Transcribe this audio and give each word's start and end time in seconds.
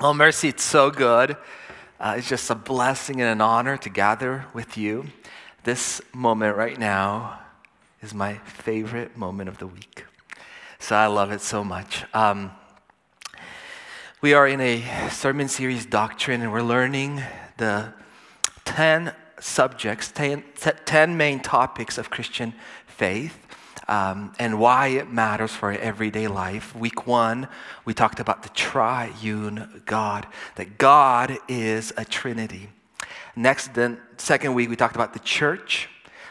Well, 0.00 0.14
Mercy, 0.14 0.46
it's 0.46 0.62
so 0.62 0.92
good. 0.92 1.36
Uh, 1.98 2.14
it's 2.18 2.28
just 2.28 2.48
a 2.50 2.54
blessing 2.54 3.20
and 3.20 3.28
an 3.28 3.40
honor 3.40 3.76
to 3.78 3.90
gather 3.90 4.44
with 4.54 4.78
you. 4.78 5.06
This 5.64 6.00
moment 6.14 6.56
right 6.56 6.78
now 6.78 7.40
is 8.00 8.14
my 8.14 8.34
favorite 8.44 9.16
moment 9.16 9.48
of 9.48 9.58
the 9.58 9.66
week. 9.66 10.04
So 10.78 10.94
I 10.94 11.08
love 11.08 11.32
it 11.32 11.40
so 11.40 11.64
much. 11.64 12.04
Um, 12.14 12.52
we 14.20 14.34
are 14.34 14.46
in 14.46 14.60
a 14.60 14.84
sermon 15.10 15.48
series, 15.48 15.84
Doctrine, 15.84 16.42
and 16.42 16.52
we're 16.52 16.62
learning 16.62 17.20
the 17.56 17.92
10 18.66 19.12
subjects, 19.40 20.12
10, 20.12 20.44
10 20.84 21.16
main 21.16 21.40
topics 21.40 21.98
of 21.98 22.08
Christian 22.08 22.54
faith 22.86 23.36
um, 23.88 24.32
and 24.38 24.60
why 24.60 24.88
it 24.88 25.10
matters 25.10 25.52
for 25.52 25.72
everyday 25.72 26.28
life. 26.28 26.76
Week 26.76 27.06
one, 27.06 27.48
we 27.84 27.94
talked 27.94 28.20
about 28.20 28.42
the 28.42 28.50
triune 28.50 29.82
God, 29.86 30.26
that 30.56 30.78
God 30.78 31.38
is 31.48 31.92
a 31.96 32.04
Trinity. 32.04 32.68
Next, 33.34 33.74
then, 33.74 33.98
second 34.18 34.54
week, 34.54 34.68
we 34.68 34.76
talked 34.76 34.94
about 34.94 35.14
the 35.14 35.20
church. 35.20 35.88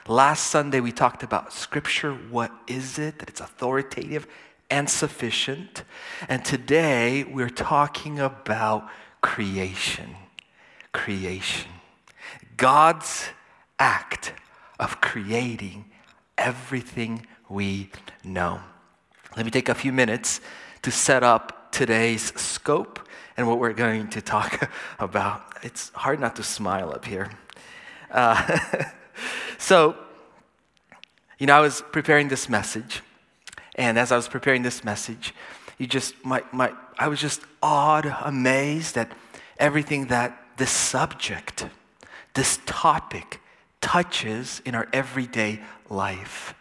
Last 0.07 0.47
Sunday, 0.47 0.79
we 0.79 0.91
talked 0.91 1.23
about 1.23 1.51
Scripture. 1.51 2.13
What 2.13 2.51
is 2.67 2.99
it? 2.99 3.19
That 3.19 3.29
it's 3.29 3.41
authoritative 3.41 4.27
and 4.69 4.89
sufficient. 4.89 5.83
And 6.29 6.45
today, 6.45 7.23
we're 7.23 7.49
talking 7.49 8.19
about 8.19 8.87
creation. 9.21 10.15
Creation. 10.93 11.71
God's 12.55 13.29
act 13.79 14.33
of 14.79 15.01
creating 15.01 15.85
everything 16.37 17.25
we 17.49 17.89
know. 18.23 18.59
Let 19.35 19.45
me 19.45 19.51
take 19.51 19.69
a 19.69 19.75
few 19.75 19.91
minutes 19.91 20.41
to 20.81 20.91
set 20.91 21.23
up 21.23 21.71
today's 21.71 22.33
scope 22.39 22.99
and 23.35 23.47
what 23.47 23.59
we're 23.59 23.73
going 23.73 24.09
to 24.09 24.21
talk 24.21 24.69
about. 24.99 25.43
It's 25.63 25.89
hard 25.89 26.19
not 26.19 26.35
to 26.37 26.43
smile 26.43 26.91
up 26.91 27.05
here. 27.05 27.29
Uh, 28.09 28.59
so, 29.57 29.95
you 31.37 31.47
know, 31.47 31.55
I 31.55 31.59
was 31.59 31.83
preparing 31.91 32.29
this 32.29 32.49
message, 32.49 33.01
and 33.75 33.99
as 33.99 34.11
I 34.11 34.15
was 34.15 34.27
preparing 34.27 34.63
this 34.63 34.83
message, 34.83 35.33
you 35.77 35.85
just 35.85 36.13
might, 36.25 36.51
might 36.53 36.73
I 36.97 37.07
was 37.07 37.21
just 37.21 37.41
awed, 37.61 38.05
amazed 38.23 38.97
at 38.97 39.11
everything 39.59 40.07
that 40.07 40.41
this 40.57 40.71
subject, 40.71 41.67
this 42.33 42.59
topic, 42.65 43.39
touches 43.81 44.61
in 44.65 44.73
our 44.73 44.87
everyday 44.91 45.59
life. 45.89 46.55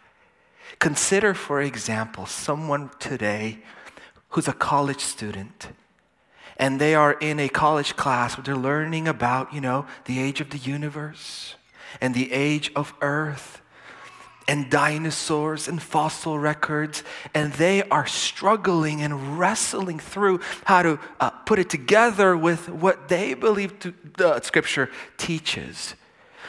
Consider, 0.79 1.33
for 1.33 1.61
example, 1.61 2.25
someone 2.25 2.91
today 2.99 3.59
who's 4.29 4.47
a 4.47 4.53
college 4.53 5.01
student 5.01 5.69
and 6.57 6.81
they 6.81 6.95
are 6.95 7.13
in 7.13 7.39
a 7.39 7.49
college 7.49 7.95
class 7.95 8.35
where 8.35 8.43
they're 8.43 8.55
learning 8.55 9.07
about, 9.07 9.53
you 9.53 9.61
know, 9.61 9.85
the 10.05 10.19
age 10.19 10.41
of 10.41 10.49
the 10.49 10.57
universe 10.57 11.55
and 12.01 12.13
the 12.13 12.31
age 12.31 12.71
of 12.75 12.93
earth 13.01 13.61
and 14.47 14.69
dinosaurs 14.69 15.67
and 15.67 15.81
fossil 15.81 16.39
records, 16.39 17.03
and 17.33 17.51
they 17.53 17.83
are 17.89 18.07
struggling 18.07 19.01
and 19.01 19.37
wrestling 19.37 19.99
through 19.99 20.39
how 20.63 20.81
to 20.81 20.99
uh, 21.19 21.29
put 21.29 21.59
it 21.59 21.69
together 21.69 22.35
with 22.35 22.69
what 22.69 23.09
they 23.09 23.33
believe 23.33 23.77
to, 23.79 23.93
the 24.15 24.39
scripture 24.41 24.89
teaches, 25.17 25.95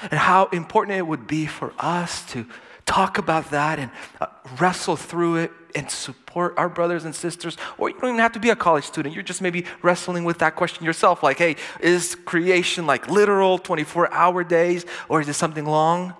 and 0.02 0.12
how 0.12 0.46
important 0.52 0.96
it 0.96 1.06
would 1.06 1.26
be 1.26 1.44
for 1.44 1.72
us 1.78 2.24
to 2.30 2.46
talk 2.88 3.18
about 3.18 3.50
that 3.50 3.78
and 3.78 3.90
uh, 4.18 4.26
wrestle 4.58 4.96
through 4.96 5.36
it 5.36 5.52
and 5.74 5.90
support 5.90 6.54
our 6.56 6.70
brothers 6.70 7.04
and 7.04 7.14
sisters. 7.14 7.58
Or 7.76 7.90
you 7.90 7.94
don't 8.00 8.10
even 8.10 8.20
have 8.20 8.32
to 8.32 8.40
be 8.40 8.48
a 8.48 8.56
college 8.56 8.84
student. 8.84 9.14
You're 9.14 9.22
just 9.22 9.42
maybe 9.42 9.66
wrestling 9.82 10.24
with 10.24 10.38
that 10.38 10.56
question 10.56 10.86
yourself 10.86 11.22
like, 11.22 11.36
hey, 11.36 11.56
is 11.80 12.14
creation 12.14 12.86
like 12.86 13.10
literal 13.10 13.58
24 13.58 14.12
hour 14.12 14.42
days 14.42 14.86
or 15.08 15.20
is 15.20 15.28
it 15.28 15.34
something 15.34 15.66
long? 15.66 16.14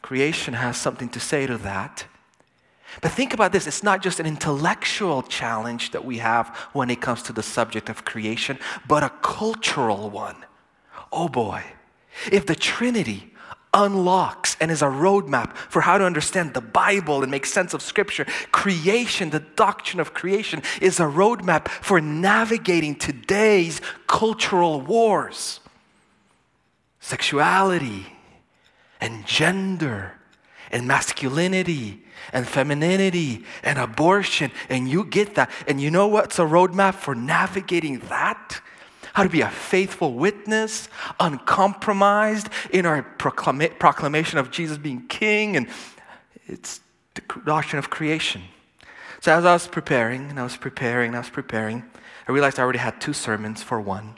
Creation 0.00 0.54
has 0.54 0.76
something 0.76 1.08
to 1.08 1.18
say 1.18 1.44
to 1.46 1.58
that. 1.58 2.06
But 3.02 3.10
think 3.10 3.34
about 3.34 3.50
this 3.50 3.66
it's 3.66 3.82
not 3.82 4.00
just 4.00 4.20
an 4.20 4.26
intellectual 4.26 5.22
challenge 5.24 5.90
that 5.90 6.04
we 6.04 6.18
have 6.18 6.56
when 6.72 6.88
it 6.88 7.00
comes 7.00 7.22
to 7.24 7.32
the 7.32 7.42
subject 7.42 7.88
of 7.88 8.04
creation, 8.04 8.60
but 8.86 9.02
a 9.02 9.10
cultural 9.22 10.08
one. 10.08 10.36
Oh 11.10 11.28
boy. 11.28 11.64
If 12.30 12.46
the 12.46 12.54
Trinity 12.54 13.33
unlocks 13.74 14.56
and 14.60 14.70
is 14.70 14.80
a 14.80 14.86
roadmap 14.86 15.54
for 15.56 15.82
how 15.82 15.98
to 15.98 16.04
understand 16.04 16.54
the 16.54 16.60
Bible 16.60 17.22
and 17.22 17.30
make 17.30 17.44
sense 17.44 17.74
of 17.74 17.82
Scripture. 17.82 18.24
Creation, 18.52 19.30
the 19.30 19.40
doctrine 19.40 20.00
of 20.00 20.14
creation, 20.14 20.62
is 20.80 21.00
a 21.00 21.04
roadmap 21.04 21.68
for 21.68 22.00
navigating 22.00 22.94
today's 22.94 23.80
cultural 24.06 24.80
wars. 24.80 25.60
Sexuality 27.00 28.06
and 29.00 29.26
gender 29.26 30.14
and 30.70 30.88
masculinity 30.88 32.02
and 32.32 32.48
femininity 32.48 33.44
and 33.62 33.78
abortion. 33.78 34.50
And 34.68 34.88
you 34.88 35.04
get 35.04 35.34
that. 35.34 35.50
And 35.68 35.80
you 35.80 35.90
know 35.90 36.06
what's 36.06 36.38
a 36.38 36.42
roadmap 36.42 36.94
for 36.94 37.14
navigating 37.14 37.98
that? 38.08 38.60
How 39.14 39.22
to 39.22 39.28
be 39.28 39.40
a 39.40 39.48
faithful 39.48 40.12
witness, 40.12 40.88
uncompromised 41.18 42.48
in 42.70 42.84
our 42.84 43.02
proclama- 43.18 43.78
proclamation 43.78 44.38
of 44.38 44.50
Jesus 44.50 44.76
being 44.76 45.06
king, 45.06 45.56
and 45.56 45.68
it's 46.46 46.80
the 47.14 47.22
doctrine 47.46 47.78
of 47.78 47.90
creation. 47.90 48.42
So 49.20 49.32
as 49.32 49.44
I 49.44 49.52
was 49.52 49.68
preparing, 49.68 50.28
and 50.28 50.38
I 50.38 50.42
was 50.42 50.56
preparing, 50.56 51.08
and 51.08 51.16
I 51.16 51.20
was 51.20 51.30
preparing, 51.30 51.84
I 52.28 52.32
realized 52.32 52.58
I 52.58 52.62
already 52.62 52.80
had 52.80 53.00
two 53.00 53.12
sermons 53.12 53.62
for 53.62 53.80
one. 53.80 54.16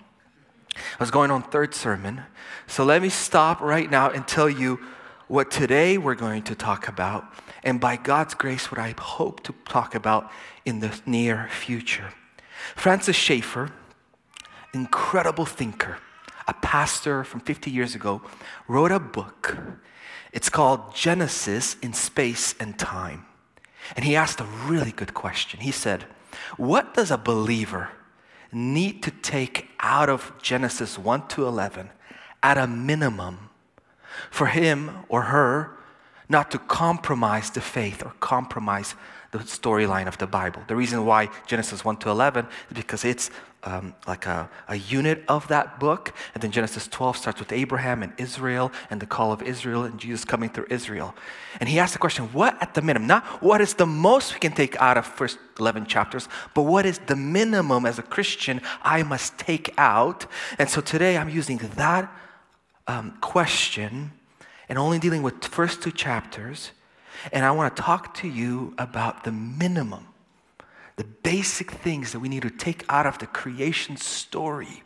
I 0.75 0.81
was 0.99 1.11
going 1.11 1.31
on 1.31 1.43
third 1.43 1.75
sermon. 1.75 2.23
So 2.67 2.85
let 2.85 3.03
me 3.03 3.11
stop 3.11 3.61
right 3.61 3.91
now 3.91 4.11
and 4.11 4.27
tell 4.27 4.49
you 4.49 4.81
what 5.29 5.51
today 5.51 5.99
we're 5.99 6.15
going 6.15 6.43
to 6.45 6.55
talk 6.55 6.89
about, 6.89 7.25
and 7.63 7.81
by 7.81 7.97
God's 7.97 8.35
grace, 8.35 8.71
what 8.71 8.81
I 8.81 8.95
hope 8.99 9.43
to 9.43 9.55
talk 9.69 9.95
about 9.95 10.31
in 10.65 10.81
the 10.81 10.99
near 11.05 11.49
future. 11.51 12.13
Francis 12.75 13.17
Schaeffer, 13.17 13.73
incredible 14.77 15.47
thinker, 15.47 15.99
a 16.47 16.55
pastor 16.55 17.25
from 17.25 17.41
50 17.41 17.71
years 17.71 17.95
ago, 17.95 18.23
wrote 18.69 18.93
a 18.93 19.01
book. 19.01 19.57
It's 20.33 20.49
called 20.49 20.95
Genesis 20.95 21.77
in 21.83 21.93
Space 21.93 22.55
and 22.61 22.79
Time. 22.79 23.27
And 23.95 24.05
he 24.05 24.17
asked 24.17 24.41
a 24.41 24.47
really 24.67 24.93
good 24.93 25.15
question. 25.15 25.61
He 25.61 25.73
said, 25.73 26.05
What 26.57 26.95
does 26.95 27.11
a 27.11 27.19
believer 27.19 27.91
need 28.53 29.03
to 29.03 29.11
take 29.11 29.69
out 29.81 30.09
of 30.09 30.33
Genesis 30.43 30.99
1 30.99 31.29
to 31.29 31.47
11 31.47 31.91
at 32.43 32.59
a 32.59 32.67
minimum 32.67 33.51
for 34.31 34.47
him 34.47 35.05
or 35.09 35.23
her 35.23 35.77
not 36.29 36.51
to 36.51 36.59
compromise 36.59 37.51
the 37.51 37.61
faith 37.61 38.05
or 38.05 38.13
compromise 38.21 38.95
the 39.33 39.39
storyline 39.39 40.07
of 40.07 40.19
the 40.19 40.27
Bible. 40.27 40.63
The 40.67 40.77
reason 40.77 41.05
why 41.05 41.29
Genesis 41.47 41.85
1 41.85 41.99
to 41.99 42.11
11 42.11 42.47
is 42.71 42.77
because 42.77 43.05
it's 43.05 43.31
um, 43.67 43.95
like 44.07 44.27
a, 44.27 44.49
a 44.69 44.77
unit 44.77 45.25
of 45.29 45.49
that 45.49 45.81
book. 45.81 46.15
And 46.33 46.43
then 46.43 46.53
Genesis 46.53 46.87
12 46.87 47.17
starts 47.17 47.41
with 47.41 47.53
Abraham 47.53 48.03
and 48.03 48.13
Israel 48.17 48.73
and 48.91 49.03
the 49.03 49.07
call 49.07 49.33
of 49.33 49.43
Israel 49.43 49.83
and 49.83 49.99
Jesus 49.99 50.25
coming 50.25 50.49
through 50.49 50.69
Israel. 50.71 51.15
And 51.59 51.69
he 51.69 51.81
asked 51.81 51.93
the 51.93 51.99
question 51.99 52.27
what 52.33 52.57
at 52.63 52.75
the 52.75 52.81
minimum? 52.81 53.09
Not 53.09 53.43
what 53.43 53.61
is 53.61 53.75
the 53.75 53.85
most 53.85 54.35
we 54.35 54.41
can 54.41 54.53
take 54.53 54.81
out 54.81 54.97
of 54.97 55.05
first 55.05 55.39
11 55.59 55.87
chapters, 55.87 56.29
but 56.55 56.63
what 56.63 56.87
is 56.87 56.99
the 57.07 57.17
minimum 57.17 57.85
as 57.85 57.99
a 57.99 58.03
Christian 58.03 58.63
I 58.83 59.03
must 59.03 59.37
take 59.37 59.75
out? 59.77 60.27
And 60.59 60.71
so 60.71 60.81
today 60.81 61.19
I'm 61.19 61.29
using 61.29 61.59
that 61.59 62.11
um, 62.87 63.19
question 63.21 64.13
and 64.69 64.79
only 64.79 65.01
dealing 65.01 65.23
with 65.23 65.45
first 65.45 65.83
two 65.83 65.91
chapters. 65.91 66.71
And 67.33 67.45
I 67.45 67.51
want 67.51 67.75
to 67.75 67.83
talk 67.83 68.15
to 68.19 68.29
you 68.29 68.75
about 68.79 69.25
the 69.25 69.33
minimum 69.33 70.07
the 70.97 71.05
basic 71.05 71.71
things 71.71 72.13
that 72.13 72.21
we 72.21 72.29
need 72.29 72.43
to 72.43 72.51
take 72.51 72.85
out 72.89 73.07
of 73.07 73.19
the 73.19 73.27
creation 73.27 73.97
story 73.97 74.83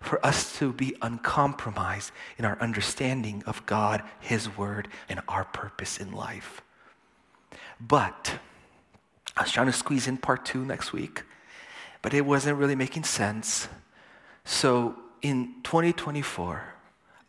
for 0.00 0.24
us 0.24 0.56
to 0.58 0.72
be 0.72 0.94
uncompromised 1.02 2.12
in 2.38 2.44
our 2.44 2.56
understanding 2.60 3.42
of 3.46 3.64
God, 3.66 4.02
His 4.20 4.56
Word, 4.56 4.88
and 5.08 5.20
our 5.26 5.44
purpose 5.44 5.98
in 5.98 6.12
life. 6.12 6.62
But 7.80 8.38
I 9.36 9.42
was 9.42 9.50
trying 9.50 9.66
to 9.66 9.72
squeeze 9.72 10.06
in 10.06 10.16
part 10.16 10.44
two 10.44 10.64
next 10.64 10.92
week, 10.92 11.24
but 12.02 12.14
it 12.14 12.24
wasn't 12.24 12.58
really 12.58 12.76
making 12.76 13.04
sense. 13.04 13.68
So 14.44 14.96
in 15.22 15.54
2024, 15.64 16.74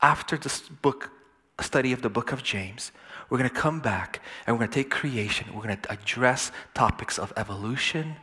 after 0.01 0.38
this 0.38 0.61
book 0.61 1.11
study 1.59 1.91
of 1.91 2.01
the 2.01 2.09
book 2.09 2.31
of 2.31 2.43
James, 2.43 2.91
we're 3.29 3.38
going 3.38 3.50
to 3.50 3.56
come 3.56 3.79
back 3.79 4.21
and 4.45 4.56
we're 4.56 4.59
going 4.59 4.71
to 4.71 4.75
take 4.75 4.89
creation. 4.89 5.47
We're 5.53 5.63
going 5.63 5.77
to 5.77 5.91
address 5.91 6.51
topics 6.74 7.19
of 7.19 7.33
evolution, 7.35 8.15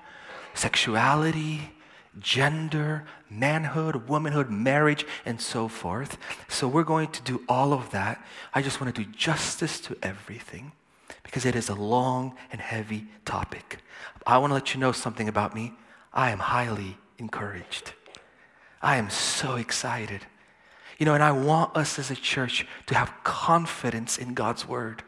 sexuality, 0.54 1.72
gender, 2.18 3.04
manhood, 3.28 4.08
womanhood, 4.08 4.50
marriage, 4.50 5.04
and 5.26 5.40
so 5.40 5.68
forth. 5.68 6.16
So 6.48 6.68
we're 6.68 6.84
going 6.84 7.08
to 7.08 7.22
do 7.22 7.42
all 7.48 7.72
of 7.72 7.90
that. 7.90 8.24
I 8.52 8.62
just 8.62 8.80
want 8.80 8.94
to 8.94 9.04
do 9.04 9.10
justice 9.10 9.80
to 9.80 9.96
everything 10.02 10.72
because 11.22 11.44
it 11.44 11.56
is 11.56 11.68
a 11.68 11.74
long 11.74 12.34
and 12.52 12.60
heavy 12.60 13.06
topic. 13.24 13.78
I 14.26 14.38
want 14.38 14.50
to 14.50 14.54
let 14.54 14.74
you 14.74 14.80
know 14.80 14.92
something 14.92 15.28
about 15.28 15.54
me. 15.54 15.74
I 16.12 16.30
am 16.30 16.38
highly 16.38 16.96
encouraged. 17.18 17.92
I 18.80 18.96
am 18.96 19.10
so 19.10 19.56
excited. 19.56 20.20
You 20.98 21.06
know, 21.06 21.14
and 21.14 21.22
I 21.22 21.32
want 21.32 21.76
us 21.76 21.98
as 21.98 22.10
a 22.10 22.16
church 22.16 22.66
to 22.86 22.94
have 22.94 23.12
confidence 23.24 24.18
in 24.18 24.34
God's 24.34 24.66
word. 24.66 25.02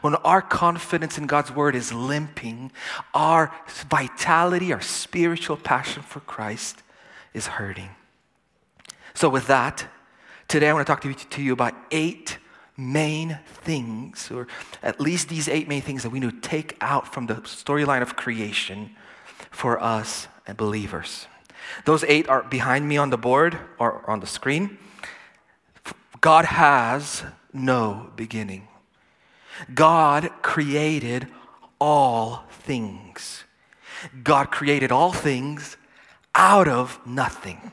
When 0.00 0.16
our 0.16 0.42
confidence 0.42 1.16
in 1.16 1.26
God's 1.26 1.52
word 1.52 1.76
is 1.76 1.92
limping, 1.92 2.72
our 3.14 3.52
vitality, 3.88 4.72
our 4.72 4.80
spiritual 4.80 5.56
passion 5.56 6.02
for 6.02 6.20
Christ 6.20 6.82
is 7.32 7.46
hurting. 7.46 7.90
So, 9.14 9.28
with 9.28 9.46
that, 9.46 9.86
today 10.48 10.68
I 10.68 10.72
want 10.72 10.86
to 10.86 10.92
talk 10.92 11.02
to 11.02 11.08
you, 11.08 11.14
to 11.14 11.42
you 11.42 11.52
about 11.52 11.74
eight 11.90 12.38
main 12.76 13.38
things, 13.46 14.30
or 14.30 14.48
at 14.82 15.00
least 15.00 15.28
these 15.28 15.48
eight 15.48 15.68
main 15.68 15.82
things 15.82 16.02
that 16.02 16.10
we 16.10 16.20
need 16.20 16.42
to 16.42 16.48
take 16.48 16.76
out 16.80 17.12
from 17.12 17.26
the 17.26 17.36
storyline 17.36 18.02
of 18.02 18.16
creation 18.16 18.90
for 19.50 19.82
us 19.82 20.28
and 20.46 20.56
believers. 20.56 21.28
Those 21.84 22.04
eight 22.04 22.28
are 22.28 22.42
behind 22.42 22.88
me 22.88 22.96
on 22.96 23.10
the 23.10 23.16
board 23.16 23.58
or 23.78 24.08
on 24.08 24.20
the 24.20 24.26
screen. 24.26 24.78
God 26.26 26.46
has 26.46 27.22
no 27.52 28.10
beginning. 28.16 28.66
God 29.72 30.28
created 30.42 31.28
all 31.80 32.42
things. 32.50 33.44
God 34.24 34.50
created 34.50 34.90
all 34.90 35.12
things 35.12 35.76
out 36.34 36.66
of 36.66 36.98
nothing. 37.06 37.70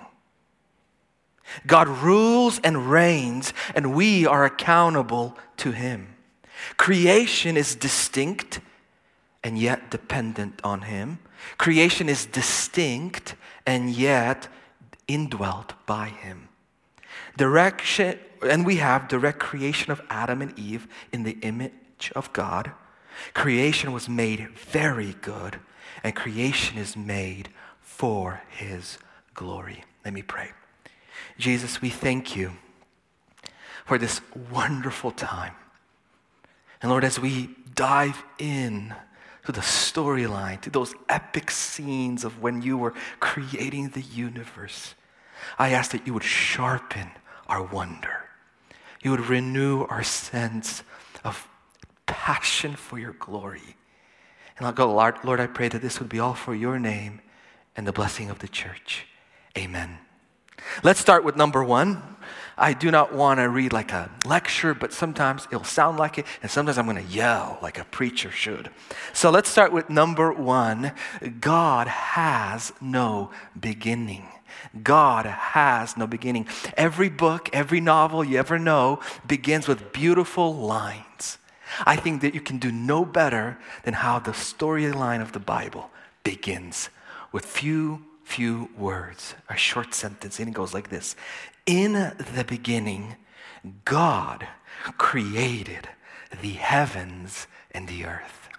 God 1.66 1.88
rules 1.88 2.60
and 2.64 2.92
reigns, 2.92 3.56
and 3.74 3.96
we 3.96 4.28
are 4.28 4.46
accountable 4.46 5.36
to 5.58 5.72
Him. 5.72 6.14
Creation 6.78 7.58
is 7.58 7.74
distinct 7.74 8.60
and 9.44 9.58
yet 9.58 9.90
dependent 9.90 10.62
on 10.64 10.84
Him. 10.84 11.18
Creation 11.58 12.08
is 12.08 12.28
distinct 12.28 13.34
and 13.66 13.90
yet 13.90 14.48
indwelt 15.08 15.74
by 15.88 16.10
Him. 16.10 16.50
Direction, 17.36 18.20
and 18.44 18.66
we 18.66 18.78
have 18.78 19.08
direct 19.08 19.40
creation 19.40 19.92
of 19.92 20.02
Adam 20.10 20.42
and 20.42 20.58
Eve 20.58 20.88
in 21.12 21.24
the 21.24 21.38
image 21.42 22.12
of 22.16 22.32
God. 22.34 22.72
Creation 23.34 23.92
was 23.92 24.10
made 24.10 24.50
very 24.50 25.16
good, 25.22 25.60
and 26.04 26.16
creation 26.16 26.78
is 26.78 26.98
made 26.98 27.50
for 27.82 28.42
His 28.50 28.98
glory. 29.34 29.84
Let 30.04 30.14
me 30.14 30.22
pray. 30.22 30.52
Jesus, 31.38 31.82
we 31.82 31.90
thank 31.90 32.36
you 32.36 32.54
for 33.86 33.98
this 33.98 34.22
wonderful 34.52 35.12
time. 35.12 35.54
And 36.82 36.92
Lord, 36.92 37.04
as 37.04 37.20
we 37.20 37.50
dive 37.76 38.24
in 38.40 38.94
to 39.46 39.52
the 39.52 39.62
storyline, 39.62 40.62
to 40.62 40.70
those 40.70 40.94
epic 41.10 41.52
scenes 41.52 42.24
of 42.24 42.42
when 42.42 42.62
you 42.62 42.78
were 42.78 42.94
creating 43.20 43.90
the 43.90 44.02
universe, 44.02 44.96
I 45.60 45.70
ask 45.70 45.92
that 45.92 46.08
you 46.08 46.14
would 46.14 46.24
sharpen 46.24 47.12
our 47.48 47.64
wonder. 47.64 48.23
You 49.04 49.12
would 49.12 49.28
renew 49.28 49.84
our 49.84 50.04
sense 50.04 50.84
of 51.24 51.48
passion 52.06 52.76
for 52.76 52.98
your 52.98 53.14
glory. 53.14 53.76
And 54.58 54.66
I'll 54.66 54.74
go, 54.74 54.94
Lord, 54.94 55.16
Lord, 55.24 55.40
I 55.40 55.48
pray 55.48 55.68
that 55.68 55.82
this 55.82 56.00
would 56.00 56.10
be 56.10 56.20
all 56.20 56.34
for 56.34 56.56
your 56.56 56.80
name 56.80 57.22
and 57.76 57.86
the 57.86 57.92
blessing 57.92 58.30
of 58.30 58.40
the 58.40 58.48
church. 58.48 59.06
Amen. 59.58 59.98
Let's 60.84 61.00
start 61.00 61.24
with 61.24 61.36
number 61.36 61.64
one. 61.64 62.02
I 62.58 62.74
do 62.74 62.92
not 62.92 63.14
want 63.14 63.40
to 63.40 63.50
read 63.50 63.74
like 63.74 63.92
a 63.92 64.12
lecture, 64.26 64.74
but 64.74 64.94
sometimes 64.94 65.48
it'll 65.52 65.64
sound 65.64 65.98
like 65.98 66.20
it, 66.20 66.26
and 66.42 66.52
sometimes 66.52 66.78
I'm 66.78 66.86
going 66.86 67.04
to 67.04 67.14
yell 67.14 67.58
like 67.62 67.80
a 67.80 67.86
preacher 67.86 68.32
should. 68.32 68.70
So 69.12 69.32
let's 69.32 69.50
start 69.50 69.74
with 69.74 69.90
number 69.90 70.32
one 70.32 70.94
God 71.40 71.88
has 71.88 72.72
no 72.80 73.32
beginning. 73.60 74.28
God 74.82 75.26
has 75.26 75.98
no 75.98 76.08
beginning. 76.08 76.48
Every 76.76 77.10
book, 77.10 77.50
every 77.54 77.82
novel 77.82 78.24
you 78.24 78.38
ever 78.38 78.58
know 78.58 79.00
begins 79.28 79.68
with 79.68 79.94
beautiful 79.94 80.54
lines. 80.56 81.38
I 81.86 81.96
think 81.96 82.22
that 82.22 82.34
you 82.34 82.42
can 82.42 82.60
do 82.60 82.72
no 82.72 83.06
better 83.06 83.58
than 83.84 83.96
how 83.96 84.20
the 84.20 84.32
storyline 84.32 85.22
of 85.22 85.32
the 85.32 85.40
Bible 85.40 85.90
begins 86.24 86.90
with 87.32 87.46
few 87.46 88.06
few 88.24 88.70
words, 88.78 89.36
a 89.50 89.58
short 89.58 89.94
sentence, 89.94 90.40
and 90.40 90.48
it 90.48 90.54
goes 90.54 90.74
like 90.74 90.90
this 90.90 91.16
In 91.66 91.94
the 92.34 92.46
beginning, 92.48 93.16
God 93.86 94.48
created 94.98 95.88
the 96.42 96.54
heavens 96.54 97.48
and 97.72 97.88
the 97.88 98.06
earth. 98.06 98.50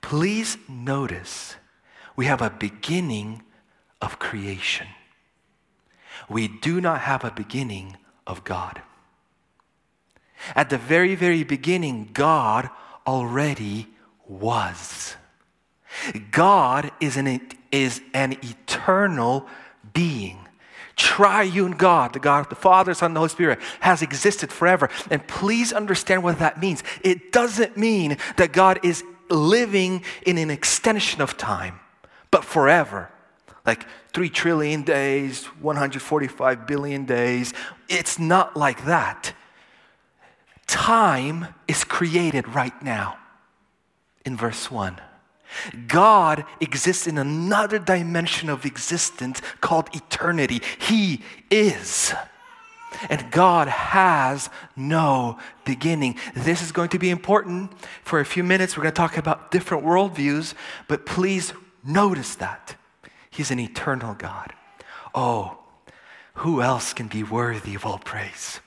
Please 0.00 0.56
notice 0.68 1.56
we 2.14 2.26
have 2.26 2.42
a 2.42 2.50
beginning 2.50 3.42
of 4.00 4.18
creation. 4.18 4.86
We 6.28 6.48
do 6.48 6.80
not 6.80 7.00
have 7.02 7.24
a 7.24 7.30
beginning 7.30 7.96
of 8.26 8.44
God. 8.44 8.82
At 10.54 10.70
the 10.70 10.78
very, 10.78 11.14
very 11.14 11.44
beginning, 11.44 12.10
God 12.12 12.68
already 13.06 13.88
was. 14.26 15.16
God 16.30 16.90
is 17.00 17.16
an, 17.16 17.40
is 17.72 18.00
an 18.12 18.32
eternal 18.42 19.46
being. 19.92 20.40
Triune 20.96 21.72
God, 21.72 22.14
the 22.14 22.18
God 22.18 22.40
of 22.40 22.48
the 22.48 22.54
Father, 22.54 22.94
Son, 22.94 23.10
and 23.10 23.16
the 23.16 23.20
Holy 23.20 23.28
Spirit, 23.28 23.60
has 23.80 24.00
existed 24.02 24.50
forever. 24.50 24.88
And 25.10 25.26
please 25.26 25.72
understand 25.72 26.22
what 26.22 26.38
that 26.38 26.60
means. 26.60 26.82
It 27.02 27.32
doesn't 27.32 27.76
mean 27.76 28.16
that 28.36 28.52
God 28.52 28.80
is 28.82 29.04
living 29.28 30.04
in 30.24 30.38
an 30.38 30.50
extension 30.50 31.20
of 31.20 31.36
time, 31.36 31.80
but 32.30 32.44
forever. 32.44 33.10
Like 33.66 33.86
3 34.12 34.28
trillion 34.30 34.82
days, 34.82 35.44
145 35.60 36.66
billion 36.66 37.04
days. 37.04 37.52
It's 37.88 38.18
not 38.18 38.56
like 38.56 38.84
that. 38.84 39.34
Time 40.66 41.48
is 41.68 41.84
created 41.84 42.48
right 42.48 42.80
now 42.82 43.18
in 44.24 44.36
verse 44.36 44.70
1. 44.70 45.00
God 45.86 46.44
exists 46.60 47.06
in 47.06 47.18
another 47.18 47.78
dimension 47.78 48.48
of 48.48 48.64
existence 48.64 49.40
called 49.60 49.88
eternity. 49.94 50.60
He 50.78 51.22
is. 51.50 52.12
And 53.10 53.30
God 53.30 53.68
has 53.68 54.48
no 54.74 55.38
beginning. 55.64 56.16
This 56.34 56.62
is 56.62 56.72
going 56.72 56.88
to 56.90 56.98
be 56.98 57.10
important. 57.10 57.72
For 58.02 58.20
a 58.20 58.24
few 58.24 58.42
minutes, 58.42 58.76
we're 58.76 58.84
going 58.84 58.94
to 58.94 58.96
talk 58.96 59.18
about 59.18 59.50
different 59.50 59.84
worldviews, 59.84 60.54
but 60.88 61.04
please 61.04 61.52
notice 61.84 62.36
that. 62.36 62.75
He's 63.36 63.50
an 63.50 63.60
eternal 63.60 64.14
God. 64.14 64.54
Oh, 65.14 65.58
who 66.36 66.62
else 66.62 66.94
can 66.94 67.06
be 67.06 67.22
worthy 67.22 67.74
of 67.74 67.84
all 67.84 67.98
praise? 67.98 68.60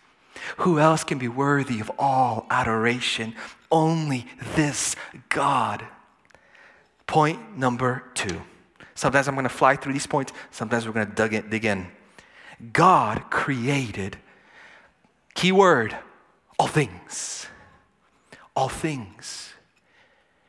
Who 0.57 0.77
else 0.77 1.03
can 1.03 1.17
be 1.17 1.27
worthy 1.27 1.79
of 1.79 1.91
all 1.97 2.45
adoration? 2.51 3.33
Only 3.71 4.27
this 4.53 4.95
God. 5.29 5.83
Point 7.07 7.57
number 7.57 8.03
two. 8.13 8.43
Sometimes 8.93 9.27
I'm 9.27 9.33
going 9.33 9.43
to 9.45 9.49
fly 9.49 9.75
through 9.75 9.93
these 9.93 10.05
points, 10.05 10.33
sometimes 10.51 10.85
we're 10.85 10.93
going 10.93 11.15
to 11.15 11.41
dig 11.41 11.65
in. 11.65 11.87
God 12.71 13.31
created, 13.31 14.17
key 15.33 15.51
word, 15.51 15.97
all 16.59 16.67
things. 16.67 17.47
All 18.55 18.69
things. 18.69 19.51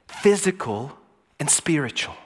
Physical 0.08 0.98
and 1.38 1.48
spiritual 1.48 2.16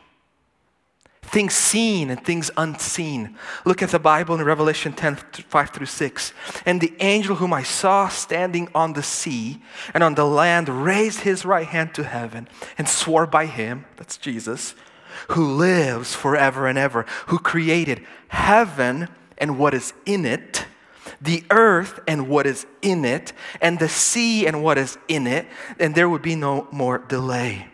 things 1.25 1.54
seen 1.54 2.11
and 2.11 2.23
things 2.25 2.50
unseen. 2.57 3.37
Look 3.64 3.83
at 3.83 3.90
the 3.90 3.99
Bible 3.99 4.35
in 4.35 4.45
Revelation 4.45 4.93
10 4.93 5.16
5 5.16 5.71
through 5.71 5.87
6. 5.87 6.33
And 6.64 6.81
the 6.81 6.93
angel 7.00 7.37
whom 7.37 7.52
I 7.52 7.62
saw 7.62 8.09
standing 8.09 8.69
on 8.75 8.93
the 8.93 9.02
sea 9.02 9.61
and 9.93 10.02
on 10.02 10.14
the 10.14 10.26
land 10.26 10.69
raised 10.69 11.21
his 11.21 11.45
right 11.45 11.66
hand 11.66 11.95
to 11.95 12.04
heaven 12.04 12.49
and 12.78 12.88
swore 12.88 13.26
by 13.26 13.47
him, 13.47 13.85
that's 13.97 14.16
Jesus, 14.16 14.75
who 15.28 15.54
lives 15.54 16.14
forever 16.14 16.66
and 16.66 16.78
ever, 16.78 17.07
who 17.26 17.38
created 17.38 18.04
heaven 18.28 19.09
and 19.38 19.59
what 19.59 19.75
is 19.75 19.93
in 20.07 20.25
it 20.25 20.66
the 21.21 21.45
earth 21.50 22.00
and 22.07 22.28
what 22.28 22.47
is 22.47 22.66
in 22.83 23.04
it, 23.04 23.33
and 23.61 23.78
the 23.78 23.88
sea 23.88 24.47
and 24.47 24.62
what 24.62 24.78
is 24.78 24.99
in 25.09 25.26
it, 25.26 25.47
and 25.78 25.95
there 25.95 26.09
would 26.09 26.23
be 26.23 26.35
no 26.35 26.69
more 26.71 26.99
delay. 26.99 27.66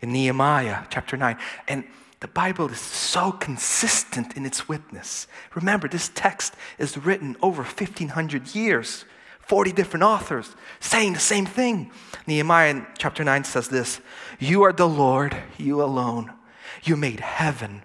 In 0.00 0.12
Nehemiah 0.12 0.84
chapter 0.90 1.16
9. 1.16 1.36
And 1.66 1.84
the 2.20 2.28
Bible 2.28 2.68
is 2.70 2.80
so 2.80 3.32
consistent 3.32 4.36
in 4.36 4.46
its 4.46 4.68
witness. 4.68 5.26
Remember, 5.54 5.88
this 5.88 6.10
text 6.14 6.54
is 6.78 6.96
written 6.96 7.36
over 7.42 7.62
1,500 7.62 8.54
years, 8.54 9.04
40 9.40 9.72
different 9.72 10.04
authors 10.04 10.54
saying 10.80 11.12
the 11.12 11.20
same 11.20 11.46
thing. 11.46 11.90
Nehemiah 12.26 12.82
chapter 12.96 13.24
9 13.24 13.44
says 13.44 13.68
this 13.68 14.00
You 14.38 14.62
are 14.62 14.72
the 14.72 14.88
Lord, 14.88 15.36
you 15.58 15.82
alone. 15.82 16.32
You 16.82 16.96
made 16.96 17.20
heaven 17.20 17.82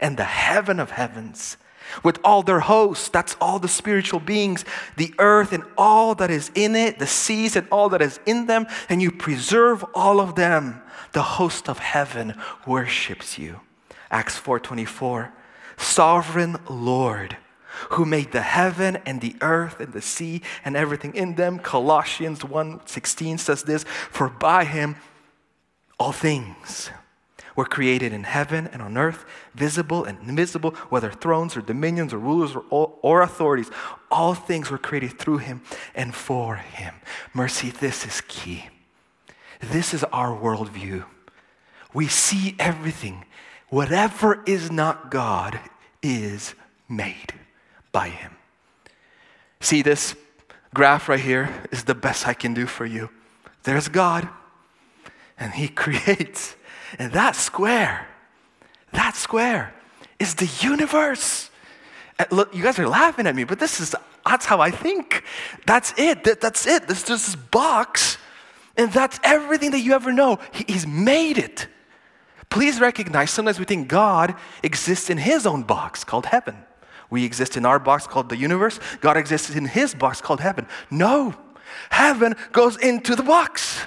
and 0.00 0.16
the 0.16 0.24
heaven 0.24 0.80
of 0.80 0.90
heavens 0.90 1.56
with 2.02 2.18
all 2.24 2.42
their 2.42 2.60
hosts. 2.60 3.08
That's 3.08 3.36
all 3.40 3.58
the 3.58 3.68
spiritual 3.68 4.20
beings, 4.20 4.64
the 4.96 5.14
earth 5.18 5.52
and 5.52 5.64
all 5.78 6.14
that 6.16 6.30
is 6.30 6.50
in 6.54 6.74
it, 6.74 6.98
the 6.98 7.06
seas 7.06 7.56
and 7.56 7.66
all 7.70 7.88
that 7.90 8.02
is 8.02 8.20
in 8.26 8.46
them, 8.46 8.66
and 8.88 9.00
you 9.00 9.10
preserve 9.10 9.84
all 9.94 10.20
of 10.20 10.34
them. 10.34 10.82
The 11.12 11.22
host 11.22 11.68
of 11.68 11.78
heaven 11.78 12.34
worships 12.66 13.38
you. 13.38 13.60
Acts 14.16 14.38
4:24 14.38 15.30
sovereign 15.76 16.56
Lord 16.70 17.36
who 17.90 18.06
made 18.06 18.32
the 18.32 18.40
heaven 18.40 18.96
and 19.04 19.20
the 19.20 19.36
earth 19.42 19.78
and 19.78 19.92
the 19.92 20.00
sea 20.00 20.40
and 20.64 20.74
everything 20.74 21.14
in 21.14 21.34
them. 21.34 21.58
Colossians 21.58 22.42
1:16 22.42 23.38
says 23.38 23.64
this, 23.64 23.84
for 24.10 24.30
by 24.30 24.64
him 24.64 24.96
all 26.00 26.12
things 26.12 26.88
were 27.56 27.66
created 27.66 28.14
in 28.14 28.24
heaven 28.24 28.70
and 28.72 28.80
on 28.80 28.96
earth, 28.96 29.26
visible 29.54 30.06
and 30.06 30.18
invisible, 30.26 30.70
whether 30.88 31.10
thrones 31.10 31.54
or 31.54 31.60
dominions 31.60 32.14
or 32.14 32.18
rulers 32.18 32.56
or, 32.70 32.94
or 33.02 33.20
authorities. 33.20 33.70
All 34.10 34.32
things 34.32 34.70
were 34.70 34.78
created 34.78 35.18
through 35.18 35.38
him 35.38 35.60
and 35.94 36.14
for 36.14 36.56
him. 36.56 36.94
Mercy, 37.34 37.68
this 37.68 38.06
is 38.06 38.22
key. 38.22 38.70
This 39.60 39.92
is 39.92 40.04
our 40.04 40.34
worldview. 40.34 41.04
We 41.92 42.08
see 42.08 42.56
everything. 42.58 43.26
Whatever 43.68 44.42
is 44.46 44.70
not 44.70 45.10
God 45.10 45.58
is 46.02 46.54
made 46.88 47.34
by 47.92 48.08
him. 48.08 48.36
See, 49.60 49.82
this 49.82 50.14
graph 50.74 51.08
right 51.08 51.20
here 51.20 51.62
is 51.72 51.84
the 51.84 51.94
best 51.94 52.28
I 52.28 52.34
can 52.34 52.54
do 52.54 52.66
for 52.66 52.86
you. 52.86 53.10
There's 53.64 53.88
God, 53.88 54.28
and 55.38 55.52
he 55.52 55.68
creates 55.84 56.56
and 56.98 57.12
that 57.12 57.36
square, 57.36 58.06
that 58.92 59.16
square 59.16 59.74
is 60.18 60.34
the 60.34 60.46
universe. 60.60 61.50
And 62.18 62.30
look, 62.32 62.54
you 62.54 62.62
guys 62.62 62.78
are 62.78 62.88
laughing 62.88 63.26
at 63.26 63.34
me, 63.34 63.44
but 63.44 63.58
this 63.58 63.80
is 63.80 63.94
that's 64.24 64.46
how 64.46 64.60
I 64.60 64.70
think. 64.70 65.22
That's 65.66 65.94
it. 65.96 66.24
That, 66.24 66.40
that's 66.40 66.66
it. 66.66 66.88
This 66.88 66.98
is 66.98 67.04
just 67.04 67.26
this 67.26 67.36
box, 67.36 68.18
and 68.76 68.92
that's 68.92 69.20
everything 69.22 69.70
that 69.72 69.80
you 69.80 69.92
ever 69.92 70.12
know. 70.12 70.38
He, 70.52 70.64
he's 70.68 70.86
made 70.86 71.38
it. 71.38 71.68
Please 72.50 72.80
recognize 72.80 73.30
sometimes 73.30 73.58
we 73.58 73.64
think 73.64 73.88
God 73.88 74.34
exists 74.62 75.10
in 75.10 75.18
his 75.18 75.46
own 75.46 75.62
box 75.62 76.04
called 76.04 76.26
heaven. 76.26 76.56
We 77.10 77.24
exist 77.24 77.56
in 77.56 77.66
our 77.66 77.78
box 77.78 78.06
called 78.06 78.28
the 78.28 78.36
universe. 78.36 78.80
God 79.00 79.16
exists 79.16 79.54
in 79.54 79.66
his 79.66 79.94
box 79.94 80.20
called 80.20 80.40
heaven. 80.40 80.66
No, 80.90 81.34
heaven 81.90 82.34
goes 82.52 82.76
into 82.76 83.14
the 83.14 83.22
box. 83.22 83.86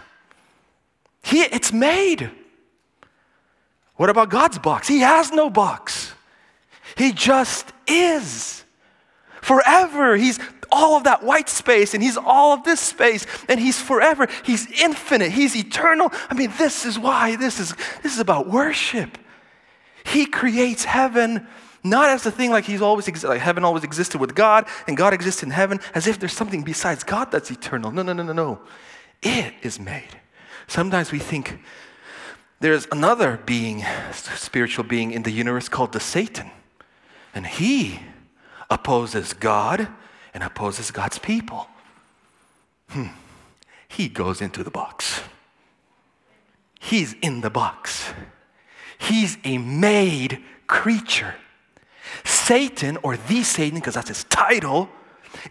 He, 1.24 1.42
it's 1.42 1.74
made. 1.74 2.32
What 3.96 4.10
about 4.10 4.30
God's 4.30 4.58
box? 4.58 4.88
He 4.88 5.00
has 5.00 5.32
no 5.32 5.50
box. 5.50 6.14
He 6.98 7.12
just 7.12 7.74
is. 7.88 8.64
Forever. 9.42 10.16
He's 10.16 10.40
all 10.72 10.96
of 10.96 11.04
that 11.04 11.24
white 11.24 11.50
space 11.50 11.94
and 11.94 12.04
he's 12.04 12.18
all 12.18 12.54
of 12.54 12.64
this 12.64 12.80
space 12.80 13.26
and 13.48 13.60
he's 13.60 13.82
forever. 13.82 14.28
He's 14.44 14.68
infinite. 14.82 15.32
He's 15.32 15.56
eternal. 15.56 16.12
I 16.30 16.34
mean, 16.34 16.52
this 16.58 16.86
is 16.86 16.98
why 16.98 17.36
this 17.36 17.60
is 17.60 17.76
this 18.04 18.14
is 18.14 18.20
about 18.20 18.48
worship. 18.48 19.18
He 20.06 20.26
creates 20.26 20.84
heaven 20.86 21.48
not 21.84 22.10
as 22.10 22.26
a 22.26 22.32
thing 22.32 22.52
like 22.52 22.66
he's 22.66 22.82
always 22.82 23.24
like 23.24 23.40
heaven 23.40 23.64
always 23.64 23.84
existed 23.84 24.20
with 24.20 24.36
God 24.36 24.68
and 24.88 24.98
God 24.98 25.14
exists 25.14 25.44
in 25.44 25.50
heaven 25.50 25.80
as 25.96 26.08
if 26.08 26.20
there's 26.20 26.34
something 26.34 26.64
besides 26.64 27.04
God 27.04 27.32
that's 27.32 27.52
eternal. 27.52 27.92
No, 27.92 28.02
no, 28.02 28.14
no, 28.14 28.24
no, 28.24 28.34
no. 28.34 28.60
It 29.22 29.54
is 29.62 29.80
made. 29.80 30.20
Sometimes 30.68 31.12
we 31.12 31.20
think 31.20 31.60
there's 32.60 32.88
another 32.92 33.40
being, 33.46 33.84
spiritual 34.12 34.84
being 34.84 35.12
in 35.12 35.24
the 35.24 35.32
universe 35.32 35.70
called 35.70 35.94
the 35.94 36.00
Satan. 36.00 36.52
And 37.34 37.48
he 37.48 38.02
opposes 38.70 39.34
God 39.34 39.88
and 40.34 40.44
opposes 40.44 40.92
God's 40.92 41.20
people. 41.20 41.68
Hmm. 42.90 43.08
He 43.88 44.08
goes 44.08 44.42
into 44.42 44.64
the 44.64 44.72
box. 44.72 45.22
He's 46.80 47.14
in 47.22 47.42
the 47.42 47.50
box. 47.50 48.14
He's 48.98 49.38
a 49.44 49.58
made 49.58 50.44
creature. 50.68 51.36
Satan, 52.24 52.98
or 53.04 53.18
the 53.18 53.44
Satan, 53.44 53.80
because 53.80 53.96
that's 53.96 54.10
his 54.10 54.24
title, 54.26 54.90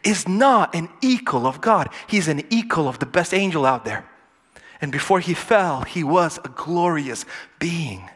is 0.04 0.26
not 0.26 0.74
an 0.74 0.88
equal 1.00 1.46
of 1.46 1.60
God. 1.60 1.90
He's 2.06 2.28
an 2.28 2.42
equal 2.50 2.88
of 2.88 2.98
the 2.98 3.06
best 3.06 3.32
angel 3.32 3.64
out 3.64 3.84
there. 3.84 4.08
And 4.80 4.92
before 4.92 5.20
he 5.20 5.34
fell, 5.34 5.82
he 5.82 6.04
was 6.04 6.38
a 6.38 6.48
glorious 6.48 7.24
being. 7.58 8.08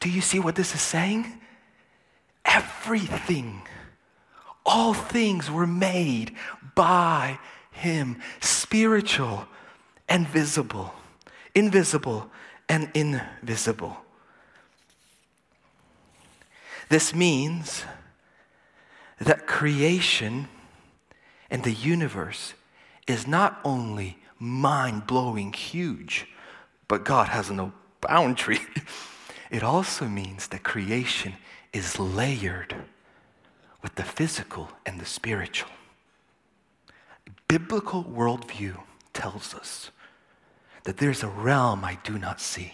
Do 0.00 0.08
you 0.08 0.20
see 0.20 0.38
what 0.38 0.54
this 0.54 0.74
is 0.74 0.80
saying? 0.80 1.40
Everything, 2.44 3.62
all 4.64 4.94
things 4.94 5.50
were 5.50 5.66
made 5.66 6.34
by 6.74 7.38
him, 7.70 8.20
spiritual 8.40 9.46
and 10.08 10.26
visible, 10.28 10.94
invisible 11.54 12.30
and 12.68 12.90
invisible. 12.94 13.98
This 16.88 17.14
means 17.14 17.84
that 19.20 19.46
creation 19.46 20.48
and 21.50 21.62
the 21.62 21.72
universe 21.72 22.54
is 23.06 23.26
not 23.26 23.60
only 23.64 24.18
mind 24.38 25.06
blowing 25.06 25.52
huge, 25.52 26.26
but 26.88 27.04
God 27.04 27.28
has 27.28 27.50
no 27.50 27.72
boundary. 28.00 28.60
It 29.50 29.62
also 29.62 30.06
means 30.06 30.48
that 30.48 30.64
creation 30.64 31.34
is 31.72 32.00
layered 32.00 32.74
with 33.84 33.96
the 33.96 34.02
physical 34.02 34.70
and 34.86 34.98
the 34.98 35.04
spiritual. 35.04 35.70
Biblical 37.48 38.02
worldview 38.02 38.78
tells 39.12 39.54
us 39.54 39.90
that 40.84 40.96
there's 40.96 41.22
a 41.22 41.28
realm 41.28 41.84
I 41.84 41.98
do 42.02 42.18
not 42.18 42.40
see. 42.40 42.72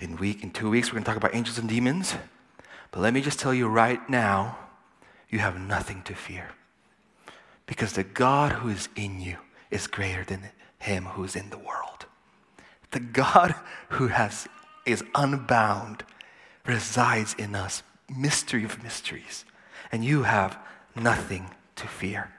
In 0.00 0.16
week 0.16 0.42
in 0.42 0.50
two 0.50 0.70
weeks 0.70 0.88
we're 0.88 0.94
going 0.94 1.04
to 1.04 1.08
talk 1.08 1.18
about 1.18 1.34
angels 1.34 1.58
and 1.58 1.68
demons, 1.68 2.14
but 2.90 3.00
let 3.00 3.12
me 3.12 3.20
just 3.20 3.38
tell 3.38 3.52
you 3.52 3.68
right 3.68 4.08
now, 4.08 4.56
you 5.28 5.40
have 5.40 5.60
nothing 5.60 6.00
to 6.04 6.14
fear. 6.14 6.48
Because 7.66 7.92
the 7.92 8.02
God 8.02 8.52
who 8.52 8.70
is 8.70 8.88
in 8.96 9.20
you 9.20 9.36
is 9.70 9.86
greater 9.86 10.24
than 10.24 10.48
him 10.78 11.04
who 11.04 11.24
is 11.24 11.36
in 11.36 11.50
the 11.50 11.58
world. 11.58 12.06
The 12.92 13.00
God 13.00 13.54
who 13.90 14.06
has, 14.06 14.48
is 14.86 15.04
unbound 15.14 16.02
resides 16.64 17.34
in 17.34 17.54
us, 17.54 17.82
mystery 18.08 18.64
of 18.64 18.82
mysteries, 18.82 19.44
and 19.92 20.04
you 20.04 20.22
have 20.22 20.58
nothing 20.94 21.50
to 21.76 21.86
fear. 21.86 22.30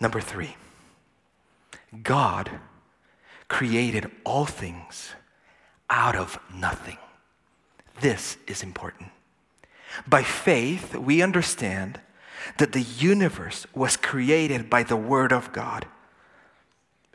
Number 0.00 0.20
three, 0.20 0.56
God 2.02 2.50
created 3.48 4.10
all 4.24 4.46
things 4.46 5.14
out 5.90 6.14
of 6.14 6.38
nothing. 6.54 6.98
This 8.00 8.36
is 8.46 8.62
important. 8.62 9.10
By 10.06 10.22
faith, 10.22 10.94
we 10.94 11.22
understand 11.22 12.00
that 12.58 12.72
the 12.72 12.82
universe 12.82 13.66
was 13.74 13.96
created 13.96 14.70
by 14.70 14.82
the 14.82 14.96
Word 14.96 15.32
of 15.32 15.52
God. 15.52 15.86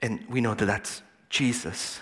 And 0.01 0.25
we 0.27 0.41
know 0.41 0.53
that 0.53 0.65
that's 0.65 1.01
Jesus. 1.29 2.01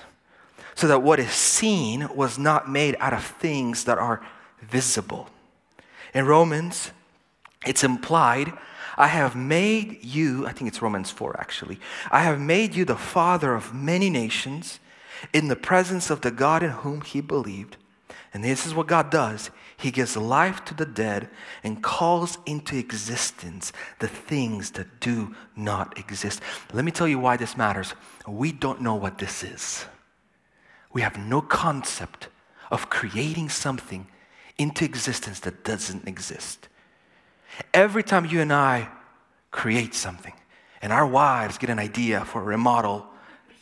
So 0.76 0.88
that 0.88 1.04
what 1.04 1.20
is 1.20 1.32
seen 1.32 2.08
was 2.16 2.40
not 2.40 2.70
made 2.70 2.96
out 3.00 3.14
of 3.14 3.24
things 3.24 3.84
that 3.84 3.98
are 3.98 4.26
visible. 4.62 5.30
In 6.14 6.26
Romans, 6.26 6.92
it's 7.66 7.84
implied, 7.84 8.54
I 8.98 9.08
have 9.08 9.36
made 9.36 10.04
you, 10.04 10.46
I 10.46 10.52
think 10.52 10.68
it's 10.68 10.82
Romans 10.82 11.12
4 11.12 11.40
actually, 11.40 11.80
I 12.12 12.22
have 12.24 12.40
made 12.40 12.76
you 12.76 12.86
the 12.86 12.96
father 12.96 13.54
of 13.56 13.74
many 13.74 14.10
nations 14.10 14.80
in 15.34 15.48
the 15.48 15.56
presence 15.56 16.10
of 16.10 16.22
the 16.22 16.32
God 16.32 16.64
in 16.64 16.72
whom 16.72 17.02
he 17.02 17.22
believed. 17.22 17.78
And 18.34 18.44
this 18.44 18.66
is 18.66 18.74
what 18.74 18.88
God 18.88 19.10
does 19.10 19.52
he 19.82 19.90
gives 19.90 20.16
life 20.16 20.64
to 20.66 20.76
the 20.76 20.86
dead 20.86 21.28
and 21.64 21.82
calls 21.82 22.38
into 22.46 22.78
existence 22.78 23.74
the 23.98 24.08
things 24.08 24.72
that 24.72 25.00
do 25.00 25.36
not 25.56 25.98
exist. 25.98 26.40
Let 26.72 26.86
me 26.86 26.92
tell 26.92 27.08
you 27.08 27.18
why 27.18 27.36
this 27.36 27.58
matters. 27.58 27.96
We 28.28 28.52
don't 28.52 28.82
know 28.82 28.94
what 28.94 29.18
this 29.18 29.44
is. 29.44 29.86
We 30.94 31.02
have 31.02 31.18
no 31.18 31.42
concept 31.42 32.28
of 32.70 32.92
creating 32.92 33.50
something 33.50 34.06
into 34.62 34.86
existence 34.86 35.40
that 35.42 35.64
doesn't 35.64 36.08
exist. 36.08 36.68
Every 37.74 38.04
time 38.04 38.26
you 38.26 38.42
and 38.42 38.54
I 38.54 38.90
create 39.50 39.94
something, 39.94 40.34
and 40.82 40.92
our 40.92 41.06
wives 41.06 41.58
get 41.58 41.70
an 41.70 41.80
idea 41.80 42.26
for 42.26 42.42
a 42.42 42.44
remodel 42.44 43.06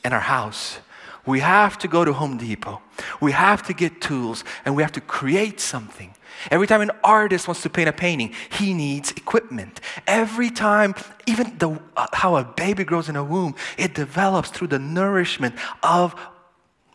in 0.05 0.13
our 0.13 0.19
house, 0.19 0.79
we 1.25 1.41
have 1.41 1.77
to 1.79 1.87
go 1.87 2.05
to 2.05 2.13
Home 2.13 2.37
Depot. 2.37 2.81
We 3.21 3.33
have 3.33 3.63
to 3.63 3.73
get 3.73 4.01
tools 4.01 4.43
and 4.65 4.75
we 4.75 4.83
have 4.83 4.93
to 4.93 5.01
create 5.01 5.59
something. 5.59 6.13
Every 6.49 6.67
time 6.67 6.81
an 6.81 6.91
artist 7.03 7.47
wants 7.47 7.61
to 7.63 7.69
paint 7.69 7.89
a 7.89 7.93
painting, 7.93 8.33
he 8.49 8.73
needs 8.73 9.11
equipment. 9.11 9.81
Every 10.07 10.49
time, 10.49 10.95
even 11.27 11.57
the, 11.57 11.79
uh, 11.97 12.07
how 12.13 12.37
a 12.37 12.45
baby 12.45 12.83
grows 12.85 13.09
in 13.09 13.15
a 13.15 13.23
womb, 13.23 13.55
it 13.77 13.93
develops 13.93 14.49
through 14.49 14.67
the 14.67 14.79
nourishment 14.79 15.55
of, 15.83 16.15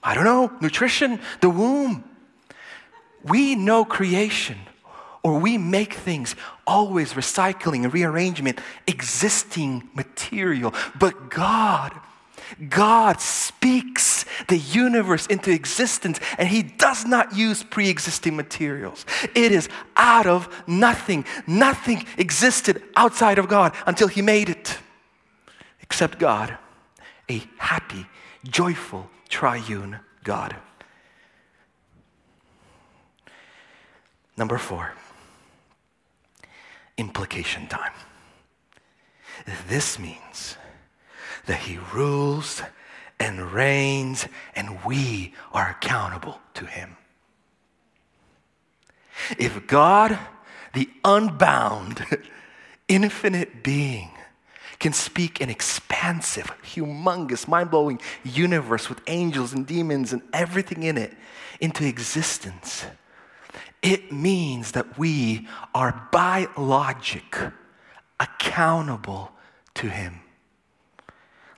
I 0.02 0.14
don't 0.14 0.24
know, 0.24 0.50
nutrition, 0.60 1.20
the 1.40 1.50
womb. 1.50 2.04
We 3.24 3.54
know 3.54 3.84
creation, 3.84 4.58
or 5.22 5.38
we 5.38 5.56
make 5.56 5.94
things 5.94 6.36
always 6.66 7.14
recycling 7.14 7.84
and 7.84 7.92
rearrangement, 7.92 8.60
existing 8.86 9.88
material. 9.94 10.74
But 10.98 11.30
God, 11.30 11.92
God 12.68 13.20
speaks 13.20 14.26
the 14.48 14.58
universe 14.58 15.26
into 15.26 15.50
existence 15.50 16.20
and 16.38 16.48
he 16.48 16.62
does 16.62 17.06
not 17.06 17.34
use 17.34 17.62
pre 17.62 17.88
existing 17.88 18.36
materials. 18.36 19.06
It 19.34 19.52
is 19.52 19.68
out 19.96 20.26
of 20.26 20.48
nothing. 20.66 21.24
Nothing 21.46 22.06
existed 22.18 22.82
outside 22.96 23.38
of 23.38 23.48
God 23.48 23.74
until 23.86 24.08
he 24.08 24.22
made 24.22 24.48
it, 24.50 24.78
except 25.80 26.18
God, 26.18 26.56
a 27.30 27.42
happy, 27.56 28.06
joyful, 28.44 29.08
triune 29.28 29.98
God. 30.22 30.54
Number 34.36 34.58
four, 34.58 34.92
implication 36.96 37.66
time. 37.66 37.92
This 39.68 39.98
means 39.98 40.56
that 41.46 41.60
he 41.60 41.78
rules 41.92 42.62
and 43.20 43.52
reigns, 43.52 44.26
and 44.54 44.84
we 44.84 45.34
are 45.52 45.70
accountable 45.70 46.40
to 46.54 46.66
him. 46.66 46.96
If 49.38 49.66
God, 49.66 50.18
the 50.72 50.88
unbound, 51.04 52.04
infinite 52.88 53.62
being, 53.62 54.10
can 54.80 54.92
speak 54.92 55.40
an 55.40 55.48
expansive, 55.48 56.52
humongous, 56.62 57.46
mind 57.46 57.70
blowing 57.70 58.00
universe 58.24 58.88
with 58.88 59.00
angels 59.06 59.52
and 59.52 59.66
demons 59.66 60.12
and 60.12 60.22
everything 60.32 60.82
in 60.82 60.98
it 60.98 61.14
into 61.60 61.86
existence, 61.86 62.84
it 63.82 64.12
means 64.12 64.72
that 64.72 64.98
we 64.98 65.46
are 65.74 66.08
by 66.12 66.48
logic 66.56 67.36
accountable 68.18 69.32
to 69.74 69.88
Him. 69.88 70.20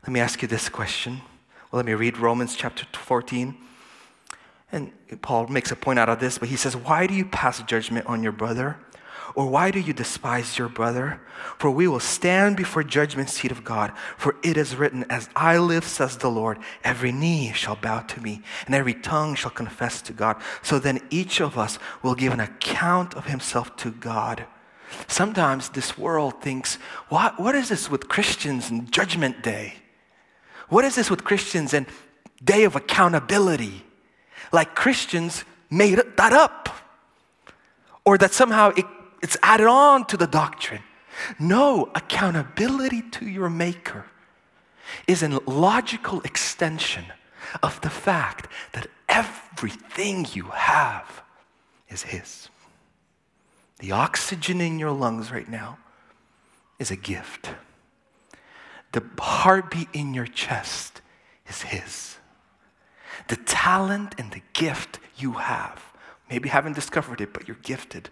Let 0.02 0.12
me 0.12 0.20
ask 0.20 0.42
you 0.42 0.48
this 0.48 0.68
question. 0.68 1.20
Well, 1.70 1.78
let 1.78 1.86
me 1.86 1.94
read 1.94 2.18
Romans 2.18 2.54
chapter 2.56 2.86
14. 2.92 3.56
And 4.72 4.92
Paul 5.22 5.46
makes 5.48 5.70
a 5.70 5.76
point 5.76 5.98
out 5.98 6.08
of 6.08 6.20
this, 6.20 6.38
but 6.38 6.48
he 6.48 6.56
says, 6.56 6.76
Why 6.76 7.06
do 7.06 7.14
you 7.14 7.24
pass 7.24 7.62
judgment 7.62 8.06
on 8.06 8.22
your 8.22 8.32
brother? 8.32 8.76
Or 9.36 9.46
why 9.46 9.70
do 9.70 9.78
you 9.78 9.92
despise 9.92 10.56
your 10.56 10.70
brother? 10.70 11.20
For 11.58 11.70
we 11.70 11.86
will 11.86 12.00
stand 12.00 12.56
before 12.56 12.82
judgment 12.82 13.28
seat 13.28 13.52
of 13.52 13.64
God. 13.64 13.92
For 14.16 14.34
it 14.42 14.56
is 14.56 14.74
written, 14.74 15.04
As 15.10 15.28
I 15.36 15.58
live, 15.58 15.84
says 15.84 16.16
the 16.16 16.30
Lord, 16.30 16.58
every 16.82 17.12
knee 17.12 17.52
shall 17.52 17.76
bow 17.76 18.00
to 18.00 18.20
me, 18.22 18.40
and 18.64 18.74
every 18.74 18.94
tongue 18.94 19.34
shall 19.34 19.50
confess 19.50 20.00
to 20.02 20.14
God. 20.14 20.36
So 20.62 20.78
then 20.78 21.00
each 21.10 21.42
of 21.42 21.58
us 21.58 21.78
will 22.02 22.14
give 22.14 22.32
an 22.32 22.40
account 22.40 23.14
of 23.14 23.26
himself 23.26 23.76
to 23.76 23.90
God. 23.90 24.46
Sometimes 25.06 25.68
this 25.68 25.98
world 25.98 26.40
thinks, 26.40 26.76
what, 27.10 27.38
what 27.38 27.54
is 27.54 27.68
this 27.68 27.90
with 27.90 28.08
Christians 28.08 28.70
and 28.70 28.90
Judgment 28.90 29.42
Day? 29.42 29.74
What 30.70 30.86
is 30.86 30.94
this 30.94 31.10
with 31.10 31.24
Christians 31.24 31.74
and 31.74 31.84
Day 32.42 32.64
of 32.64 32.74
Accountability? 32.74 33.84
Like 34.50 34.74
Christians 34.74 35.44
made 35.68 36.00
that 36.16 36.32
up. 36.32 36.70
Or 38.06 38.16
that 38.16 38.32
somehow 38.32 38.70
it, 38.70 38.86
it's 39.26 39.36
added 39.42 39.66
on 39.66 40.06
to 40.06 40.16
the 40.16 40.28
doctrine. 40.28 40.84
No, 41.40 41.90
accountability 41.96 43.02
to 43.10 43.28
your 43.28 43.50
Maker 43.50 44.04
is 45.08 45.20
a 45.24 45.40
logical 45.50 46.20
extension 46.20 47.06
of 47.60 47.80
the 47.80 47.90
fact 47.90 48.46
that 48.70 48.86
everything 49.08 50.28
you 50.32 50.44
have 50.44 51.24
is 51.88 52.04
His. 52.04 52.50
The 53.80 53.90
oxygen 53.90 54.60
in 54.60 54.78
your 54.78 54.92
lungs 54.92 55.32
right 55.32 55.48
now 55.48 55.78
is 56.78 56.92
a 56.92 56.96
gift. 56.96 57.50
The 58.92 59.02
heartbeat 59.18 59.88
in 59.92 60.14
your 60.14 60.28
chest 60.28 61.00
is 61.48 61.62
His. 61.62 62.18
The 63.26 63.38
talent 63.38 64.14
and 64.18 64.30
the 64.30 64.42
gift 64.52 65.00
you 65.16 65.32
have, 65.32 65.82
maybe 66.30 66.48
haven't 66.48 66.74
discovered 66.74 67.20
it, 67.20 67.32
but 67.32 67.48
you're 67.48 67.56
gifted, 67.64 68.10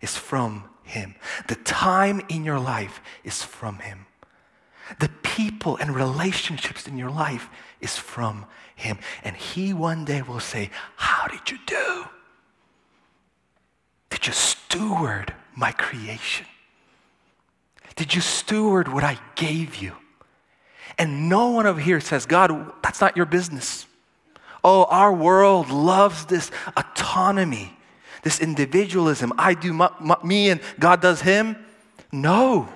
is 0.00 0.16
from 0.16 0.64
Him. 0.82 1.14
The 1.48 1.56
time 1.56 2.22
in 2.28 2.44
your 2.44 2.58
life 2.58 3.00
is 3.24 3.42
from 3.42 3.78
Him. 3.78 4.06
The 4.98 5.10
people 5.22 5.76
and 5.76 5.94
relationships 5.94 6.88
in 6.88 6.98
your 6.98 7.10
life 7.10 7.48
is 7.80 7.96
from 7.96 8.46
Him. 8.74 8.98
And 9.22 9.36
He 9.36 9.72
one 9.72 10.04
day 10.04 10.22
will 10.22 10.40
say, 10.40 10.70
How 10.96 11.26
did 11.28 11.50
you 11.50 11.58
do? 11.66 12.04
Did 14.10 14.26
you 14.26 14.32
steward 14.32 15.32
my 15.54 15.72
creation? 15.72 16.46
Did 17.96 18.14
you 18.14 18.20
steward 18.20 18.88
what 18.88 19.04
I 19.04 19.18
gave 19.34 19.76
you? 19.76 19.94
And 20.98 21.28
no 21.28 21.50
one 21.50 21.66
over 21.66 21.80
here 21.80 22.00
says, 22.00 22.26
God, 22.26 22.72
that's 22.82 23.00
not 23.00 23.16
your 23.16 23.26
business. 23.26 23.86
Oh, 24.62 24.84
our 24.84 25.12
world 25.12 25.70
loves 25.70 26.26
this 26.26 26.50
autonomy, 26.76 27.76
this 28.22 28.40
individualism. 28.40 29.32
I 29.38 29.54
do 29.54 29.72
my, 29.72 29.90
my, 30.00 30.16
me 30.22 30.50
and 30.50 30.60
God 30.78 31.00
does 31.00 31.22
him. 31.22 31.56
No, 32.12 32.68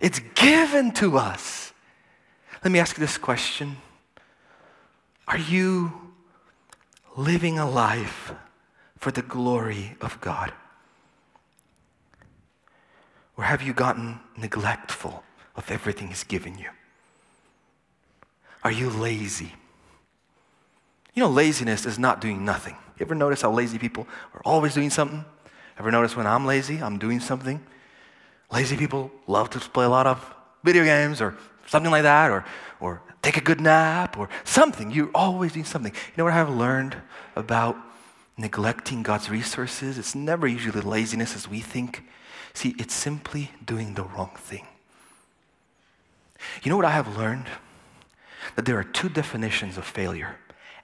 it's 0.00 0.20
given 0.34 0.92
to 0.92 1.18
us. 1.18 1.72
Let 2.64 2.70
me 2.70 2.78
ask 2.78 2.96
you 2.96 3.00
this 3.00 3.18
question 3.18 3.76
Are 5.26 5.38
you 5.38 5.92
living 7.16 7.58
a 7.58 7.68
life 7.68 8.32
for 8.98 9.10
the 9.10 9.22
glory 9.22 9.96
of 10.00 10.20
God? 10.20 10.52
Or 13.36 13.44
have 13.44 13.62
you 13.62 13.72
gotten 13.72 14.20
neglectful 14.36 15.24
of 15.56 15.70
everything 15.70 16.08
He's 16.08 16.24
given 16.24 16.58
you? 16.58 16.68
Are 18.62 18.70
you 18.70 18.90
lazy? 18.90 19.52
You 21.14 21.22
know, 21.22 21.28
laziness 21.28 21.84
is 21.84 21.98
not 21.98 22.20
doing 22.20 22.44
nothing. 22.44 22.76
You 23.02 23.06
ever 23.06 23.16
notice 23.16 23.42
how 23.42 23.50
lazy 23.50 23.78
people 23.78 24.06
are 24.32 24.42
always 24.44 24.74
doing 24.74 24.88
something? 24.88 25.24
Ever 25.76 25.90
notice 25.90 26.14
when 26.14 26.24
I'm 26.24 26.46
lazy, 26.46 26.80
I'm 26.80 27.00
doing 27.00 27.18
something? 27.18 27.60
Lazy 28.52 28.76
people 28.76 29.10
love 29.26 29.50
to 29.50 29.58
play 29.58 29.84
a 29.84 29.88
lot 29.88 30.06
of 30.06 30.24
video 30.62 30.84
games 30.84 31.20
or 31.20 31.36
something 31.66 31.90
like 31.90 32.04
that, 32.04 32.30
or, 32.30 32.44
or 32.78 33.02
take 33.20 33.36
a 33.36 33.40
good 33.40 33.60
nap 33.60 34.16
or 34.16 34.28
something. 34.44 34.92
You're 34.92 35.10
always 35.16 35.54
doing 35.54 35.64
something. 35.64 35.92
You 35.92 36.12
know 36.16 36.22
what 36.22 36.32
I've 36.32 36.48
learned 36.48 36.94
about 37.34 37.76
neglecting 38.36 39.02
God's 39.02 39.28
resources. 39.28 39.98
It's 39.98 40.14
never 40.14 40.46
usually 40.46 40.80
laziness 40.80 41.34
as 41.34 41.48
we 41.48 41.58
think. 41.58 42.04
See, 42.54 42.76
it's 42.78 42.94
simply 42.94 43.50
doing 43.66 43.94
the 43.94 44.04
wrong 44.04 44.30
thing. 44.36 44.64
You 46.62 46.70
know 46.70 46.76
what 46.76 46.86
I 46.86 46.92
have 46.92 47.16
learned? 47.16 47.46
That 48.54 48.64
there 48.64 48.78
are 48.78 48.84
two 48.84 49.08
definitions 49.08 49.76
of 49.76 49.84
failure. 49.84 50.36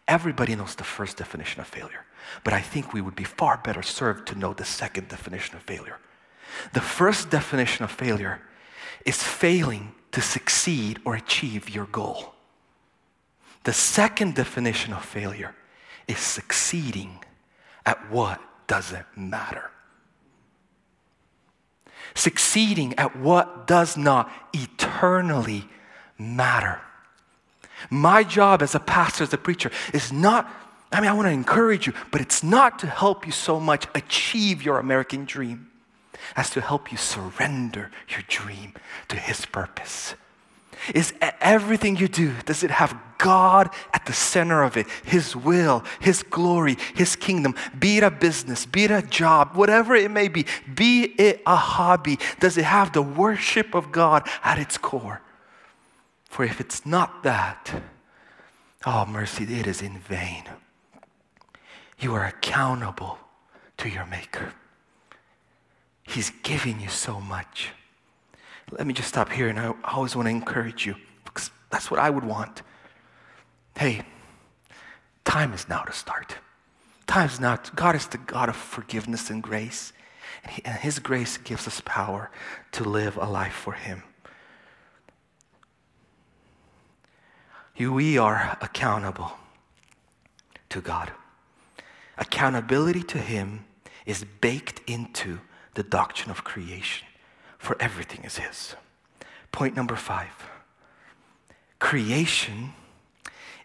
Everybody 0.08 0.56
knows 0.56 0.74
the 0.74 0.84
first 0.84 1.18
definition 1.18 1.60
of 1.60 1.68
failure, 1.68 2.06
but 2.44 2.52
I 2.52 2.60
think 2.60 2.92
we 2.92 3.00
would 3.00 3.16
be 3.16 3.24
far 3.24 3.58
better 3.58 3.82
served 3.82 4.28
to 4.28 4.38
know 4.38 4.52
the 4.52 4.64
second 4.64 5.08
definition 5.08 5.56
of 5.56 5.62
failure. 5.62 5.98
The 6.72 6.80
first 6.80 7.30
definition 7.30 7.84
of 7.84 7.90
failure 7.90 8.40
is 9.04 9.22
failing 9.22 9.94
to 10.12 10.20
succeed 10.20 11.00
or 11.04 11.14
achieve 11.14 11.70
your 11.70 11.86
goal. 11.86 12.34
The 13.64 13.72
second 13.72 14.34
definition 14.34 14.92
of 14.92 15.04
failure 15.04 15.54
is 16.06 16.18
succeeding 16.18 17.22
at 17.84 18.10
what 18.10 18.40
doesn't 18.66 19.06
matter. 19.16 19.70
Succeeding 22.14 22.94
at 22.98 23.16
what 23.16 23.66
does 23.66 23.96
not 23.96 24.30
eternally 24.52 25.68
matter. 26.18 26.80
My 27.90 28.24
job 28.24 28.62
as 28.62 28.74
a 28.74 28.80
pastor, 28.80 29.24
as 29.24 29.32
a 29.32 29.38
preacher, 29.38 29.70
is 29.92 30.12
not, 30.12 30.50
I 30.90 31.00
mean, 31.00 31.10
I 31.10 31.12
want 31.12 31.26
to 31.26 31.32
encourage 31.32 31.86
you, 31.86 31.92
but 32.10 32.20
it's 32.20 32.42
not 32.42 32.78
to 32.80 32.86
help 32.86 33.26
you 33.26 33.32
so 33.32 33.60
much 33.60 33.86
achieve 33.94 34.62
your 34.62 34.78
American 34.78 35.24
dream 35.24 35.70
as 36.34 36.50
to 36.50 36.60
help 36.60 36.90
you 36.90 36.98
surrender 36.98 37.90
your 38.08 38.22
dream 38.28 38.74
to 39.08 39.16
His 39.16 39.44
purpose. 39.46 40.14
Is 40.94 41.12
everything 41.40 41.96
you 41.96 42.08
do, 42.08 42.32
does 42.46 42.62
it 42.62 42.70
have 42.70 42.96
God 43.18 43.70
at 43.92 44.06
the 44.06 44.12
center 44.12 44.62
of 44.62 44.76
it? 44.76 44.86
His 45.04 45.34
will, 45.34 45.84
His 46.00 46.22
glory, 46.22 46.76
His 46.94 47.16
kingdom. 47.16 47.54
Be 47.78 47.98
it 47.98 48.04
a 48.04 48.10
business, 48.10 48.64
be 48.64 48.84
it 48.84 48.90
a 48.90 49.02
job, 49.02 49.56
whatever 49.56 49.94
it 49.94 50.10
may 50.10 50.28
be, 50.28 50.46
be 50.72 51.02
it 51.18 51.42
a 51.46 51.56
hobby. 51.56 52.18
Does 52.40 52.56
it 52.56 52.64
have 52.64 52.92
the 52.92 53.02
worship 53.02 53.74
of 53.74 53.92
God 53.92 54.26
at 54.42 54.58
its 54.58 54.78
core? 54.78 55.20
For 56.30 56.44
if 56.44 56.60
it's 56.60 56.86
not 56.86 57.22
that, 57.24 57.82
oh, 58.86 59.04
mercy, 59.06 59.44
it 59.44 59.66
is 59.66 59.82
in 59.82 59.98
vain. 59.98 60.44
You 61.98 62.14
are 62.14 62.24
accountable 62.24 63.18
to 63.78 63.88
your 63.88 64.06
Maker. 64.06 64.52
He's 66.02 66.30
giving 66.42 66.80
you 66.80 66.88
so 66.88 67.20
much. 67.20 67.70
Let 68.70 68.86
me 68.86 68.94
just 68.94 69.08
stop 69.08 69.30
here, 69.30 69.48
and 69.48 69.58
I 69.58 69.74
always 69.84 70.14
want 70.14 70.26
to 70.26 70.30
encourage 70.30 70.86
you 70.86 70.94
because 71.24 71.50
that's 71.70 71.90
what 71.90 72.00
I 72.00 72.10
would 72.10 72.24
want. 72.24 72.62
Hey, 73.76 74.02
time 75.24 75.52
is 75.52 75.68
now 75.68 75.82
to 75.82 75.92
start. 75.92 76.36
Time 77.06 77.28
is 77.28 77.40
now. 77.40 77.58
God 77.74 77.94
is 77.94 78.06
the 78.06 78.18
God 78.18 78.48
of 78.48 78.56
forgiveness 78.56 79.30
and 79.30 79.42
grace, 79.42 79.92
and, 80.44 80.52
he, 80.52 80.64
and 80.64 80.78
His 80.78 80.98
grace 80.98 81.38
gives 81.38 81.66
us 81.66 81.80
power 81.84 82.30
to 82.72 82.84
live 82.84 83.16
a 83.16 83.26
life 83.26 83.54
for 83.54 83.72
Him. 83.72 84.02
we 87.78 88.18
are 88.18 88.58
accountable 88.60 89.32
to 90.68 90.80
God. 90.80 91.12
Accountability 92.18 93.02
to 93.04 93.18
Him 93.18 93.64
is 94.04 94.24
baked 94.40 94.80
into 94.88 95.38
the 95.74 95.82
doctrine 95.82 96.30
of 96.30 96.44
creation, 96.44 97.06
for 97.58 97.76
everything 97.80 98.24
is 98.24 98.38
His. 98.38 98.74
Point 99.52 99.76
number 99.76 99.96
five 99.96 100.32
creation 101.78 102.72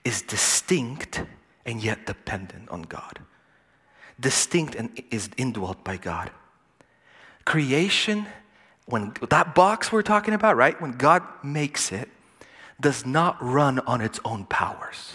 is 0.05 0.21
distinct 0.21 1.23
and 1.65 1.83
yet 1.83 2.05
dependent 2.05 2.69
on 2.69 2.83
God. 2.83 3.19
Distinct 4.19 4.75
and 4.75 5.01
is 5.09 5.29
indwelt 5.37 5.83
by 5.83 5.97
God. 5.97 6.29
Creation, 7.45 8.27
when 8.85 9.13
that 9.29 9.55
box 9.55 9.91
we're 9.91 10.03
talking 10.03 10.33
about, 10.33 10.55
right? 10.55 10.79
When 10.79 10.91
God 10.91 11.23
makes 11.43 11.91
it, 11.91 12.09
does 12.79 13.05
not 13.05 13.41
run 13.41 13.79
on 13.79 14.01
its 14.01 14.19
own 14.23 14.45
powers. 14.45 15.13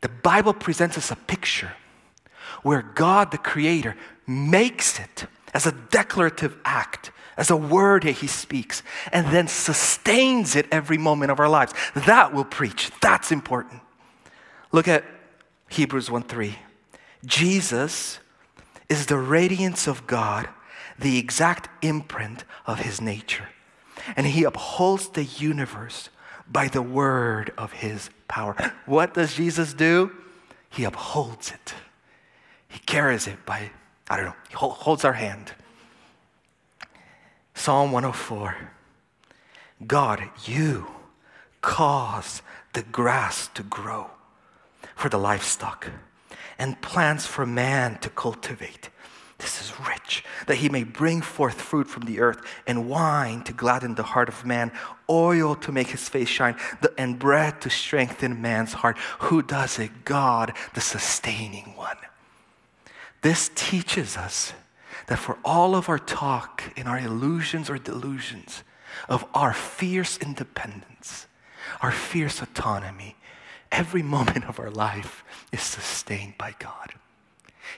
The 0.00 0.08
Bible 0.08 0.52
presents 0.52 0.96
us 0.96 1.10
a 1.10 1.16
picture 1.16 1.72
where 2.62 2.82
God, 2.82 3.30
the 3.30 3.38
Creator, 3.38 3.96
makes 4.26 4.98
it 4.98 5.26
as 5.54 5.66
a 5.66 5.72
declarative 5.72 6.56
act, 6.64 7.10
as 7.36 7.50
a 7.50 7.56
word 7.56 8.02
that 8.02 8.12
He 8.12 8.26
speaks, 8.26 8.82
and 9.12 9.28
then 9.28 9.48
sustains 9.48 10.54
it 10.54 10.66
every 10.70 10.98
moment 10.98 11.30
of 11.30 11.40
our 11.40 11.48
lives. 11.48 11.72
That 11.94 12.32
will 12.32 12.44
preach. 12.44 12.90
That's 13.00 13.32
important. 13.32 13.80
Look 14.72 14.88
at 14.88 15.04
Hebrews 15.68 16.10
1 16.10 16.22
3. 16.24 16.56
Jesus 17.24 18.18
is 18.88 19.06
the 19.06 19.18
radiance 19.18 19.86
of 19.86 20.06
God, 20.06 20.48
the 20.98 21.18
exact 21.18 21.68
imprint 21.84 22.44
of 22.66 22.80
His 22.80 23.00
nature. 23.00 23.48
And 24.16 24.26
He 24.26 24.44
upholds 24.44 25.08
the 25.08 25.24
universe 25.24 26.10
by 26.50 26.68
the 26.68 26.82
word 26.82 27.52
of 27.58 27.72
His 27.72 28.10
power. 28.26 28.56
What 28.86 29.14
does 29.14 29.34
Jesus 29.34 29.74
do? 29.74 30.12
He 30.70 30.84
upholds 30.84 31.50
it. 31.50 31.74
He 32.68 32.78
carries 32.80 33.26
it 33.26 33.44
by, 33.46 33.70
I 34.08 34.16
don't 34.16 34.26
know, 34.26 34.34
he 34.48 34.56
holds 34.56 35.04
our 35.04 35.14
hand. 35.14 35.52
Psalm 37.54 37.92
104 37.92 38.56
God, 39.86 40.30
you 40.44 40.86
cause 41.60 42.42
the 42.72 42.82
grass 42.82 43.48
to 43.54 43.62
grow 43.62 44.10
for 44.94 45.08
the 45.08 45.18
livestock 45.18 45.90
and 46.58 46.80
plants 46.82 47.26
for 47.26 47.46
man 47.46 47.98
to 47.98 48.10
cultivate. 48.10 48.90
This 49.38 49.60
is 49.60 49.72
rich, 49.86 50.24
that 50.46 50.56
he 50.56 50.68
may 50.68 50.82
bring 50.82 51.22
forth 51.22 51.60
fruit 51.60 51.86
from 51.88 52.04
the 52.04 52.18
earth, 52.20 52.40
and 52.66 52.88
wine 52.88 53.42
to 53.42 53.52
gladden 53.52 53.94
the 53.94 54.02
heart 54.02 54.28
of 54.28 54.44
man, 54.44 54.72
oil 55.08 55.54
to 55.56 55.70
make 55.70 55.88
his 55.88 56.08
face 56.08 56.28
shine, 56.28 56.56
and 56.96 57.18
bread 57.18 57.60
to 57.60 57.70
strengthen 57.70 58.42
man's 58.42 58.72
heart. 58.72 58.98
Who 59.20 59.42
does 59.42 59.78
it? 59.78 60.04
God, 60.04 60.54
the 60.74 60.80
sustaining 60.80 61.76
one. 61.76 61.96
This 63.22 63.50
teaches 63.54 64.16
us 64.16 64.52
that 65.06 65.18
for 65.18 65.38
all 65.44 65.74
of 65.74 65.88
our 65.88 65.98
talk 65.98 66.62
and 66.76 66.88
our 66.88 66.98
illusions 66.98 67.70
or 67.70 67.78
delusions 67.78 68.62
of 69.08 69.24
our 69.34 69.52
fierce 69.52 70.18
independence, 70.18 71.26
our 71.80 71.92
fierce 71.92 72.42
autonomy, 72.42 73.16
every 73.70 74.02
moment 74.16 74.46
of 74.46 74.58
our 74.58 74.70
life 74.70 75.24
is 75.52 75.62
sustained 75.62 76.36
by 76.38 76.54
God. 76.58 76.94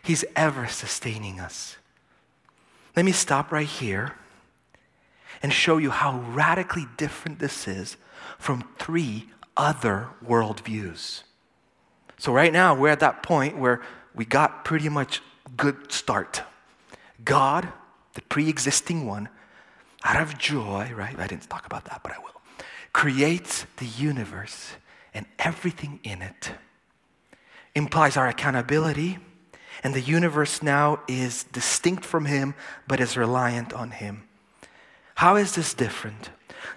He's 0.02 0.24
ever 0.36 0.66
sustaining 0.66 1.40
us. 1.40 1.76
Let 2.96 3.04
me 3.04 3.12
stop 3.12 3.52
right 3.52 3.66
here 3.66 4.14
and 5.42 5.52
show 5.52 5.78
you 5.78 5.90
how 5.90 6.20
radically 6.20 6.86
different 6.96 7.38
this 7.38 7.66
is 7.66 7.96
from 8.38 8.64
three 8.78 9.28
other 9.56 10.08
worldviews. 10.26 11.22
So, 12.18 12.32
right 12.32 12.52
now, 12.52 12.74
we're 12.74 12.90
at 12.90 13.00
that 13.00 13.22
point 13.22 13.56
where 13.56 13.80
we 14.14 14.24
got 14.24 14.64
pretty 14.64 14.88
much 14.88 15.22
good 15.56 15.90
start. 15.92 16.42
God, 17.24 17.68
the 18.14 18.22
pre 18.22 18.48
existing 18.48 19.06
one, 19.06 19.28
out 20.04 20.20
of 20.20 20.38
joy, 20.38 20.92
right? 20.94 21.18
I 21.18 21.26
didn't 21.26 21.48
talk 21.48 21.66
about 21.66 21.84
that, 21.86 22.00
but 22.02 22.12
I 22.12 22.18
will, 22.18 22.40
creates 22.92 23.66
the 23.76 23.86
universe 23.86 24.72
and 25.14 25.26
everything 25.38 26.00
in 26.02 26.22
it. 26.22 26.52
Implies 27.74 28.16
our 28.16 28.28
accountability, 28.28 29.18
and 29.82 29.94
the 29.94 30.00
universe 30.00 30.62
now 30.62 31.00
is 31.08 31.44
distinct 31.44 32.04
from 32.04 32.26
Him, 32.26 32.54
but 32.86 33.00
is 33.00 33.16
reliant 33.16 33.72
on 33.72 33.92
Him. 33.92 34.24
How 35.16 35.36
is 35.36 35.54
this 35.54 35.74
different? 35.74 36.30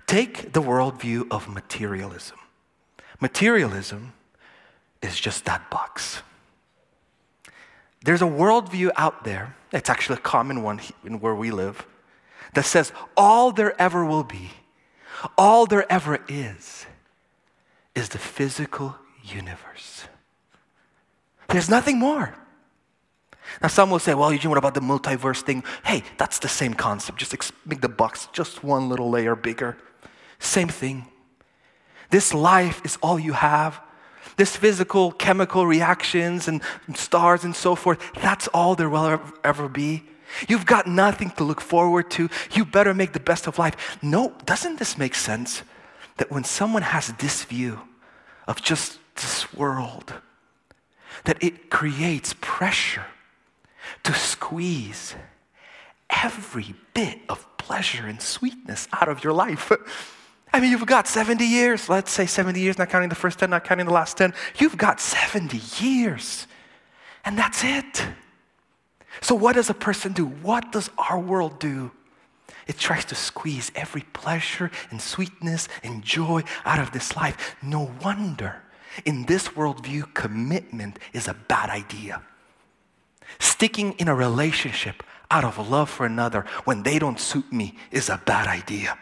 Take 0.07 0.53
the 0.53 0.61
worldview 0.61 1.27
of 1.31 1.47
materialism. 1.47 2.37
Materialism 3.19 4.13
is 5.01 5.19
just 5.19 5.45
that 5.45 5.69
box. 5.69 6.21
There's 8.03 8.21
a 8.21 8.25
worldview 8.25 8.91
out 8.97 9.23
there, 9.23 9.55
it's 9.71 9.89
actually 9.89 10.17
a 10.17 10.21
common 10.21 10.61
one 10.61 10.81
in 11.05 11.19
where 11.19 11.35
we 11.35 11.51
live, 11.51 11.85
that 12.53 12.65
says 12.65 12.91
all 13.15 13.51
there 13.51 13.79
ever 13.81 14.05
will 14.05 14.23
be, 14.23 14.51
all 15.37 15.65
there 15.65 15.89
ever 15.91 16.19
is, 16.27 16.85
is 17.95 18.09
the 18.09 18.17
physical 18.17 18.95
universe. 19.23 20.05
There's 21.47 21.69
nothing 21.69 21.97
more. 21.97 22.35
Now, 23.61 23.67
some 23.67 23.89
will 23.89 23.99
say, 23.99 24.13
well, 24.13 24.31
Eugene, 24.31 24.49
what 24.49 24.57
about 24.57 24.73
the 24.73 24.81
multiverse 24.81 25.41
thing? 25.41 25.63
Hey, 25.85 26.03
that's 26.17 26.39
the 26.39 26.47
same 26.47 26.73
concept. 26.73 27.19
Just 27.19 27.33
make 27.65 27.81
the 27.81 27.89
box 27.89 28.27
just 28.33 28.63
one 28.63 28.89
little 28.89 29.09
layer 29.09 29.35
bigger. 29.35 29.77
Same 30.39 30.67
thing. 30.67 31.07
This 32.09 32.33
life 32.33 32.81
is 32.83 32.97
all 33.01 33.19
you 33.19 33.33
have. 33.33 33.81
This 34.35 34.55
physical, 34.55 35.11
chemical 35.11 35.67
reactions 35.67 36.47
and 36.47 36.61
stars 36.95 37.43
and 37.43 37.55
so 37.55 37.75
forth, 37.75 37.99
that's 38.21 38.47
all 38.49 38.75
there 38.75 38.89
will 38.89 39.19
ever 39.43 39.69
be. 39.69 40.03
You've 40.47 40.65
got 40.65 40.87
nothing 40.87 41.29
to 41.31 41.43
look 41.43 41.61
forward 41.61 42.09
to. 42.11 42.29
You 42.51 42.65
better 42.65 42.93
make 42.93 43.13
the 43.13 43.19
best 43.19 43.47
of 43.47 43.59
life. 43.59 43.97
No, 44.01 44.33
doesn't 44.45 44.79
this 44.79 44.97
make 44.97 45.15
sense? 45.15 45.63
That 46.17 46.31
when 46.31 46.43
someone 46.43 46.81
has 46.81 47.13
this 47.13 47.43
view 47.43 47.81
of 48.47 48.61
just 48.61 48.99
this 49.15 49.53
world, 49.53 50.13
that 51.25 51.41
it 51.43 51.69
creates 51.69 52.33
pressure 52.41 53.05
to 54.03 54.13
squeeze 54.13 55.15
every 56.09 56.75
bit 56.93 57.19
of 57.29 57.45
pleasure 57.57 58.07
and 58.07 58.21
sweetness 58.21 58.87
out 58.93 59.09
of 59.09 59.23
your 59.23 59.33
life. 59.33 59.71
I 60.53 60.59
mean, 60.59 60.71
you've 60.71 60.85
got 60.85 61.07
70 61.07 61.43
years. 61.43 61.89
Let's 61.89 62.11
say 62.11 62.25
70 62.25 62.59
years, 62.59 62.77
not 62.77 62.89
counting 62.89 63.09
the 63.09 63.15
first 63.15 63.39
10, 63.39 63.49
not 63.49 63.63
counting 63.63 63.87
the 63.87 63.93
last 63.93 64.17
10. 64.17 64.33
You've 64.59 64.77
got 64.77 64.99
70 64.99 65.59
years. 65.83 66.47
And 67.25 67.37
that's 67.37 67.63
it. 67.63 68.05
So, 69.21 69.35
what 69.35 69.53
does 69.53 69.69
a 69.69 69.73
person 69.73 70.13
do? 70.13 70.25
What 70.25 70.71
does 70.71 70.89
our 70.97 71.19
world 71.19 71.59
do? 71.59 71.91
It 72.67 72.77
tries 72.77 73.05
to 73.05 73.15
squeeze 73.15 73.71
every 73.75 74.01
pleasure 74.13 74.71
and 74.89 75.01
sweetness 75.01 75.67
and 75.83 76.03
joy 76.03 76.43
out 76.65 76.79
of 76.79 76.91
this 76.91 77.15
life. 77.15 77.55
No 77.61 77.91
wonder 78.03 78.61
in 79.05 79.25
this 79.25 79.49
worldview, 79.49 80.13
commitment 80.13 80.99
is 81.13 81.27
a 81.27 81.33
bad 81.33 81.69
idea. 81.69 82.21
Sticking 83.39 83.93
in 83.93 84.07
a 84.07 84.15
relationship 84.15 85.03
out 85.31 85.43
of 85.43 85.69
love 85.69 85.89
for 85.89 86.05
another 86.05 86.45
when 86.65 86.83
they 86.83 86.99
don't 86.99 87.19
suit 87.19 87.51
me 87.51 87.75
is 87.91 88.09
a 88.09 88.21
bad 88.25 88.47
idea. 88.47 88.97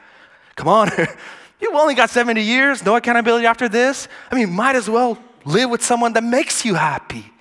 Come 0.56 0.68
on, 0.68 0.90
You've 1.62 1.76
only 1.76 1.94
got 1.94 2.10
70 2.10 2.42
years, 2.42 2.84
no 2.84 2.96
accountability 2.96 3.46
after 3.46 3.70
this. 3.70 4.08
I 4.32 4.36
mean, 4.36 4.52
might 4.52 4.76
as 4.76 4.90
well 4.90 5.18
live 5.46 5.70
with 5.70 5.84
someone 5.84 6.14
that 6.14 6.24
makes 6.24 6.66
you 6.66 6.74
happy. 6.74 7.32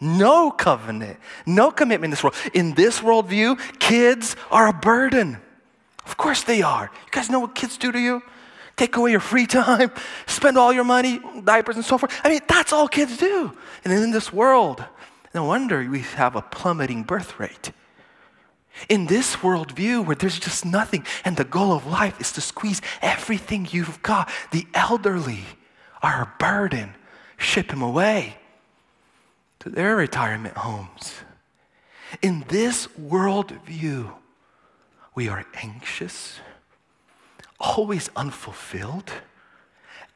No 0.00 0.50
covenant, 0.50 1.18
no 1.44 1.70
commitment 1.70 2.06
in 2.06 2.10
this 2.10 2.24
world. 2.24 2.36
In 2.54 2.74
this 2.74 3.00
worldview, 3.00 3.78
kids 3.78 4.34
are 4.50 4.66
a 4.68 4.72
burden. 4.72 5.38
Of 6.06 6.16
course 6.16 6.42
they 6.42 6.62
are. 6.62 6.84
You 6.84 7.10
guys 7.10 7.28
know 7.28 7.40
what 7.40 7.54
kids 7.54 7.76
do 7.76 7.92
to 7.92 7.98
you? 7.98 8.22
Take 8.76 8.96
away 8.96 9.10
your 9.10 9.20
free 9.20 9.46
time, 9.46 9.90
spend 10.26 10.56
all 10.56 10.72
your 10.72 10.84
money, 10.84 11.20
diapers 11.44 11.76
and 11.76 11.84
so 11.84 11.98
forth. 11.98 12.18
I 12.24 12.30
mean, 12.30 12.40
that's 12.48 12.72
all 12.72 12.88
kids 12.88 13.18
do. 13.18 13.52
And 13.84 13.92
in 13.92 14.10
this 14.10 14.32
world, 14.32 14.84
no 15.36 15.44
wonder 15.44 15.86
we 15.88 16.00
have 16.00 16.34
a 16.34 16.40
plummeting 16.40 17.02
birth 17.02 17.38
rate. 17.38 17.70
In 18.88 19.06
this 19.06 19.36
worldview 19.36 20.04
where 20.04 20.16
there's 20.16 20.38
just 20.38 20.64
nothing, 20.64 21.04
and 21.26 21.36
the 21.36 21.44
goal 21.44 21.72
of 21.74 21.86
life 21.86 22.18
is 22.18 22.32
to 22.32 22.40
squeeze 22.40 22.80
everything 23.02 23.68
you've 23.70 24.02
got, 24.02 24.30
the 24.50 24.66
elderly 24.72 25.44
are 26.02 26.22
a 26.22 26.32
burden. 26.38 26.94
Ship 27.36 27.68
them 27.68 27.82
away 27.82 28.38
to 29.60 29.68
their 29.68 29.94
retirement 29.94 30.56
homes. 30.56 31.12
In 32.22 32.44
this 32.48 32.86
worldview, 32.98 34.14
we 35.14 35.28
are 35.28 35.44
anxious, 35.54 36.40
always 37.60 38.08
unfulfilled, 38.16 39.12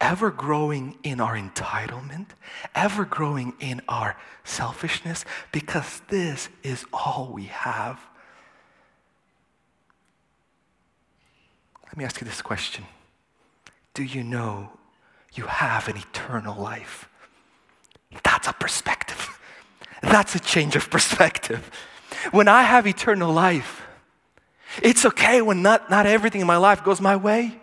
ever 0.01 0.31
growing 0.31 0.97
in 1.03 1.21
our 1.21 1.37
entitlement, 1.37 2.29
ever 2.75 3.05
growing 3.05 3.53
in 3.61 3.83
our 3.89 4.17
selfishness, 4.45 5.25
because 5.53 6.01
this 6.09 6.49
is 6.63 6.85
all 6.93 7.31
we 7.33 7.45
have. 7.45 8.01
Let 11.87 11.97
me 11.97 12.05
ask 12.05 12.21
you 12.21 12.25
this 12.25 12.41
question 12.41 12.85
Do 13.95 14.03
you 14.03 14.23
know 14.23 14.71
you 15.35 15.45
have 15.45 15.89
an 15.89 15.97
eternal 15.97 16.61
life. 16.61 17.09
That's 18.25 18.49
a 18.49 18.53
perspective. 18.53 19.39
That's 20.03 20.35
a 20.35 20.41
change 20.41 20.77
of 20.77 20.91
perspective. 20.91 21.71
When 22.33 22.49
I 22.49 22.63
have 22.63 22.87
eternal 22.87 23.33
life, 23.33 23.83
it's 24.83 25.05
okay 25.05 25.43
when 25.43 25.63
not, 25.63 25.91
not 25.91 26.07
everything 26.07 26.41
in 26.41 26.47
my 26.47 26.57
life 26.57 26.83
goes 26.85 27.01
my 27.01 27.17
way. 27.17 27.60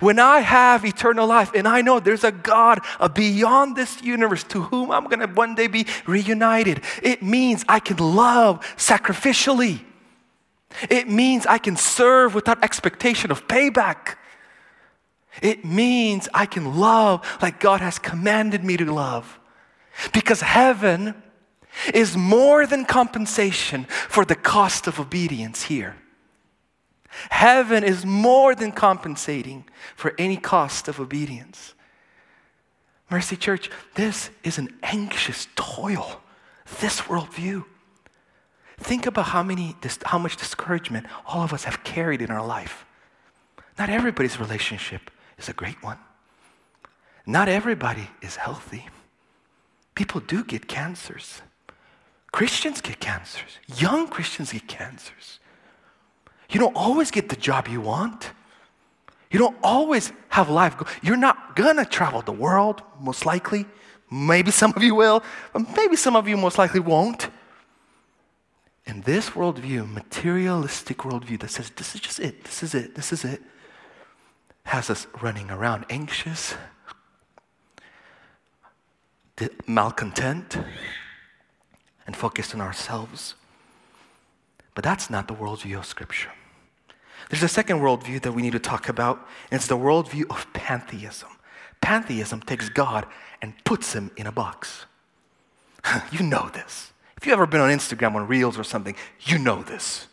When 0.00 0.18
I 0.18 0.40
have 0.40 0.84
eternal 0.84 1.26
life 1.26 1.52
and 1.54 1.66
I 1.66 1.80
know 1.80 2.00
there's 2.00 2.24
a 2.24 2.32
God 2.32 2.80
beyond 3.14 3.76
this 3.76 4.02
universe 4.02 4.44
to 4.44 4.62
whom 4.62 4.90
I'm 4.90 5.04
going 5.04 5.20
to 5.20 5.26
one 5.26 5.54
day 5.54 5.68
be 5.68 5.86
reunited, 6.06 6.82
it 7.02 7.22
means 7.22 7.64
I 7.68 7.80
can 7.80 7.96
love 7.96 8.60
sacrificially. 8.76 9.80
It 10.88 11.08
means 11.08 11.46
I 11.46 11.58
can 11.58 11.76
serve 11.76 12.34
without 12.34 12.62
expectation 12.62 13.30
of 13.30 13.48
payback. 13.48 14.16
It 15.42 15.64
means 15.64 16.28
I 16.34 16.46
can 16.46 16.76
love 16.78 17.26
like 17.40 17.58
God 17.58 17.80
has 17.80 17.98
commanded 17.98 18.62
me 18.62 18.76
to 18.76 18.92
love. 18.92 19.38
Because 20.12 20.40
heaven 20.40 21.14
is 21.94 22.16
more 22.16 22.66
than 22.66 22.84
compensation 22.84 23.84
for 23.84 24.24
the 24.24 24.34
cost 24.34 24.86
of 24.86 25.00
obedience 25.00 25.62
here. 25.62 25.96
Heaven 27.30 27.84
is 27.84 28.06
more 28.06 28.54
than 28.54 28.72
compensating 28.72 29.64
for 29.96 30.14
any 30.18 30.36
cost 30.36 30.88
of 30.88 31.00
obedience. 31.00 31.74
Mercy 33.10 33.36
Church, 33.36 33.70
this 33.94 34.30
is 34.44 34.58
an 34.58 34.68
anxious 34.82 35.48
toil, 35.56 36.20
this 36.80 37.02
worldview. 37.02 37.64
Think 38.78 39.06
about 39.06 39.26
how, 39.26 39.42
many, 39.42 39.76
how 40.04 40.18
much 40.18 40.36
discouragement 40.36 41.06
all 41.26 41.42
of 41.42 41.52
us 41.52 41.64
have 41.64 41.82
carried 41.84 42.22
in 42.22 42.30
our 42.30 42.46
life. 42.46 42.86
Not 43.78 43.90
everybody's 43.90 44.38
relationship 44.38 45.10
is 45.38 45.48
a 45.48 45.52
great 45.52 45.82
one. 45.82 45.98
Not 47.26 47.48
everybody 47.48 48.08
is 48.22 48.36
healthy. 48.36 48.88
People 49.94 50.20
do 50.20 50.44
get 50.44 50.68
cancers. 50.68 51.42
Christians 52.32 52.80
get 52.80 53.00
cancers. 53.00 53.58
Young 53.76 54.08
Christians 54.08 54.52
get 54.52 54.68
cancers. 54.68 55.40
You 56.50 56.58
don't 56.58 56.76
always 56.76 57.10
get 57.10 57.28
the 57.28 57.36
job 57.36 57.68
you 57.68 57.80
want. 57.80 58.32
You 59.30 59.38
don't 59.38 59.56
always 59.62 60.12
have 60.30 60.50
life. 60.50 60.74
You're 61.02 61.16
not 61.16 61.54
gonna 61.54 61.84
travel 61.84 62.22
the 62.22 62.32
world, 62.32 62.82
most 63.00 63.24
likely. 63.24 63.66
Maybe 64.10 64.50
some 64.50 64.72
of 64.74 64.82
you 64.82 64.96
will, 64.96 65.22
but 65.52 65.76
maybe 65.76 65.94
some 65.94 66.16
of 66.16 66.26
you 66.26 66.36
most 66.36 66.58
likely 66.58 66.80
won't. 66.80 67.28
In 68.84 69.02
this 69.02 69.30
worldview, 69.30 69.88
materialistic 69.88 70.98
worldview 70.98 71.38
that 71.40 71.50
says 71.50 71.70
this 71.70 71.94
is 71.94 72.00
just 72.00 72.18
it, 72.18 72.42
this 72.42 72.64
is 72.64 72.74
it, 72.74 72.96
this 72.96 73.12
is 73.12 73.24
it, 73.24 73.40
has 74.64 74.90
us 74.90 75.06
running 75.22 75.48
around 75.48 75.86
anxious, 75.90 76.54
malcontent, 79.68 80.58
and 82.04 82.16
focused 82.16 82.52
on 82.52 82.60
ourselves. 82.60 83.36
But 84.74 84.82
that's 84.82 85.08
not 85.08 85.28
the 85.28 85.34
worldview 85.34 85.78
of 85.78 85.86
Scripture. 85.86 86.30
There's 87.30 87.44
a 87.44 87.48
second 87.48 87.78
worldview 87.78 88.20
that 88.22 88.32
we 88.32 88.42
need 88.42 88.52
to 88.52 88.58
talk 88.58 88.88
about, 88.88 89.26
and 89.50 89.58
it's 89.58 89.68
the 89.68 89.76
worldview 89.76 90.28
of 90.30 90.52
pantheism. 90.52 91.30
Pantheism 91.80 92.40
takes 92.40 92.68
God 92.68 93.06
and 93.40 93.54
puts 93.64 93.92
him 93.92 94.10
in 94.16 94.26
a 94.26 94.32
box. 94.32 94.86
you 96.12 96.24
know 96.24 96.50
this. 96.52 96.92
If 97.16 97.26
you've 97.26 97.32
ever 97.32 97.46
been 97.46 97.60
on 97.60 97.70
Instagram 97.70 98.16
on 98.16 98.26
Reels 98.26 98.58
or 98.58 98.64
something, 98.64 98.96
you 99.20 99.38
know 99.38 99.62
this. 99.62 100.08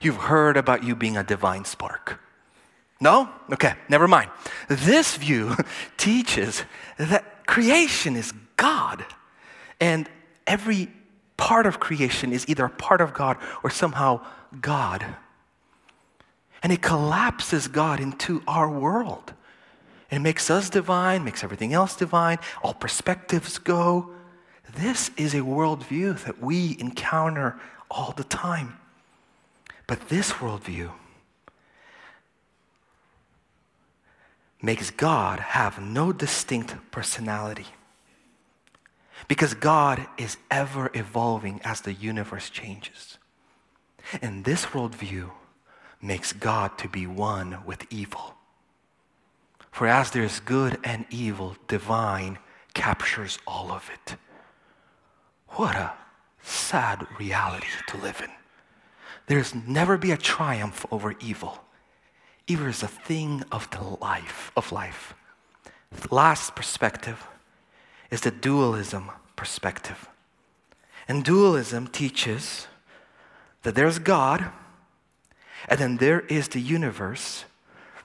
You've 0.00 0.16
heard 0.16 0.56
about 0.56 0.82
you 0.84 0.96
being 0.96 1.16
a 1.16 1.22
divine 1.22 1.64
spark. 1.64 2.18
No? 3.00 3.28
Okay, 3.52 3.74
never 3.88 4.08
mind. 4.08 4.30
This 4.68 5.16
view 5.16 5.56
teaches 5.98 6.64
that 6.96 7.46
creation 7.46 8.16
is 8.16 8.32
God, 8.56 9.04
and 9.80 10.08
every 10.46 10.88
part 11.36 11.66
of 11.66 11.78
creation 11.78 12.32
is 12.32 12.48
either 12.48 12.64
a 12.64 12.70
part 12.70 13.02
of 13.02 13.12
God 13.12 13.36
or 13.62 13.68
somehow 13.68 14.24
God. 14.60 15.04
And 16.64 16.72
it 16.72 16.80
collapses 16.80 17.68
God 17.68 18.00
into 18.00 18.42
our 18.48 18.70
world. 18.70 19.34
It 20.10 20.20
makes 20.20 20.50
us 20.50 20.70
divine, 20.70 21.22
makes 21.22 21.44
everything 21.44 21.74
else 21.74 21.94
divine, 21.94 22.38
all 22.62 22.72
perspectives 22.72 23.58
go. 23.58 24.10
This 24.74 25.10
is 25.18 25.34
a 25.34 25.40
worldview 25.40 26.24
that 26.24 26.40
we 26.40 26.76
encounter 26.80 27.60
all 27.90 28.12
the 28.16 28.24
time. 28.24 28.78
But 29.86 30.08
this 30.08 30.32
worldview 30.32 30.90
makes 34.62 34.90
God 34.90 35.40
have 35.40 35.78
no 35.78 36.12
distinct 36.14 36.74
personality. 36.90 37.66
Because 39.28 39.52
God 39.52 40.06
is 40.16 40.38
ever 40.50 40.90
evolving 40.94 41.60
as 41.62 41.82
the 41.82 41.92
universe 41.92 42.48
changes. 42.48 43.18
And 44.22 44.44
this 44.44 44.66
worldview 44.66 45.30
makes 46.04 46.32
God 46.32 46.76
to 46.78 46.88
be 46.88 47.06
one 47.06 47.64
with 47.64 47.86
evil. 47.90 48.34
For 49.72 49.86
as 49.86 50.10
there 50.10 50.22
is 50.22 50.38
good 50.38 50.78
and 50.84 51.06
evil, 51.10 51.56
divine 51.66 52.38
captures 52.74 53.38
all 53.46 53.72
of 53.72 53.90
it. 53.92 54.16
What 55.48 55.74
a 55.74 55.92
sad 56.42 57.06
reality 57.18 57.66
to 57.88 57.96
live 57.96 58.20
in. 58.22 58.30
There's 59.26 59.54
never 59.54 59.96
be 59.96 60.12
a 60.12 60.16
triumph 60.16 60.84
over 60.90 61.14
evil. 61.20 61.58
Evil 62.46 62.66
is 62.66 62.82
a 62.82 62.88
thing 62.88 63.42
of 63.50 63.70
the 63.70 63.82
life 63.82 64.52
of 64.56 64.70
life. 64.70 65.14
The 65.90 66.14
last 66.14 66.54
perspective 66.54 67.26
is 68.10 68.20
the 68.20 68.30
dualism 68.30 69.10
perspective. 69.36 70.08
And 71.08 71.24
dualism 71.24 71.86
teaches 71.86 72.66
that 73.62 73.74
there's 73.74 73.98
God 73.98 74.50
and 75.68 75.78
then 75.78 75.96
there 75.96 76.20
is 76.20 76.48
the 76.48 76.60
universe. 76.60 77.44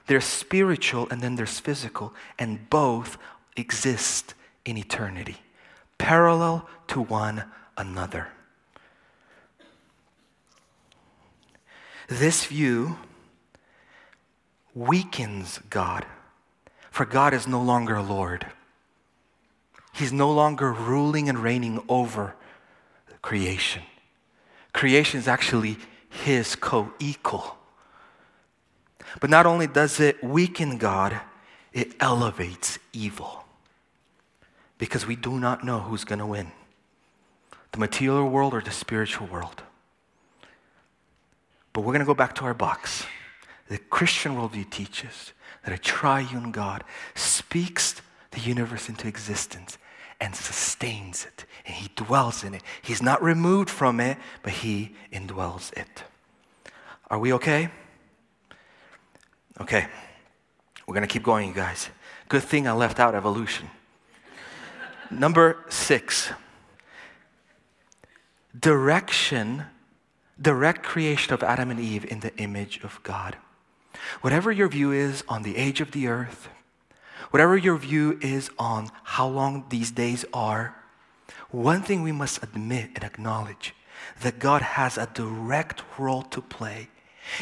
There's 0.06 0.24
spiritual 0.24 1.08
and 1.10 1.20
then 1.20 1.36
there's 1.36 1.60
physical, 1.60 2.14
and 2.38 2.68
both 2.70 3.18
exist 3.56 4.34
in 4.64 4.76
eternity, 4.76 5.36
parallel 5.98 6.68
to 6.88 7.00
one 7.00 7.44
another. 7.76 8.28
This 12.08 12.44
view 12.44 12.98
weakens 14.74 15.60
God, 15.70 16.04
for 16.90 17.04
God 17.04 17.32
is 17.32 17.46
no 17.46 17.62
longer 17.62 18.02
Lord. 18.02 18.46
He's 19.92 20.12
no 20.12 20.30
longer 20.30 20.72
ruling 20.72 21.28
and 21.28 21.38
reigning 21.38 21.82
over 21.88 22.34
creation. 23.22 23.82
Creation 24.72 25.20
is 25.20 25.28
actually 25.28 25.76
his 26.10 26.54
co 26.56 26.92
equal. 26.98 27.56
But 29.20 29.30
not 29.30 29.46
only 29.46 29.66
does 29.66 29.98
it 29.98 30.22
weaken 30.22 30.76
God, 30.76 31.18
it 31.72 31.94
elevates 32.00 32.78
evil. 32.92 33.44
Because 34.78 35.06
we 35.06 35.16
do 35.16 35.38
not 35.38 35.64
know 35.64 35.80
who's 35.80 36.04
going 36.04 36.18
to 36.18 36.26
win 36.26 36.52
the 37.72 37.78
material 37.78 38.28
world 38.28 38.52
or 38.52 38.60
the 38.60 38.70
spiritual 38.70 39.28
world. 39.28 39.62
But 41.72 41.82
we're 41.82 41.92
going 41.92 42.00
to 42.00 42.06
go 42.06 42.14
back 42.14 42.34
to 42.36 42.44
our 42.44 42.54
box. 42.54 43.06
The 43.68 43.78
Christian 43.78 44.34
worldview 44.34 44.70
teaches 44.70 45.32
that 45.64 45.72
a 45.72 45.78
triune 45.78 46.50
God 46.50 46.82
speaks 47.14 48.02
the 48.32 48.40
universe 48.40 48.88
into 48.88 49.06
existence 49.06 49.78
and 50.20 50.34
sustains 50.34 51.24
it, 51.24 51.44
and 51.66 51.74
He 51.74 51.90
dwells 51.96 52.44
in 52.44 52.54
it. 52.54 52.62
He's 52.82 53.02
not 53.02 53.22
removed 53.22 53.70
from 53.70 54.00
it, 54.00 54.18
but 54.42 54.52
He 54.52 54.94
indwells 55.12 55.72
it. 55.76 56.04
Are 57.08 57.18
we 57.18 57.32
okay? 57.34 57.70
Okay. 59.60 59.88
We're 60.86 60.94
going 60.94 61.06
to 61.06 61.12
keep 61.12 61.22
going, 61.22 61.48
you 61.48 61.54
guys. 61.54 61.88
Good 62.28 62.42
thing 62.42 62.66
I 62.66 62.72
left 62.72 62.98
out 62.98 63.14
evolution. 63.14 63.70
Number 65.10 65.64
six 65.68 66.30
direction, 68.58 69.64
direct 70.40 70.82
creation 70.82 71.32
of 71.32 71.42
Adam 71.42 71.70
and 71.70 71.78
Eve 71.78 72.04
in 72.04 72.20
the 72.20 72.36
image 72.36 72.80
of 72.82 73.00
God. 73.02 73.36
Whatever 74.20 74.50
your 74.50 74.68
view 74.68 74.92
is 74.92 75.22
on 75.28 75.42
the 75.42 75.56
age 75.56 75.80
of 75.80 75.92
the 75.92 76.08
earth, 76.08 76.48
whatever 77.30 77.56
your 77.56 77.76
view 77.76 78.18
is 78.20 78.50
on 78.58 78.90
how 79.04 79.26
long 79.26 79.64
these 79.68 79.90
days 79.90 80.24
are, 80.32 80.76
one 81.50 81.82
thing 81.82 82.02
we 82.02 82.12
must 82.12 82.42
admit 82.42 82.90
and 82.94 83.04
acknowledge 83.04 83.74
that 84.22 84.38
God 84.38 84.62
has 84.62 84.96
a 84.96 85.08
direct 85.12 85.82
role 85.98 86.22
to 86.22 86.40
play 86.40 86.88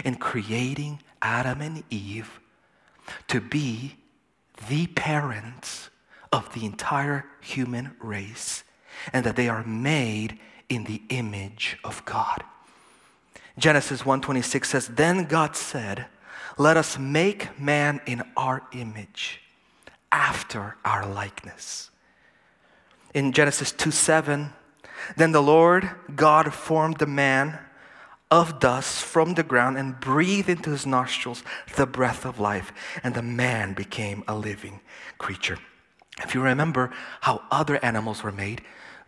in 0.04 0.16
creating 0.16 1.00
Adam 1.22 1.60
and 1.60 1.84
Eve 1.90 2.40
to 3.28 3.40
be 3.40 3.96
the 4.68 4.86
parents 4.88 5.90
of 6.32 6.52
the 6.52 6.66
entire 6.66 7.24
human 7.40 7.94
race 8.00 8.64
and 9.12 9.24
that 9.24 9.36
they 9.36 9.48
are 9.48 9.64
made 9.64 10.38
in 10.68 10.84
the 10.84 11.00
image 11.08 11.78
of 11.84 12.04
God. 12.04 12.42
Genesis 13.58 14.02
1:26 14.02 14.68
says, 14.68 14.88
"Then 14.88 15.24
God 15.24 15.56
said, 15.56 16.06
let 16.58 16.76
us 16.76 16.98
make 16.98 17.58
man 17.58 18.00
in 18.04 18.22
our 18.36 18.62
image, 18.72 19.40
after 20.12 20.76
our 20.84 21.06
likeness. 21.06 21.90
In 23.14 23.32
Genesis 23.32 23.72
2 23.72 23.90
7, 23.90 24.52
then 25.16 25.32
the 25.32 25.42
Lord 25.42 25.90
God 26.14 26.52
formed 26.52 26.98
the 26.98 27.06
man 27.06 27.58
of 28.30 28.60
dust 28.60 29.02
from 29.02 29.34
the 29.34 29.42
ground 29.42 29.78
and 29.78 29.98
breathed 29.98 30.48
into 30.48 30.70
his 30.70 30.86
nostrils 30.86 31.42
the 31.76 31.86
breath 31.86 32.26
of 32.26 32.38
life, 32.38 32.72
and 33.02 33.14
the 33.14 33.22
man 33.22 33.72
became 33.72 34.22
a 34.28 34.36
living 34.36 34.80
creature. 35.16 35.58
If 36.22 36.34
you 36.34 36.42
remember 36.42 36.90
how 37.22 37.42
other 37.50 37.82
animals 37.82 38.22
were 38.22 38.32
made, 38.32 38.62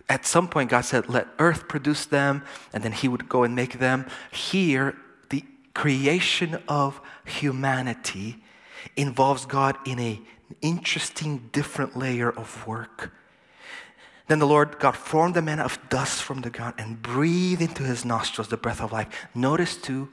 at 0.09 0.27
some 0.27 0.49
point 0.49 0.71
God 0.71 0.83
said, 0.83 1.09
Let 1.09 1.29
earth 1.39 1.69
produce 1.69 2.07
them, 2.07 2.43
and 2.73 2.83
then 2.83 2.93
he 2.93 3.09
would 3.09 3.29
go 3.29 3.43
and 3.43 3.55
make 3.55 3.79
them. 3.79 4.07
Here, 4.33 4.97
the 5.29 5.45
creation 5.75 6.63
of 6.67 7.01
humanity 7.25 8.43
involves 8.97 9.45
God 9.45 9.77
in 9.85 9.99
an 9.99 10.19
interesting, 10.61 11.49
different 11.53 11.97
layer 11.97 12.31
of 12.31 12.67
work. 12.67 13.13
Then 14.29 14.39
the 14.39 14.47
Lord 14.47 14.79
God 14.79 14.97
formed 14.97 15.35
the 15.35 15.43
man 15.43 15.59
of 15.59 15.79
dust 15.89 16.23
from 16.23 16.43
the 16.43 16.51
ground 16.51 16.75
and 16.79 17.03
breathed 17.03 17.63
into 17.63 17.83
his 17.83 18.05
nostrils 18.05 18.49
the 18.49 18.57
breath 18.57 18.81
of 18.81 18.93
life. 18.93 19.09
Notice 19.35 19.77
two 19.77 20.09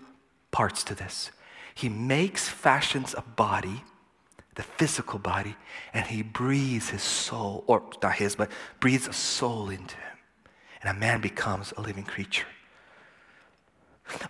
parts 0.51 0.83
to 0.85 0.95
this. 0.95 1.31
He 1.75 1.89
makes, 1.89 2.49
fashions 2.49 3.13
a 3.15 3.21
body, 3.21 3.83
the 4.55 4.63
physical 4.63 5.19
body, 5.19 5.55
and 5.93 6.07
he 6.07 6.23
breathes 6.23 6.89
his 6.89 7.03
soul, 7.03 7.63
or 7.67 7.83
not 8.01 8.15
his, 8.15 8.35
but 8.35 8.51
breathes 8.79 9.07
a 9.07 9.13
soul 9.13 9.69
into 9.69 9.95
him. 9.95 10.17
And 10.81 10.97
a 10.97 10.99
man 10.99 11.21
becomes 11.21 11.71
a 11.77 11.81
living 11.81 12.03
creature. 12.03 12.47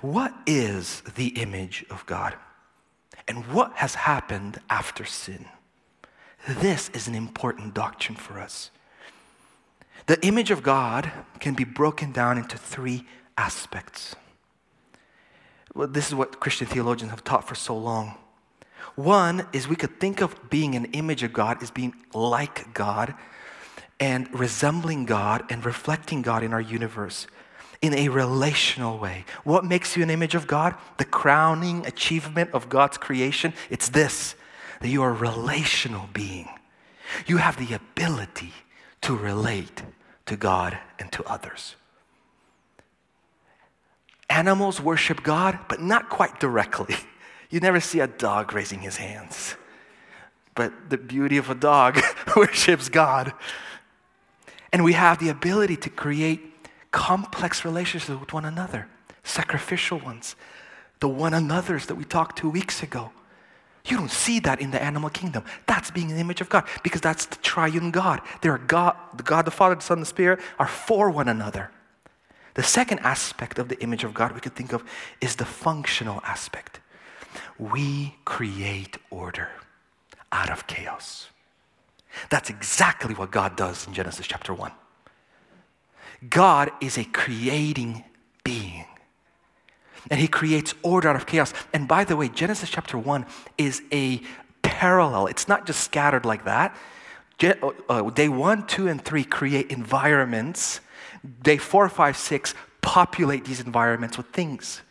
What 0.02 0.34
is 0.46 1.02
the 1.15 1.28
image 1.28 1.86
of 1.89 2.06
God? 2.06 2.36
And 3.28 3.46
what 3.54 3.72
has 3.76 3.96
happened 3.96 4.60
after 4.70 5.06
sin? 5.06 5.46
This 6.45 6.89
is 6.89 7.08
an 7.08 7.15
important 7.15 7.73
doctrine 7.73 8.15
for 8.15 8.39
us. 8.39 8.71
The 10.06 10.26
image 10.26 10.52
of 10.52 10.63
God 10.63 11.12
can 11.39 11.54
be 11.54 11.63
broken 11.63 12.12
down 12.12 12.38
into 12.38 12.58
three 12.58 13.06
aspects. 13.38 14.15
Well, 15.73 15.88
this 15.88 16.08
is 16.08 16.15
what 16.15 16.39
Christian 16.39 16.67
theologians 16.67 17.12
have 17.12 17.23
taught 17.23 17.47
for 17.47 17.56
so 17.56 17.78
long. 17.78 18.15
One 18.95 19.47
is 19.54 19.67
we 19.67 19.76
could 19.76 20.00
think 20.00 20.21
of 20.21 20.50
being 20.50 20.76
an 20.76 20.86
image 20.86 21.23
of 21.23 21.34
God 21.34 21.62
as 21.62 21.69
being 21.69 21.93
like 22.13 22.73
God 22.73 23.13
and 24.00 24.28
resembling 24.34 25.06
God 25.06 25.43
and 25.50 25.65
reflecting 25.65 26.21
God 26.21 26.43
in 26.43 26.54
our 26.54 26.62
universe 26.62 27.28
in 27.82 27.93
a 27.93 28.10
relational 28.10 28.97
way. 28.97 29.26
What 29.43 29.65
makes 29.65 29.95
you 29.95 30.04
an 30.04 30.10
image 30.10 30.36
of 30.36 30.47
God? 30.47 30.76
The 30.97 31.06
crowning 31.06 31.86
achievement 31.86 32.52
of 32.54 32.69
God's 32.69 32.97
creation? 32.97 33.54
It's 33.69 33.89
this 33.89 34.36
that 34.80 34.90
you 34.90 35.02
are 35.04 35.12
a 35.12 35.13
relational 35.13 36.10
being. 36.13 36.50
You 37.26 37.38
have 37.38 37.58
the 37.58 37.74
ability 37.74 38.54
to 39.02 39.16
relate 39.16 39.84
to 40.26 40.36
God 40.36 40.78
and 41.00 41.12
to 41.13 41.24
others. 41.24 41.76
Animals 44.30 44.82
worship 44.82 45.24
God, 45.24 45.58
but 45.70 45.82
not 45.82 46.10
quite 46.10 46.40
directly. 46.40 46.96
You 47.50 47.62
never 47.62 47.80
see 47.80 48.02
a 48.02 48.08
dog 48.08 48.52
raising 48.52 48.80
his 48.80 48.98
hands. 48.98 49.56
But 50.54 50.90
the 50.90 50.98
beauty 50.98 51.38
of 51.38 51.50
a 51.50 51.56
dog 51.56 51.98
worships 52.36 52.90
God. 52.90 53.32
And 54.74 54.84
we 54.84 54.92
have 54.92 55.20
the 55.20 55.30
ability 55.30 55.78
to 55.78 55.90
create 55.90 56.42
complex 56.92 57.63
relationships 57.63 58.20
with 58.20 58.34
one 58.34 58.44
another, 58.44 58.90
sacrificial 59.24 59.98
ones, 59.98 60.36
the 61.00 61.08
one 61.08 61.34
another's 61.34 61.86
that 61.86 61.96
we 61.96 62.04
talked 62.04 62.38
two 62.38 62.50
weeks 62.50 62.84
ago. 62.84 63.12
You 63.88 63.97
don't 63.97 64.12
see 64.12 64.39
that 64.41 64.60
in 64.60 64.71
the 64.71 64.82
animal 64.82 65.10
kingdom. 65.10 65.43
That's 65.65 65.91
being 65.91 66.12
an 66.12 66.17
image 66.17 66.41
of 66.41 66.50
God 66.50 66.67
because 66.84 67.02
that's 67.02 67.26
the 67.26 67.38
triune 67.38 67.91
God. 67.91 68.21
They 68.41 68.50
are 68.50 68.58
God, 68.58 68.95
the 69.15 69.23
God, 69.23 69.45
the 69.45 69.52
Father, 69.52 69.76
the 69.76 69.82
Son, 69.82 70.00
the 70.00 70.06
Spirit 70.06 70.39
are 70.60 70.67
for 70.67 71.10
one 71.10 71.28
another. 71.28 71.71
The 72.56 72.63
second 72.63 73.00
aspect 73.00 73.60
of 73.60 73.69
the 73.69 73.80
image 73.84 74.04
of 74.04 74.13
God 74.15 74.34
we 74.34 74.39
could 74.39 74.56
think 74.56 74.73
of 74.73 74.84
is 75.21 75.36
the 75.36 75.45
functional 75.45 76.21
aspect. 76.26 76.80
We 77.60 78.15
create 78.26 78.97
order 79.12 79.50
out 80.32 80.50
of 80.50 80.65
chaos. 80.65 81.28
That's 82.32 82.50
exactly 82.50 83.13
what 83.13 83.30
God 83.30 83.56
does 83.56 83.86
in 83.86 83.93
Genesis 83.93 84.26
chapter 84.26 84.56
1. 84.56 84.71
God 86.30 86.71
is 86.82 86.97
a 86.97 87.04
creating 87.04 88.04
being. 88.43 88.87
And 90.10 90.20
he 90.20 90.28
creates 90.28 90.74
order 90.84 91.10
out 91.10 91.15
of 91.15 91.26
chaos. 91.26 91.54
And 91.74 91.88
by 91.88 92.04
the 92.04 92.15
way, 92.15 92.30
Genesis 92.30 92.70
chapter 92.70 92.98
1 92.98 93.26
is 93.58 93.82
a 93.91 94.22
parallel. 94.62 95.28
It's 95.28 95.48
not 95.48 95.65
just 95.65 95.82
scattered 95.82 96.26
like 96.26 96.46
that. 96.46 96.76
Uh, 97.43 97.72
uh, 97.89 98.10
day 98.10 98.30
1, 98.30 98.67
2, 98.67 98.88
and 98.88 99.04
3 99.04 99.24
create 99.24 99.72
environments. 99.72 100.82
Day 101.43 101.58
4, 101.58 101.89
5, 101.89 102.17
6 102.17 102.54
populate 102.82 103.46
these 103.46 103.60
environments 103.60 104.17
with 104.17 104.28
things. 104.28 104.82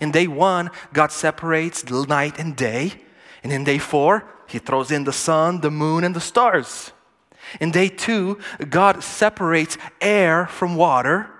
In 0.00 0.10
day 0.10 0.26
1, 0.26 0.70
God 0.92 1.12
separates 1.12 1.88
night 1.90 2.38
and 2.38 2.56
day. 2.56 2.94
And 3.42 3.52
in 3.52 3.64
day 3.64 3.78
4, 3.78 4.24
he 4.48 4.58
throws 4.58 4.90
in 4.90 5.04
the 5.04 5.12
sun, 5.12 5.60
the 5.60 5.70
moon, 5.70 6.04
and 6.04 6.14
the 6.14 6.20
stars. 6.20 6.92
In 7.60 7.70
day 7.70 7.88
2, 7.88 8.38
God 8.70 9.02
separates 9.02 9.76
air 10.00 10.46
from 10.46 10.76
water. 10.76 11.30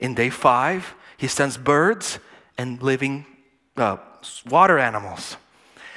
In 0.00 0.14
day 0.14 0.30
5, 0.30 0.94
he 1.16 1.28
sends 1.28 1.56
birds 1.56 2.18
and 2.60 2.82
living 2.82 3.24
uh, 3.78 3.96
water 4.50 4.78
animals. 4.78 5.38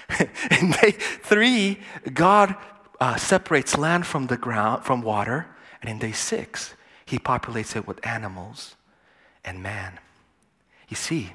in 0.61 0.71
day 0.71 0.91
three, 0.91 1.77
God 2.13 2.55
uh, 3.01 3.17
separates 3.17 3.77
land 3.77 4.07
from 4.07 4.27
the 4.27 4.37
ground, 4.37 4.85
from 4.85 5.01
water. 5.01 5.47
And 5.81 5.89
in 5.91 5.99
day 5.99 6.13
six, 6.13 6.73
he 7.05 7.19
populates 7.19 7.75
it 7.75 7.85
with 7.85 8.05
animals 8.07 8.75
and 9.43 9.61
man. 9.61 9.99
You 10.87 10.95
see, 10.95 11.33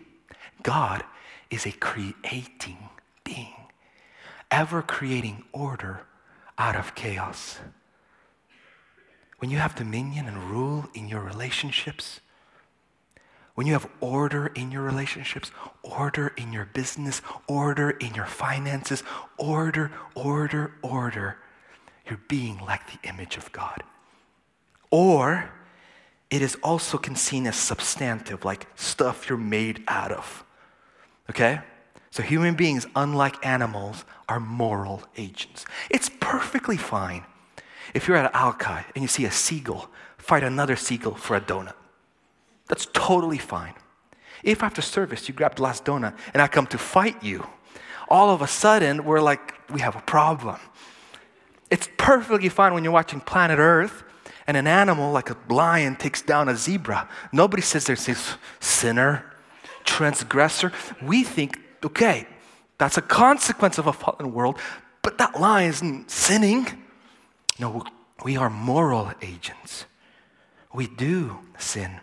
God 0.62 1.05
is 1.51 1.67
a 1.67 1.73
creating 1.73 2.88
being, 3.23 3.55
ever 4.51 4.81
creating 4.81 5.45
order 5.53 6.07
out 6.57 6.75
of 6.75 6.95
chaos. 6.95 7.59
When 9.41 9.51
you 9.51 9.59
have 9.59 9.75
dominion 9.75 10.27
and 10.27 10.51
rule 10.51 10.88
in 10.95 11.07
your 11.07 11.21
relationships, 11.21 12.21
when 13.59 13.66
you 13.66 13.73
have 13.73 13.88
order 13.99 14.47
in 14.55 14.71
your 14.71 14.83
relationships, 14.83 15.51
order 15.83 16.33
in 16.37 16.53
your 16.53 16.66
business, 16.66 17.21
order 17.49 17.90
in 17.90 18.14
your 18.14 18.25
finances, 18.25 19.03
order, 19.37 19.90
order, 20.14 20.75
order, 20.81 21.37
you're 22.07 22.21
being 22.29 22.57
like 22.61 22.83
the 22.87 23.09
image 23.09 23.37
of 23.37 23.51
God. 23.51 23.83
Or 24.92 25.51
it 26.31 26.40
is 26.40 26.57
also 26.62 26.99
can 26.99 27.16
seen 27.16 27.49
as 27.49 27.57
substantive, 27.57 28.44
like 28.44 28.68
stuff 28.77 29.29
you're 29.29 29.37
made 29.37 29.83
out 29.88 30.12
of. 30.12 30.44
Okay? 31.29 31.59
So 32.12 32.23
human 32.23 32.55
beings, 32.55 32.87
unlike 32.94 33.44
animals, 33.44 34.05
are 34.29 34.38
moral 34.38 35.03
agents. 35.16 35.66
It's 35.90 36.09
perfectly 36.21 36.77
fine 36.77 37.25
if 37.92 38.07
you're 38.07 38.18
at 38.18 38.33
Alki 38.33 38.87
and 38.94 39.03
you 39.03 39.09
see 39.09 39.25
a 39.25 39.33
seagull 39.33 39.90
fight 40.16 40.44
another 40.44 40.77
seagull 40.77 41.16
for 41.16 41.35
a 41.35 41.40
donut. 41.40 41.75
That's 42.68 42.87
totally 42.92 43.38
fine. 43.38 43.74
If 44.42 44.62
after 44.62 44.83
service 44.83 45.28
you 45.28 45.35
grab 45.35 45.57
the 45.57 45.62
last 45.62 45.85
donut 45.85 46.16
and 46.33 46.40
I 46.40 46.46
come 46.46 46.66
to 46.68 46.78
fight 46.78 47.22
you, 47.22 47.46
all 48.09 48.31
of 48.31 48.42
a 48.42 48.46
sudden 48.46 49.04
we're 49.04 49.20
like, 49.20 49.54
we 49.70 49.81
have 49.81 49.96
a 49.96 50.00
problem. 50.00 50.59
It's 51.70 51.88
perfectly 51.96 52.48
fine 52.48 52.72
when 52.72 52.85
you're 52.85 52.92
watching 52.92 53.20
Planet 53.20 53.59
Earth 53.59 54.04
and 54.46 54.57
an 54.57 54.66
animal 54.66 55.12
like 55.12 55.31
a 55.31 55.37
lion 55.48 55.96
takes 55.96 56.22
down 56.22 56.48
a 56.48 56.57
zebra. 56.57 57.09
Nobody 57.33 57.62
says 57.62 57.85
there's 57.85 58.07
this 58.07 58.37
sinner, 58.61 59.24
transgressor. 59.85 60.72
We 61.02 61.24
think, 61.24 61.59
okay, 61.85 62.26
that's 62.78 62.96
a 62.96 63.02
consequence 63.02 63.76
of 63.76 63.87
a 63.87 63.92
fallen 63.92 64.33
world, 64.33 64.59
but 65.02 65.18
that 65.18 65.38
lion 65.38 65.68
isn't 65.70 66.11
sinning. 66.11 66.66
No, 67.58 67.85
we 68.25 68.37
are 68.37 68.48
moral 68.48 69.12
agents. 69.21 69.85
We 70.73 70.87
do 70.87 71.40
sin. 71.58 72.00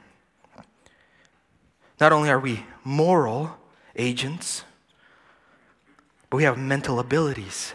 Not 1.99 2.11
only 2.11 2.29
are 2.29 2.39
we 2.39 2.65
moral 2.83 3.57
agents, 3.95 4.63
but 6.29 6.37
we 6.37 6.43
have 6.43 6.57
mental 6.57 6.99
abilities 6.99 7.73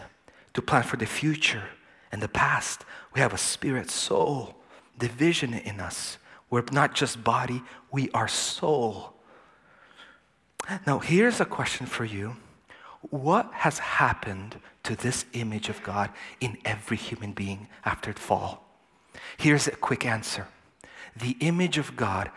to 0.53 0.61
plan 0.61 0.83
for 0.83 0.97
the 0.97 1.05
future 1.05 1.63
and 2.11 2.21
the 2.21 2.27
past. 2.27 2.85
We 3.13 3.21
have 3.21 3.33
a 3.33 3.37
spirit, 3.37 3.89
soul, 3.89 4.55
division 4.97 5.53
in 5.53 5.79
us. 5.79 6.17
We're 6.49 6.63
not 6.71 6.93
just 6.93 7.23
body, 7.23 7.63
we 7.91 8.09
are 8.11 8.27
soul. 8.27 9.13
Now, 10.85 10.99
here's 10.99 11.39
a 11.39 11.45
question 11.45 11.87
for 11.87 12.05
you 12.05 12.35
What 13.09 13.51
has 13.53 13.79
happened 13.79 14.57
to 14.83 14.95
this 14.95 15.25
image 15.33 15.69
of 15.69 15.81
God 15.81 16.11
in 16.39 16.57
every 16.65 16.97
human 16.97 17.31
being 17.31 17.67
after 17.85 18.13
the 18.13 18.19
fall? 18.19 18.63
Here's 19.37 19.67
a 19.67 19.71
quick 19.71 20.05
answer 20.05 20.47
the 21.15 21.35
image 21.39 21.77
of 21.77 21.95
God 21.95 22.31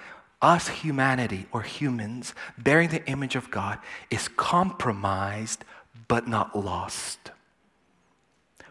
us, 0.44 0.68
humanity 0.68 1.46
or 1.52 1.62
humans, 1.62 2.34
bearing 2.58 2.90
the 2.90 3.04
image 3.06 3.34
of 3.34 3.50
God, 3.50 3.78
is 4.10 4.28
compromised 4.28 5.64
but 6.06 6.28
not 6.28 6.54
lost. 6.54 7.30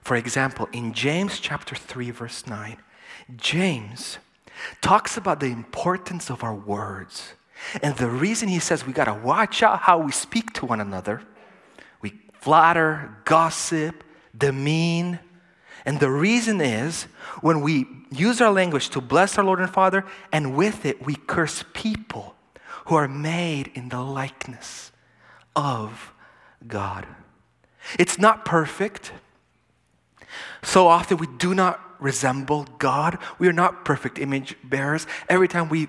For 0.02 0.16
example, 0.16 0.70
in 0.72 0.94
James 0.94 1.40
chapter 1.40 1.76
3 1.76 2.12
verse 2.12 2.46
9, 2.46 2.78
James 3.38 4.20
talks 4.82 5.18
about 5.18 5.40
the 5.40 5.48
importance 5.48 6.30
of 6.30 6.44
our 6.44 6.54
words. 6.54 7.34
And 7.82 7.96
the 7.98 8.10
reason 8.10 8.50
he 8.50 8.60
says 8.60 8.86
we 8.86 8.94
got 8.94 9.06
to 9.06 9.14
watch 9.14 9.64
out 9.64 9.80
how 9.80 9.98
we 9.98 10.12
speak 10.12 10.54
to 10.54 10.66
one 10.66 10.82
another, 10.82 11.22
we 12.02 12.14
flatter, 12.34 13.18
gossip, 13.26 14.04
demean. 14.38 15.20
And 15.86 16.00
the 16.00 16.10
reason 16.10 16.62
is 16.62 17.04
when 17.42 17.62
we 17.62 17.86
use 18.12 18.40
our 18.42 18.52
language 18.52 18.90
to 18.90 19.02
bless 19.02 19.38
our 19.38 19.44
Lord 19.44 19.60
and 19.60 19.70
Father, 19.70 20.06
and 20.32 20.56
with 20.56 20.86
it 20.86 21.06
we 21.06 21.16
curse 21.16 21.64
people 21.74 22.36
who 22.86 22.96
are 22.96 23.08
made 23.08 23.72
in 23.74 23.90
the 23.90 24.02
likeness 24.02 24.92
of 25.56 26.14
God. 26.68 27.06
It's 28.00 28.18
not 28.18 28.46
perfect. 28.46 29.12
So 30.62 30.88
often 30.88 31.18
we 31.18 31.28
do 31.28 31.54
not 31.54 31.80
resemble 32.00 32.66
God. 32.80 33.18
We 33.40 33.48
are 33.48 33.54
not 33.54 33.86
perfect 33.86 34.20
image 34.20 34.56
bearers. 34.64 35.08
Every 35.30 35.48
time 35.48 35.70
we 35.70 35.88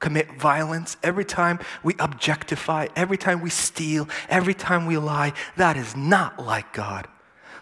commit 0.00 0.32
violence, 0.32 0.96
every 1.02 1.24
time 1.24 1.58
we 1.82 1.94
objectify, 1.98 2.88
every 2.94 3.16
time 3.16 3.40
we 3.40 3.50
steal, 3.50 4.08
every 4.28 4.54
time 4.54 4.86
we 4.86 4.98
lie, 4.98 5.32
that 5.56 5.76
is 5.76 5.96
not 5.96 6.38
like 6.44 6.72
God. 6.72 7.08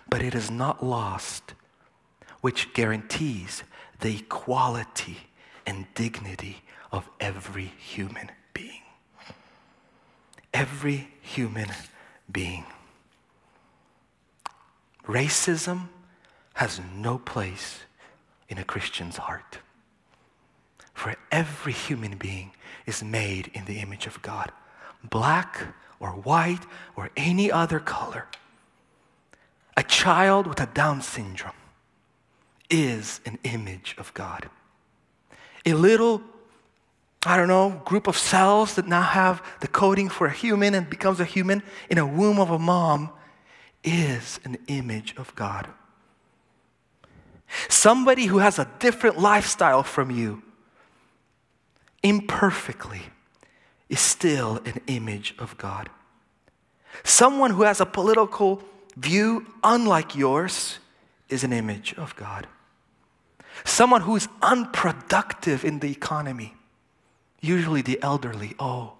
But 0.09 0.23
it 0.23 0.35
is 0.35 0.51
not 0.51 0.85
lost, 0.85 1.55
which 2.43 2.75
guarantees 2.75 3.63
the 4.01 4.17
equality 4.17 5.17
and 5.65 5.87
dignity 5.95 6.63
of 6.91 7.09
every 7.19 7.73
human 7.79 8.31
being. 8.53 8.83
Every 10.53 11.09
human 11.23 11.69
being. 12.31 12.67
Racism 15.07 15.89
has 16.55 16.81
no 16.95 17.19
place 17.19 17.81
in 18.49 18.59
a 18.59 18.65
Christian's 18.65 19.17
heart. 19.17 19.59
For 20.93 21.15
every 21.31 21.73
human 21.73 22.19
being 22.19 22.51
is 22.87 23.03
made 23.03 23.51
in 23.55 23.65
the 23.65 23.79
image 23.79 24.07
of 24.07 24.21
God, 24.21 24.53
black 25.03 25.75
or 26.01 26.11
white 26.11 26.67
or 26.97 27.11
any 27.17 27.51
other 27.51 27.79
color. 27.79 28.27
A 29.77 29.83
child 29.83 30.47
with 30.47 30.61
a 30.61 30.67
Down 30.67 31.01
syndrome 31.01 31.55
is 32.73 33.21
an 33.25 33.39
image 33.45 33.95
of 33.99 34.13
God. 34.15 34.49
A 35.65 35.75
little, 35.75 36.23
I 37.25 37.37
don't 37.37 37.47
know, 37.47 37.81
group 37.85 38.09
of 38.09 38.17
cells 38.17 38.75
that 38.75 38.89
now 38.89 39.03
have 39.03 39.43
the 39.61 39.69
coding 39.69 40.09
for 40.09 40.27
a 40.27 40.33
human 40.33 40.75
and 40.75 40.91
becomes 40.91 41.21
a 41.21 41.25
human 41.25 41.63
in 41.89 41.99
a 41.99 42.07
womb 42.07 42.41
of 42.41 42.51
a 42.51 42.59
mom 42.59 43.11
is 43.85 44.41
an 44.45 44.57
image 44.67 45.15
of 45.17 45.35
God. 45.35 45.69
Somebody 47.69 48.27
who 48.27 48.39
has 48.39 48.59
a 48.59 48.69
different 48.79 49.19
lifestyle 49.19 49.83
from 49.83 50.11
you, 50.11 50.43
imperfectly, 52.03 53.03
is 53.91 54.01
still 54.01 54.57
an 54.65 54.81
image 54.87 55.35
of 55.39 55.59
God. 55.59 55.91
Someone 57.05 57.51
who 57.51 57.63
has 57.63 57.81
a 57.81 57.87
political 57.87 58.63
view 58.97 59.47
unlike 59.63 60.17
yours 60.17 60.79
is 61.29 61.45
an 61.45 61.53
image 61.53 61.95
of 61.95 62.17
God. 62.17 62.47
Someone 63.65 64.03
who 64.03 64.17
is 64.17 64.29
unproductive 64.41 65.65
in 65.65 65.81
the 65.81 65.91
economy, 65.91 66.55
usually 67.41 67.83
the 67.83 68.03
elderly, 68.03 68.55
oh, 68.59 68.95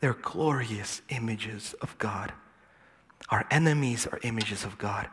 they're 0.00 0.14
glorious 0.14 1.02
images 1.08 1.74
of 1.80 1.96
God. 1.98 2.32
Our 3.30 3.46
enemies 3.50 4.06
are 4.06 4.20
images 4.22 4.64
of 4.64 4.78
God. 4.78 5.08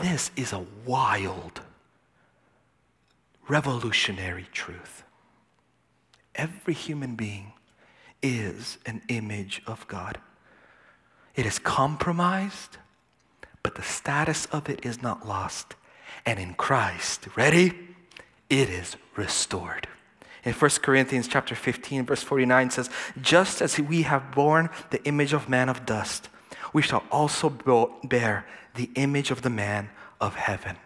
This 0.00 0.30
is 0.36 0.52
a 0.52 0.66
wild, 0.84 1.62
revolutionary 3.48 4.46
truth. 4.52 5.04
Every 6.34 6.74
human 6.74 7.16
being 7.16 7.52
is 8.22 8.78
an 8.86 9.02
image 9.08 9.62
of 9.66 9.86
God. 9.88 10.18
It 11.34 11.46
is 11.46 11.58
compromised, 11.58 12.76
but 13.62 13.74
the 13.74 13.82
status 13.82 14.46
of 14.46 14.68
it 14.68 14.84
is 14.84 15.02
not 15.02 15.26
lost. 15.26 15.74
And 16.28 16.38
in 16.38 16.52
Christ, 16.52 17.26
ready? 17.36 17.72
It 18.50 18.68
is 18.68 18.96
restored. 19.16 19.88
In 20.44 20.52
1 20.52 20.70
Corinthians 20.82 21.26
chapter 21.26 21.54
15 21.54 22.04
verse 22.04 22.22
49 22.22 22.68
says, 22.68 22.90
"Just 23.18 23.62
as 23.62 23.78
we 23.78 24.02
have 24.02 24.30
borne 24.32 24.68
the 24.90 25.02
image 25.04 25.32
of 25.32 25.48
man 25.48 25.70
of 25.70 25.86
dust, 25.86 26.28
we 26.74 26.82
shall 26.82 27.02
also 27.10 27.48
bear 27.48 28.44
the 28.74 28.90
image 28.94 29.30
of 29.30 29.40
the 29.40 29.48
man 29.48 29.88
of 30.20 30.34
heaven. 30.34 30.76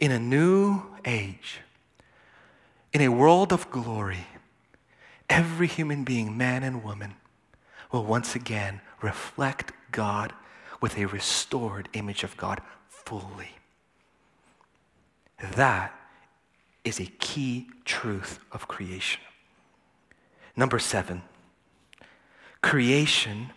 In 0.00 0.10
a 0.10 0.18
new 0.18 0.82
age, 1.04 1.60
in 2.92 3.00
a 3.02 3.08
world 3.20 3.52
of 3.52 3.70
glory, 3.70 4.26
every 5.30 5.68
human 5.68 6.02
being, 6.02 6.36
man 6.36 6.64
and 6.64 6.82
woman, 6.82 7.14
will 7.92 8.04
once 8.04 8.34
again 8.34 8.80
reflect 9.00 9.70
God 9.92 10.32
with 10.80 10.98
a 10.98 11.06
restored 11.06 11.88
image 11.92 12.24
of 12.24 12.36
God 12.36 12.60
fully. 12.88 13.52
That 15.54 15.92
is 16.84 17.00
a 17.00 17.06
key 17.06 17.66
truth 17.84 18.38
of 18.52 18.68
creation. 18.68 19.20
Number 20.56 20.78
seven, 20.78 21.22
creation 22.62 23.50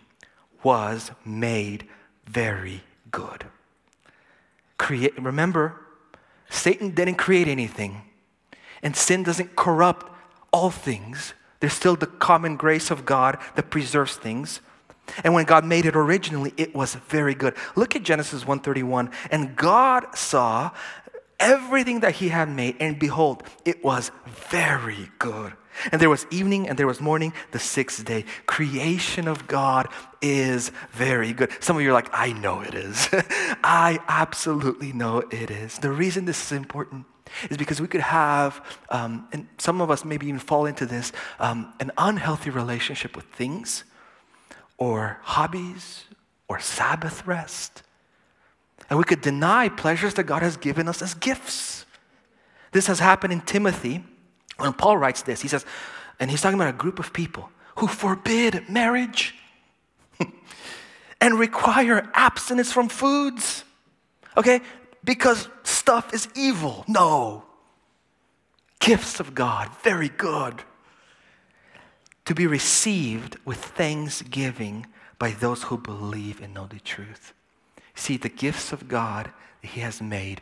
was 0.62 1.10
made 1.24 1.86
very 2.26 2.82
good. 3.10 3.46
Create, 4.76 5.20
remember, 5.20 5.80
Satan 6.50 6.90
didn't 6.90 7.14
create 7.14 7.48
anything, 7.48 8.02
and 8.82 8.94
sin 8.94 9.22
doesn't 9.22 9.56
corrupt 9.56 10.12
all 10.52 10.70
things. 10.70 11.34
There's 11.60 11.72
still 11.72 11.96
the 11.96 12.06
common 12.06 12.56
grace 12.56 12.90
of 12.90 13.04
God 13.04 13.38
that 13.54 13.70
preserves 13.70 14.16
things. 14.16 14.60
And 15.24 15.34
when 15.34 15.44
God 15.44 15.64
made 15.64 15.86
it 15.86 15.96
originally, 15.96 16.52
it 16.56 16.74
was 16.74 16.94
very 16.94 17.34
good. 17.34 17.54
Look 17.74 17.96
at 17.96 18.02
Genesis 18.02 18.44
1:31. 18.44 19.10
And 19.30 19.56
God 19.56 20.06
saw 20.16 20.70
everything 21.40 22.00
that 22.00 22.16
he 22.16 22.28
had 22.28 22.48
made, 22.48 22.76
and 22.78 22.98
behold, 22.98 23.42
it 23.64 23.82
was 23.82 24.12
very 24.26 25.10
good. 25.18 25.54
And 25.90 26.00
there 26.00 26.10
was 26.10 26.26
evening 26.30 26.68
and 26.68 26.78
there 26.78 26.86
was 26.86 27.00
morning, 27.00 27.32
the 27.52 27.58
sixth 27.58 28.04
day. 28.04 28.24
Creation 28.46 29.26
of 29.26 29.46
God 29.46 29.88
is 30.20 30.70
very 30.92 31.32
good. 31.32 31.50
Some 31.60 31.76
of 31.76 31.82
you 31.82 31.90
are 31.90 31.94
like, 31.94 32.10
I 32.12 32.32
know 32.32 32.60
it 32.60 32.74
is. 32.74 33.08
I 33.12 33.98
absolutely 34.08 34.92
know 34.92 35.18
it 35.30 35.50
is. 35.50 35.78
The 35.78 35.90
reason 35.90 36.24
this 36.24 36.44
is 36.44 36.52
important 36.52 37.06
is 37.48 37.56
because 37.56 37.80
we 37.80 37.88
could 37.88 38.00
have, 38.00 38.64
um, 38.90 39.28
and 39.32 39.48
some 39.58 39.80
of 39.80 39.90
us 39.90 40.04
maybe 40.04 40.26
even 40.26 40.40
fall 40.40 40.66
into 40.66 40.84
this, 40.86 41.12
um, 41.38 41.72
an 41.80 41.92
unhealthy 41.96 42.50
relationship 42.50 43.16
with 43.16 43.26
things 43.26 43.84
or 44.76 45.18
hobbies 45.22 46.04
or 46.48 46.58
Sabbath 46.58 47.26
rest. 47.26 47.82
And 48.90 48.98
we 48.98 49.04
could 49.04 49.20
deny 49.20 49.68
pleasures 49.68 50.14
that 50.14 50.24
God 50.24 50.42
has 50.42 50.56
given 50.56 50.88
us 50.88 51.00
as 51.00 51.14
gifts. 51.14 51.86
This 52.72 52.88
has 52.88 52.98
happened 52.98 53.32
in 53.32 53.40
Timothy 53.40 54.04
when 54.58 54.72
Paul 54.72 54.98
writes 54.98 55.22
this, 55.22 55.40
he 55.40 55.48
says, 55.48 55.64
and 56.18 56.30
he's 56.30 56.42
talking 56.42 56.58
about 56.58 56.74
a 56.74 56.76
group 56.76 56.98
of 56.98 57.12
people 57.12 57.50
who 57.76 57.86
forbid 57.86 58.68
marriage 58.68 59.34
and 61.20 61.38
require 61.38 62.10
abstinence 62.14 62.70
from 62.72 62.88
foods. 62.88 63.64
Okay? 64.36 64.60
Because 65.02 65.48
stuff 65.62 66.12
is 66.12 66.28
evil. 66.34 66.84
No. 66.86 67.44
Gifts 68.80 69.20
of 69.20 69.34
God, 69.34 69.70
very 69.82 70.08
good. 70.10 70.62
To 72.26 72.34
be 72.34 72.46
received 72.46 73.38
with 73.44 73.58
thanksgiving 73.58 74.86
by 75.18 75.30
those 75.30 75.64
who 75.64 75.78
believe 75.78 76.42
and 76.42 76.52
know 76.52 76.66
the 76.66 76.80
truth. 76.80 77.32
See, 78.00 78.16
the 78.16 78.30
gifts 78.30 78.72
of 78.72 78.88
God 78.88 79.30
that 79.60 79.68
He 79.68 79.80
has 79.80 80.00
made 80.00 80.40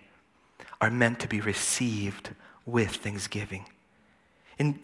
are 0.81 0.93
meant 0.93 1.19
to 1.19 1.27
be 1.27 1.41
received 1.41 2.31
with 2.65 2.95
thanksgiving. 2.95 3.65
In 4.61 4.79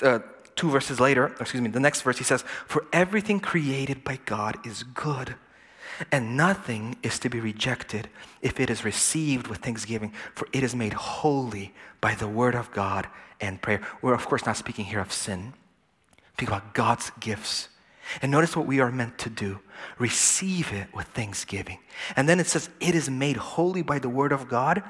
uh, 0.00 0.20
two 0.54 0.70
verses 0.70 0.98
later, 0.98 1.34
excuse 1.38 1.60
me, 1.60 1.68
the 1.68 1.78
next 1.78 2.00
verse, 2.00 2.16
he 2.16 2.24
says, 2.24 2.40
For 2.66 2.86
everything 2.90 3.38
created 3.38 4.02
by 4.02 4.18
God 4.24 4.56
is 4.66 4.82
good, 4.82 5.34
and 6.10 6.38
nothing 6.38 6.96
is 7.02 7.18
to 7.18 7.28
be 7.28 7.38
rejected 7.38 8.08
if 8.40 8.60
it 8.60 8.70
is 8.70 8.82
received 8.82 9.48
with 9.48 9.58
thanksgiving, 9.58 10.14
for 10.34 10.48
it 10.54 10.62
is 10.62 10.74
made 10.74 10.94
holy 10.94 11.74
by 12.00 12.14
the 12.14 12.28
word 12.28 12.54
of 12.54 12.72
God 12.72 13.08
and 13.42 13.60
prayer. 13.60 13.82
We're, 14.00 14.14
of 14.14 14.24
course, 14.24 14.46
not 14.46 14.56
speaking 14.56 14.86
here 14.86 15.00
of 15.00 15.12
sin, 15.12 15.52
speaking 16.32 16.54
about 16.54 16.72
God's 16.72 17.10
gifts. 17.20 17.68
And 18.22 18.30
notice 18.30 18.56
what 18.56 18.66
we 18.66 18.80
are 18.80 18.90
meant 18.90 19.18
to 19.18 19.30
do 19.30 19.60
receive 19.98 20.72
it 20.72 20.94
with 20.94 21.06
thanksgiving. 21.08 21.78
And 22.16 22.28
then 22.28 22.40
it 22.40 22.46
says, 22.46 22.70
It 22.80 22.94
is 22.94 23.10
made 23.10 23.36
holy 23.36 23.82
by 23.82 23.98
the 23.98 24.08
word 24.08 24.32
of 24.32 24.48
God 24.48 24.82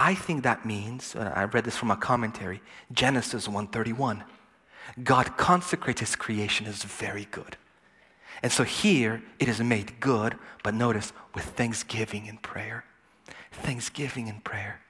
I 0.00 0.14
think 0.14 0.44
that 0.44 0.64
means, 0.64 1.14
I 1.14 1.44
read 1.44 1.64
this 1.64 1.76
from 1.76 1.90
a 1.90 1.96
commentary, 1.96 2.62
Genesis 2.90 3.46
1:31. 3.46 4.24
God 5.04 5.36
consecrates 5.36 6.00
his 6.00 6.16
creation 6.16 6.66
as 6.66 6.82
very 6.84 7.26
good. 7.26 7.58
And 8.42 8.50
so 8.50 8.64
here 8.64 9.22
it 9.38 9.46
is 9.46 9.60
made 9.60 10.00
good, 10.00 10.38
but 10.62 10.72
notice 10.72 11.12
with 11.34 11.44
thanksgiving 11.44 12.30
and 12.30 12.40
prayer. 12.40 12.84
thanksgiving 13.52 14.28
and 14.28 14.42
prayer. 14.42 14.80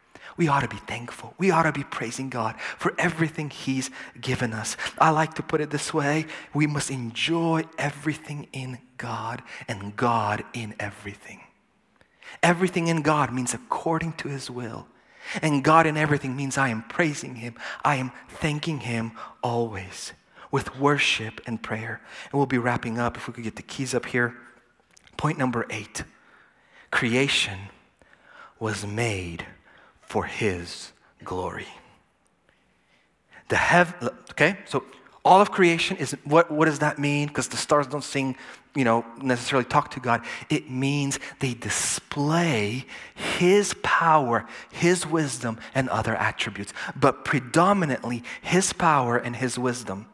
We 0.41 0.49
ought 0.49 0.61
to 0.61 0.69
be 0.69 0.79
thankful. 0.79 1.35
We 1.37 1.51
ought 1.51 1.65
to 1.65 1.73
be 1.73 1.85
praising 1.85 2.31
God 2.31 2.59
for 2.79 2.95
everything 2.97 3.51
He's 3.51 3.91
given 4.19 4.55
us. 4.55 4.75
I 4.99 5.11
like 5.11 5.35
to 5.35 5.43
put 5.43 5.61
it 5.61 5.69
this 5.69 5.93
way 5.93 6.25
we 6.55 6.67
must 6.67 6.91
enjoy 6.91 7.65
everything 7.77 8.49
in 8.51 8.79
God 8.97 9.43
and 9.69 9.95
God 9.97 10.43
in 10.55 10.75
everything. 10.81 11.43
Everything 12.43 12.89
in 12.89 13.03
God 13.03 13.35
means 13.35 13.53
according 13.53 14.15
to 14.15 14.29
His 14.29 14.51
will. 14.51 14.87
And 15.43 15.63
God 15.63 15.87
in 15.87 15.99
everything 15.99 16.35
means 16.35 16.57
I 16.57 16.71
am 16.71 16.85
praising 16.85 17.35
Him, 17.35 17.57
I 17.85 17.97
am 17.97 18.11
thanking 18.31 18.81
Him 18.81 19.13
always 19.43 20.15
with 20.51 20.75
worship 20.79 21.43
and 21.47 21.63
prayer. 21.63 22.01
And 22.33 22.39
we'll 22.39 22.47
be 22.47 22.57
wrapping 22.57 22.99
up 22.99 23.19
if 23.19 23.29
we 23.29 23.35
could 23.35 23.45
get 23.45 23.57
the 23.57 23.63
keys 23.63 23.93
up 23.93 24.07
here. 24.07 24.35
Point 25.19 25.37
number 25.37 25.67
eight 25.69 26.03
creation 26.91 27.59
was 28.59 28.87
made 28.87 29.45
for 30.11 30.25
His 30.25 30.91
glory. 31.23 31.69
The 33.49 33.55
heaven, 33.55 34.09
okay, 34.33 34.59
so 34.65 34.83
all 35.25 35.41
of 35.41 35.53
creation 35.53 35.99
is 35.99 36.17
what, 36.25 36.51
what 36.51 36.65
does 36.65 36.81
that 36.81 36.99
mean? 36.99 37.29
Because 37.29 37.47
the 37.47 37.57
stars 37.57 37.87
don't 37.87 38.03
sing, 38.03 38.37
you 38.75 38.83
know, 38.83 39.07
necessarily 39.23 39.65
talk 39.65 39.93
to 39.93 40.01
God. 40.01 40.25
It 40.49 40.69
means 40.69 41.21
they 41.39 41.55
display 41.55 42.87
His 43.15 43.73
power, 43.85 44.47
His 44.73 45.07
wisdom, 45.07 45.61
and 45.77 45.89
other 45.89 46.17
attributes, 46.17 46.73
but 46.97 47.25
predominantly 47.25 48.25
His 48.43 48.73
power 48.73 49.17
and 49.17 49.37
His 49.37 49.61
wisdom. 49.61 50.07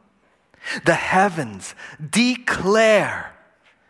The 0.85 0.95
heavens 0.95 1.75
declare. 2.11 3.33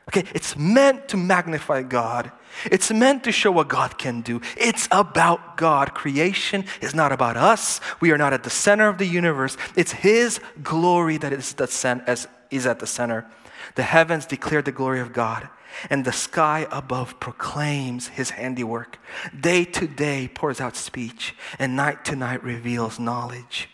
Okay, 0.08 0.24
it's 0.34 0.56
meant 0.56 1.08
to 1.08 1.16
magnify 1.16 1.82
God. 1.82 2.30
It's 2.64 2.92
meant 2.92 3.24
to 3.24 3.32
show 3.32 3.50
what 3.50 3.68
God 3.68 3.98
can 3.98 4.20
do. 4.20 4.40
It's 4.56 4.88
about 4.92 5.56
God. 5.56 5.94
Creation 5.94 6.64
is 6.80 6.94
not 6.94 7.10
about 7.10 7.36
us. 7.36 7.80
We 8.00 8.12
are 8.12 8.18
not 8.18 8.32
at 8.32 8.44
the 8.44 8.50
center 8.50 8.88
of 8.88 8.98
the 8.98 9.06
universe. 9.06 9.56
It's 9.74 9.92
His 9.92 10.40
glory 10.62 11.16
that 11.18 11.32
is, 11.32 11.54
the 11.54 12.02
as, 12.06 12.28
is 12.50 12.66
at 12.66 12.78
the 12.78 12.86
center. 12.86 13.26
The 13.74 13.82
heavens 13.82 14.26
declare 14.26 14.62
the 14.62 14.72
glory 14.72 15.00
of 15.00 15.12
God, 15.12 15.48
and 15.90 16.04
the 16.04 16.12
sky 16.12 16.68
above 16.70 17.18
proclaims 17.18 18.08
His 18.08 18.30
handiwork. 18.30 18.98
Day 19.38 19.64
to 19.64 19.88
day 19.88 20.28
pours 20.28 20.60
out 20.60 20.76
speech, 20.76 21.34
and 21.58 21.74
night 21.74 22.04
to 22.06 22.16
night 22.16 22.44
reveals 22.44 23.00
knowledge. 23.00 23.68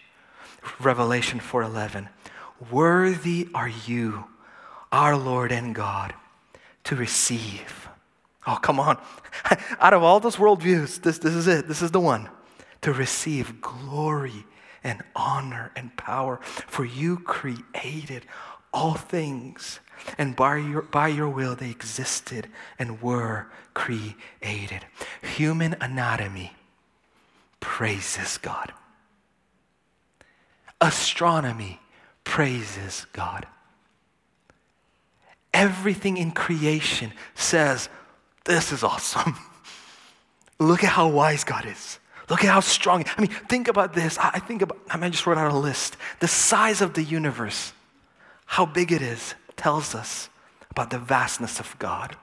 Revelation 0.81 1.41
4:11. 1.41 2.09
Worthy 2.71 3.49
are 3.55 3.69
you, 3.69 4.25
our 4.91 5.17
Lord 5.17 5.53
and 5.53 5.75
God, 5.75 6.15
to 6.85 6.97
receive. 6.97 7.89
Oh, 8.47 8.59
come 8.61 8.81
on. 8.81 8.99
Out 9.81 9.95
of 9.95 10.03
all 10.03 10.21
those 10.21 10.37
worldviews, 10.37 11.03
this, 11.03 11.19
this 11.19 11.35
is 11.35 11.47
it. 11.47 11.69
This 11.69 11.83
is 11.83 11.91
the 11.91 12.01
one. 12.01 12.29
To 12.83 12.93
receive 12.93 13.61
glory 13.61 14.45
and 14.83 15.03
honor 15.15 15.71
and 15.77 15.97
power. 15.97 16.41
For 16.43 16.85
you 16.85 17.19
created 17.19 18.27
all 18.73 18.95
things, 18.95 19.81
and 20.19 20.35
by 20.35 20.57
your, 20.57 20.83
by 20.83 21.09
your 21.09 21.29
will 21.29 21.55
they 21.55 21.71
existed 21.71 22.49
and 22.79 23.01
were 23.03 23.47
created. 23.75 24.87
Human 25.37 25.77
anatomy 25.81 26.53
praises 27.61 28.39
God. 28.39 28.73
Astronomy 30.81 31.81
praises 32.25 33.07
God. 33.13 33.47
Everything 35.53 36.17
in 36.17 36.33
creation 36.33 37.13
says, 37.35 37.89
This 38.45 38.73
is 38.73 38.83
awesome. 38.83 39.37
Look 40.59 40.85
at 40.85 40.91
how 40.91 41.09
wise 41.09 41.45
God 41.45 41.67
is. 41.67 41.99
Look 42.29 42.45
at 42.45 42.51
how 42.51 42.61
strong. 42.61 43.05
I 43.17 43.21
mean, 43.21 43.31
think 43.31 43.69
about 43.69 43.95
this. 43.95 44.17
I 44.19 44.39
think 44.39 44.63
about, 44.63 44.79
I, 44.89 44.97
mean, 44.97 45.05
I 45.05 45.09
just 45.11 45.27
wrote 45.27 45.39
out 45.39 45.53
a 45.53 45.57
list. 45.57 45.97
The 46.21 46.29
size 46.29 46.81
of 46.81 46.95
the 46.95 47.03
universe, 47.03 47.73
how 48.47 48.65
big 48.65 48.93
it 48.93 49.03
is, 49.03 49.35
tells 49.57 49.95
us 49.95 50.31
about 50.71 50.91
the 50.91 50.99
vastness 50.99 51.61
of 51.61 51.79
God. 51.79 52.17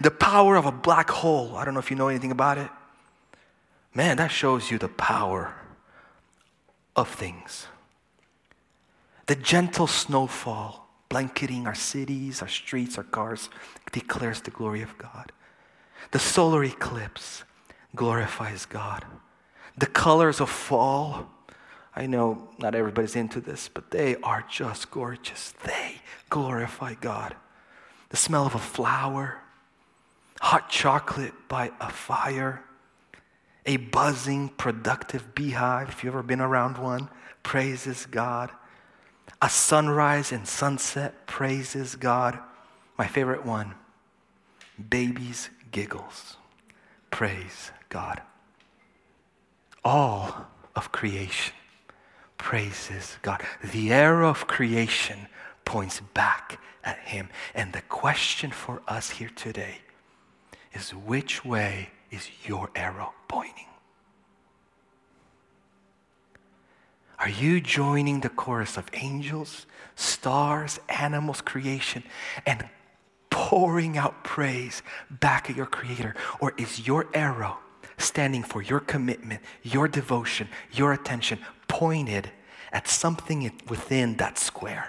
The 0.00 0.10
power 0.10 0.56
of 0.56 0.66
a 0.66 0.72
black 0.72 1.10
hole, 1.10 1.56
I 1.56 1.64
don't 1.64 1.74
know 1.74 1.80
if 1.80 1.90
you 1.90 1.96
know 1.96 2.08
anything 2.08 2.30
about 2.30 2.58
it. 2.58 2.70
Man, 3.94 4.16
that 4.16 4.30
shows 4.30 4.70
you 4.70 4.78
the 4.78 4.88
power 4.88 5.54
of 6.96 7.08
things. 7.08 7.66
The 9.26 9.36
gentle 9.36 9.86
snowfall 9.86 10.81
blanketing 11.12 11.66
our 11.66 11.74
cities, 11.74 12.40
our 12.40 12.48
streets, 12.48 12.96
our 12.96 13.04
cars 13.04 13.50
declares 13.92 14.40
the 14.40 14.50
glory 14.50 14.80
of 14.80 14.96
God. 14.96 15.30
The 16.10 16.18
solar 16.18 16.64
eclipse 16.64 17.44
glorifies 17.94 18.64
God. 18.64 19.04
The 19.76 19.84
colors 19.84 20.40
of 20.40 20.48
fall, 20.48 21.30
I 21.94 22.06
know 22.06 22.48
not 22.58 22.74
everybody's 22.74 23.14
into 23.14 23.42
this, 23.42 23.68
but 23.68 23.90
they 23.90 24.16
are 24.22 24.42
just 24.48 24.90
gorgeous. 24.90 25.52
They 25.64 25.96
glorify 26.30 26.94
God. 26.94 27.36
The 28.08 28.16
smell 28.16 28.46
of 28.46 28.54
a 28.54 28.58
flower, 28.58 29.36
hot 30.40 30.70
chocolate 30.70 31.34
by 31.46 31.72
a 31.78 31.90
fire, 31.90 32.62
a 33.66 33.76
buzzing, 33.76 34.48
productive 34.48 35.34
beehive, 35.34 35.90
if 35.90 36.04
you've 36.04 36.14
ever 36.14 36.22
been 36.22 36.40
around 36.40 36.78
one, 36.78 37.10
praises 37.42 38.06
God 38.06 38.50
a 39.42 39.50
sunrise 39.50 40.30
and 40.30 40.46
sunset 40.46 41.26
praises 41.26 41.96
God. 41.96 42.38
My 42.96 43.08
favorite 43.08 43.44
one, 43.44 43.74
babies' 44.88 45.50
giggles. 45.72 46.36
Praise 47.10 47.72
God. 47.88 48.22
All 49.84 50.46
of 50.76 50.92
creation 50.92 51.54
praises 52.38 53.16
God. 53.22 53.42
The 53.72 53.92
arrow 53.92 54.28
of 54.30 54.46
creation 54.46 55.26
points 55.64 56.00
back 56.14 56.60
at 56.84 56.98
Him. 57.00 57.28
And 57.52 57.72
the 57.72 57.82
question 57.82 58.52
for 58.52 58.80
us 58.86 59.10
here 59.10 59.30
today 59.34 59.78
is 60.72 60.90
which 60.90 61.44
way 61.44 61.90
is 62.12 62.28
your 62.46 62.70
arrow 62.76 63.12
pointing? 63.26 63.71
Are 67.22 67.28
you 67.28 67.60
joining 67.60 68.18
the 68.18 68.28
chorus 68.28 68.76
of 68.76 68.90
angels, 68.94 69.66
stars, 69.94 70.80
animals, 70.88 71.40
creation, 71.40 72.02
and 72.44 72.68
pouring 73.30 73.96
out 73.96 74.24
praise 74.24 74.82
back 75.08 75.48
at 75.48 75.54
your 75.54 75.66
Creator? 75.66 76.16
Or 76.40 76.52
is 76.58 76.84
your 76.84 77.06
arrow 77.14 77.58
standing 77.96 78.42
for 78.42 78.60
your 78.60 78.80
commitment, 78.80 79.40
your 79.62 79.86
devotion, 79.86 80.48
your 80.72 80.92
attention 80.92 81.38
pointed 81.68 82.28
at 82.72 82.88
something 82.88 83.52
within 83.68 84.16
that 84.16 84.36
square? 84.36 84.88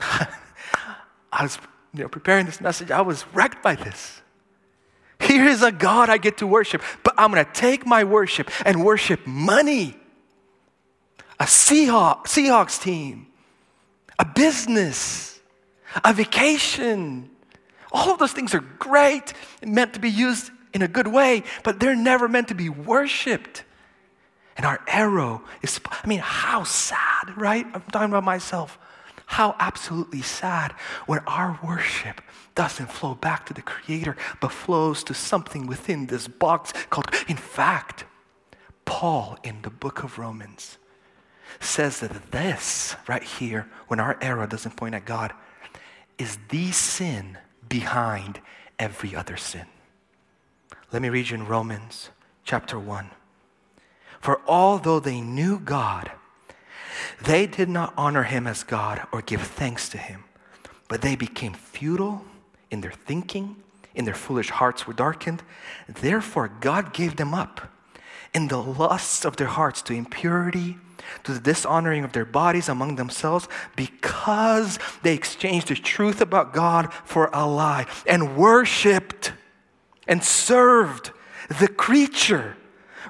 I 0.00 0.26
was 1.42 1.58
you 1.94 2.02
know, 2.02 2.08
preparing 2.08 2.44
this 2.44 2.60
message, 2.60 2.90
I 2.90 3.02
was 3.02 3.24
wrecked 3.32 3.62
by 3.62 3.76
this. 3.76 4.20
Here 5.20 5.46
is 5.46 5.62
a 5.62 5.70
God 5.70 6.10
I 6.10 6.18
get 6.18 6.38
to 6.38 6.46
worship, 6.48 6.82
but 7.04 7.14
I'm 7.16 7.32
to 7.32 7.44
take 7.52 7.86
my 7.86 8.02
worship 8.02 8.50
and 8.66 8.84
worship 8.84 9.24
money 9.28 9.96
a 11.42 11.44
Seahawks, 11.44 12.26
Seahawks 12.26 12.80
team, 12.80 13.26
a 14.16 14.24
business, 14.24 15.40
a 16.04 16.12
vacation. 16.12 17.28
All 17.90 18.12
of 18.12 18.20
those 18.20 18.30
things 18.30 18.54
are 18.54 18.64
great, 18.78 19.32
meant 19.66 19.94
to 19.94 20.00
be 20.00 20.08
used 20.08 20.52
in 20.72 20.82
a 20.82 20.88
good 20.88 21.08
way, 21.08 21.42
but 21.64 21.80
they're 21.80 21.96
never 21.96 22.28
meant 22.28 22.46
to 22.48 22.54
be 22.54 22.68
worshiped. 22.68 23.64
And 24.56 24.64
our 24.64 24.80
arrow 24.86 25.42
is, 25.62 25.80
I 25.90 26.06
mean, 26.06 26.20
how 26.22 26.62
sad, 26.62 27.36
right? 27.36 27.66
I'm 27.74 27.82
talking 27.90 28.10
about 28.10 28.22
myself. 28.22 28.78
How 29.26 29.56
absolutely 29.58 30.22
sad 30.22 30.70
when 31.06 31.18
our 31.26 31.58
worship 31.64 32.20
doesn't 32.54 32.92
flow 32.92 33.16
back 33.16 33.46
to 33.46 33.54
the 33.54 33.62
Creator, 33.62 34.16
but 34.40 34.52
flows 34.52 35.02
to 35.04 35.14
something 35.14 35.66
within 35.66 36.06
this 36.06 36.28
box 36.28 36.72
called, 36.88 37.08
in 37.26 37.36
fact, 37.36 38.04
Paul 38.84 39.38
in 39.42 39.62
the 39.62 39.70
book 39.70 40.04
of 40.04 40.20
Romans 40.20 40.78
says 41.60 42.00
that 42.00 42.30
this 42.30 42.96
right 43.08 43.22
here, 43.22 43.68
when 43.88 44.00
our 44.00 44.16
arrow 44.20 44.46
doesn't 44.46 44.76
point 44.76 44.94
at 44.94 45.04
God, 45.04 45.32
is 46.18 46.38
the 46.48 46.70
sin 46.72 47.38
behind 47.68 48.40
every 48.78 49.14
other 49.14 49.36
sin. 49.36 49.66
Let 50.92 51.02
me 51.02 51.08
read 51.08 51.30
you 51.30 51.36
in 51.36 51.46
Romans 51.46 52.10
chapter 52.44 52.78
1. 52.78 53.10
For 54.20 54.40
although 54.46 55.00
they 55.00 55.20
knew 55.20 55.58
God, 55.58 56.12
they 57.24 57.46
did 57.46 57.68
not 57.68 57.94
honor 57.96 58.24
him 58.24 58.46
as 58.46 58.62
God 58.62 59.06
or 59.10 59.22
give 59.22 59.42
thanks 59.42 59.88
to 59.90 59.98
him, 59.98 60.24
but 60.88 61.02
they 61.02 61.16
became 61.16 61.54
futile 61.54 62.24
in 62.70 62.80
their 62.80 62.92
thinking, 62.92 63.56
in 63.94 64.04
their 64.04 64.14
foolish 64.14 64.50
hearts 64.50 64.86
were 64.86 64.92
darkened. 64.92 65.42
Therefore, 65.88 66.48
God 66.60 66.92
gave 66.92 67.16
them 67.16 67.34
up 67.34 67.68
in 68.34 68.48
the 68.48 68.62
lusts 68.62 69.24
of 69.24 69.36
their 69.36 69.48
hearts 69.48 69.82
to 69.82 69.92
impurity 69.92 70.76
to 71.24 71.32
the 71.32 71.40
dishonoring 71.40 72.04
of 72.04 72.12
their 72.12 72.24
bodies 72.24 72.68
among 72.68 72.96
themselves 72.96 73.48
because 73.76 74.78
they 75.02 75.14
exchanged 75.14 75.68
the 75.68 75.74
truth 75.74 76.20
about 76.20 76.52
God 76.52 76.92
for 77.04 77.30
a 77.32 77.46
lie 77.46 77.86
and 78.06 78.36
worshiped 78.36 79.32
and 80.06 80.22
served 80.22 81.10
the 81.60 81.68
creature 81.68 82.56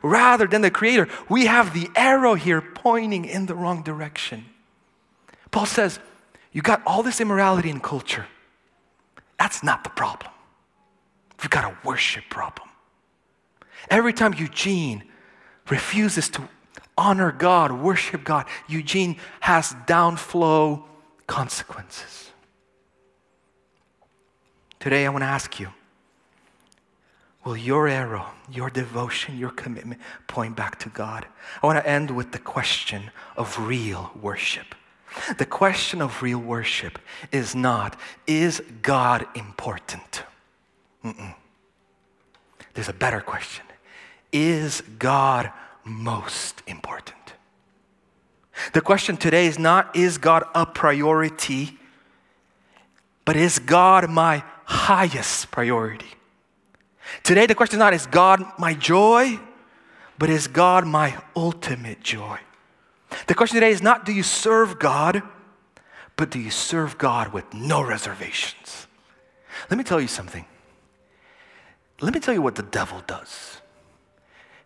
rather 0.03 0.47
than 0.47 0.63
the 0.63 0.71
creator. 0.71 1.09
We 1.29 1.47
have 1.47 1.75
the 1.75 1.89
arrow 1.95 2.35
here 2.35 2.61
pointing 2.61 3.25
in 3.25 3.47
the 3.47 3.55
wrong 3.55 3.83
direction. 3.83 4.47
Paul 5.51 5.67
says, 5.67 5.99
You 6.53 6.63
got 6.63 6.83
all 6.87 7.03
this 7.03 7.21
immorality 7.21 7.71
in 7.71 7.81
culture. 7.81 8.27
That's 9.39 9.63
not 9.63 9.85
the 9.85 9.91
problem. 9.91 10.31
You've 11.43 11.51
got 11.51 11.65
a 11.65 11.77
worship 11.85 12.25
problem. 12.31 12.69
Every 13.91 14.13
time 14.13 14.35
Eugene 14.35 15.03
refuses 15.69 16.29
to 16.31 16.49
honor 17.03 17.33
God, 17.33 17.73
worship 17.73 18.23
God, 18.23 18.47
Eugene 18.69 19.17
has 19.41 19.75
downflow 19.87 20.85
consequences. 21.27 22.31
Today, 24.79 25.05
I 25.05 25.09
want 25.09 25.23
to 25.23 25.29
ask 25.29 25.59
you 25.59 25.69
will 27.45 27.57
your 27.57 27.89
arrow, 27.89 28.27
your 28.53 28.71
devotion, 28.71 29.37
your 29.37 29.51
commitment 29.51 30.01
point 30.29 30.55
back 30.55 30.79
to 30.79 30.89
God? 30.91 31.27
I 31.61 31.67
want 31.67 31.77
to 31.79 31.89
end 31.89 32.13
with 32.13 32.31
the 32.31 32.39
question 32.39 33.11
of 33.37 33.59
real 33.59 34.13
worship. 34.21 34.77
The 35.39 35.45
question 35.45 36.01
of 36.01 36.23
real 36.23 36.39
worship 36.39 37.01
is 37.33 37.57
not, 37.57 37.99
is 38.29 38.63
God 38.81 39.27
important? 39.35 40.23
Mm-mm. 41.05 41.35
There's 42.75 42.89
a 42.89 42.95
better 42.95 43.21
question. 43.21 43.65
Is 44.33 44.83
God 45.01 45.51
most 45.85 46.63
important? 46.67 47.17
The 48.73 48.81
question 48.81 49.17
today 49.17 49.47
is 49.47 49.59
not, 49.59 49.95
is 49.97 50.19
God 50.19 50.45
a 50.55 50.67
priority, 50.67 51.79
but 53.25 53.37
is 53.37 53.59
God 53.59 54.11
my 54.11 54.45
highest 54.65 55.51
priority? 55.51 56.07
Today, 57.23 57.47
the 57.47 57.55
question 57.55 57.77
is 57.77 57.81
not, 57.81 57.95
is 57.95 58.07
God 58.07 58.45
my 58.59 58.75
joy, 58.75 59.39
but 60.19 60.31
is 60.31 60.47
God 60.47 60.87
my 60.87 61.21
ultimate 61.35 62.01
joy? 62.03 62.39
The 63.27 63.35
question 63.35 63.57
today 63.57 63.71
is 63.71 63.83
not, 63.83 64.05
do 64.05 64.13
you 64.13 64.23
serve 64.23 64.79
God, 64.79 65.23
but 66.17 66.31
do 66.31 66.39
you 66.39 66.51
serve 66.51 66.99
God 66.99 67.33
with 67.33 67.53
no 67.53 67.83
reservations? 67.83 68.87
Let 69.71 69.79
me 69.79 69.85
tell 69.85 70.01
you 70.01 70.09
something. 70.09 70.45
Let 72.01 72.15
me 72.15 72.21
tell 72.21 72.35
you 72.35 72.43
what 72.43 72.55
the 72.55 72.63
devil 72.63 73.03
does. 73.07 73.62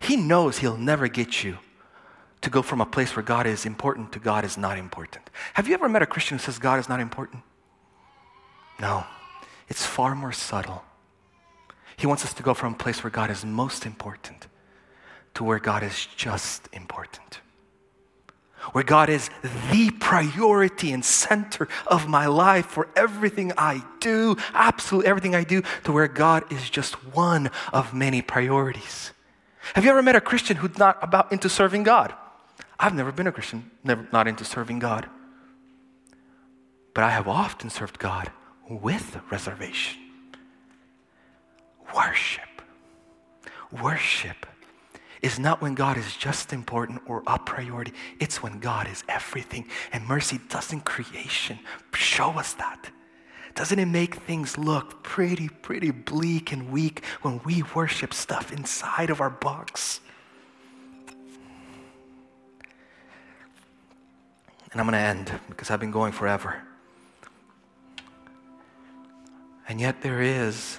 He 0.06 0.16
knows 0.16 0.58
he'll 0.58 0.76
never 0.76 1.08
get 1.08 1.42
you 1.42 1.58
to 2.42 2.48
go 2.48 2.62
from 2.62 2.80
a 2.80 2.86
place 2.86 3.16
where 3.16 3.24
God 3.24 3.44
is 3.44 3.66
important 3.66 4.12
to 4.12 4.20
God 4.20 4.44
is 4.44 4.56
not 4.56 4.78
important. 4.78 5.28
Have 5.54 5.66
you 5.66 5.74
ever 5.74 5.88
met 5.88 6.00
a 6.00 6.06
Christian 6.06 6.38
who 6.38 6.44
says 6.44 6.60
God 6.60 6.78
is 6.78 6.88
not 6.88 7.00
important? 7.00 7.42
No, 8.80 9.04
it's 9.68 9.84
far 9.84 10.14
more 10.14 10.30
subtle. 10.30 10.84
He 11.96 12.06
wants 12.06 12.24
us 12.24 12.32
to 12.34 12.44
go 12.44 12.54
from 12.54 12.74
a 12.74 12.76
place 12.76 13.02
where 13.02 13.10
God 13.10 13.32
is 13.32 13.44
most 13.44 13.84
important 13.84 14.46
to 15.34 15.42
where 15.42 15.58
God 15.58 15.82
is 15.82 16.06
just 16.14 16.68
important. 16.72 17.40
Where 18.70 18.84
God 18.84 19.10
is 19.10 19.28
the 19.72 19.90
priority 19.98 20.92
and 20.92 21.04
center 21.04 21.66
of 21.84 22.06
my 22.06 22.26
life 22.26 22.66
for 22.66 22.86
everything 22.94 23.52
I 23.58 23.82
do, 23.98 24.36
absolutely 24.54 25.08
everything 25.08 25.34
I 25.34 25.42
do, 25.42 25.62
to 25.82 25.90
where 25.90 26.06
God 26.06 26.52
is 26.52 26.70
just 26.70 26.94
one 27.12 27.50
of 27.72 27.92
many 27.92 28.22
priorities. 28.22 29.10
Have 29.74 29.84
you 29.84 29.90
ever 29.90 30.02
met 30.02 30.16
a 30.16 30.20
Christian 30.20 30.56
who's 30.56 30.78
not 30.78 30.98
about 31.02 31.32
into 31.32 31.48
serving 31.48 31.82
God? 31.82 32.14
I've 32.78 32.94
never 32.94 33.12
been 33.12 33.26
a 33.26 33.32
Christian, 33.32 33.70
never 33.82 34.06
not 34.12 34.28
into 34.28 34.44
serving 34.44 34.78
God. 34.78 35.08
But 36.94 37.04
I 37.04 37.10
have 37.10 37.28
often 37.28 37.70
served 37.70 37.98
God 37.98 38.30
with 38.68 39.18
reservation. 39.30 40.00
Worship. 41.94 42.62
Worship 43.82 44.46
is 45.22 45.38
not 45.38 45.60
when 45.60 45.74
God 45.74 45.96
is 45.96 46.16
just 46.16 46.52
important 46.52 47.02
or 47.06 47.22
a 47.26 47.38
priority. 47.38 47.92
It's 48.20 48.42
when 48.42 48.60
God 48.60 48.88
is 48.88 49.02
everything. 49.08 49.66
And 49.92 50.06
mercy 50.06 50.38
doesn't 50.48 50.84
creation 50.84 51.58
show 51.92 52.30
us 52.38 52.54
that. 52.54 52.90
Doesn't 53.56 53.78
it 53.78 53.86
make 53.86 54.16
things 54.16 54.58
look 54.58 55.02
pretty, 55.02 55.48
pretty 55.48 55.90
bleak 55.90 56.52
and 56.52 56.70
weak 56.70 57.02
when 57.22 57.40
we 57.42 57.64
worship 57.74 58.12
stuff 58.12 58.52
inside 58.52 59.08
of 59.08 59.22
our 59.22 59.30
box? 59.30 60.00
And 64.70 64.80
I'm 64.80 64.86
going 64.86 64.92
to 64.92 64.98
end 64.98 65.40
because 65.48 65.70
I've 65.70 65.80
been 65.80 65.90
going 65.90 66.12
forever. 66.12 66.62
And 69.66 69.80
yet 69.80 70.02
there 70.02 70.20
is 70.20 70.78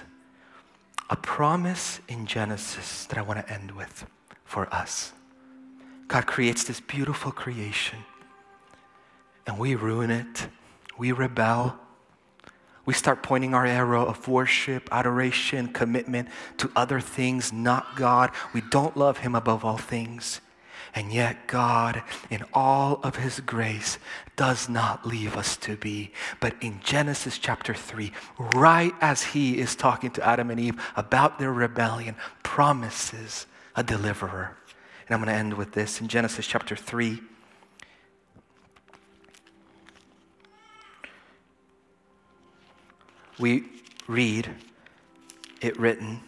a 1.10 1.16
promise 1.16 2.00
in 2.06 2.26
Genesis 2.26 3.06
that 3.06 3.18
I 3.18 3.22
want 3.22 3.44
to 3.44 3.52
end 3.52 3.72
with 3.72 4.06
for 4.44 4.72
us. 4.72 5.12
God 6.06 6.28
creates 6.28 6.62
this 6.62 6.80
beautiful 6.80 7.32
creation, 7.32 7.98
and 9.48 9.58
we 9.58 9.74
ruin 9.74 10.12
it. 10.12 10.46
We 10.96 11.10
rebel. 11.10 11.78
We 12.88 12.94
start 12.94 13.22
pointing 13.22 13.52
our 13.52 13.66
arrow 13.66 14.06
of 14.06 14.28
worship, 14.28 14.88
adoration, 14.90 15.68
commitment 15.74 16.30
to 16.56 16.72
other 16.74 17.00
things, 17.00 17.52
not 17.52 17.96
God. 17.96 18.30
We 18.54 18.62
don't 18.62 18.96
love 18.96 19.18
Him 19.18 19.34
above 19.34 19.62
all 19.62 19.76
things. 19.76 20.40
And 20.94 21.12
yet, 21.12 21.46
God, 21.48 22.02
in 22.30 22.46
all 22.54 23.00
of 23.02 23.16
His 23.16 23.40
grace, 23.40 23.98
does 24.36 24.70
not 24.70 25.06
leave 25.06 25.36
us 25.36 25.54
to 25.58 25.76
be. 25.76 26.12
But 26.40 26.54
in 26.62 26.80
Genesis 26.82 27.36
chapter 27.36 27.74
3, 27.74 28.10
right 28.54 28.94
as 29.02 29.22
He 29.22 29.58
is 29.58 29.76
talking 29.76 30.10
to 30.12 30.26
Adam 30.26 30.50
and 30.50 30.58
Eve 30.58 30.82
about 30.96 31.38
their 31.38 31.52
rebellion, 31.52 32.16
promises 32.42 33.44
a 33.76 33.82
deliverer. 33.82 34.56
And 35.06 35.14
I'm 35.14 35.22
going 35.22 35.34
to 35.34 35.38
end 35.38 35.52
with 35.58 35.72
this 35.72 36.00
in 36.00 36.08
Genesis 36.08 36.46
chapter 36.46 36.74
3. 36.74 37.20
We 43.38 43.64
read 44.06 44.50
it 45.60 45.78
written 45.78 46.20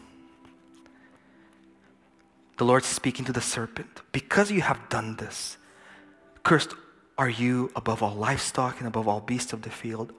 the 2.60 2.66
Lord 2.66 2.84
speaking 2.84 3.24
to 3.24 3.32
the 3.32 3.40
serpent, 3.40 4.02
because 4.12 4.50
you 4.50 4.60
have 4.60 4.90
done 4.90 5.16
this, 5.16 5.56
cursed 6.42 6.74
are 7.16 7.30
you 7.30 7.70
above 7.74 8.02
all 8.02 8.14
livestock 8.14 8.80
and 8.80 8.86
above 8.86 9.08
all 9.08 9.22
beasts 9.22 9.54
of 9.54 9.62
the 9.62 9.70
field. 9.70 10.12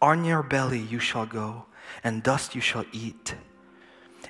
On 0.00 0.24
your 0.24 0.42
belly 0.42 0.78
you 0.78 0.98
shall 0.98 1.26
go, 1.26 1.66
and 2.02 2.22
dust 2.22 2.54
you 2.54 2.62
shall 2.62 2.86
eat. 2.92 3.34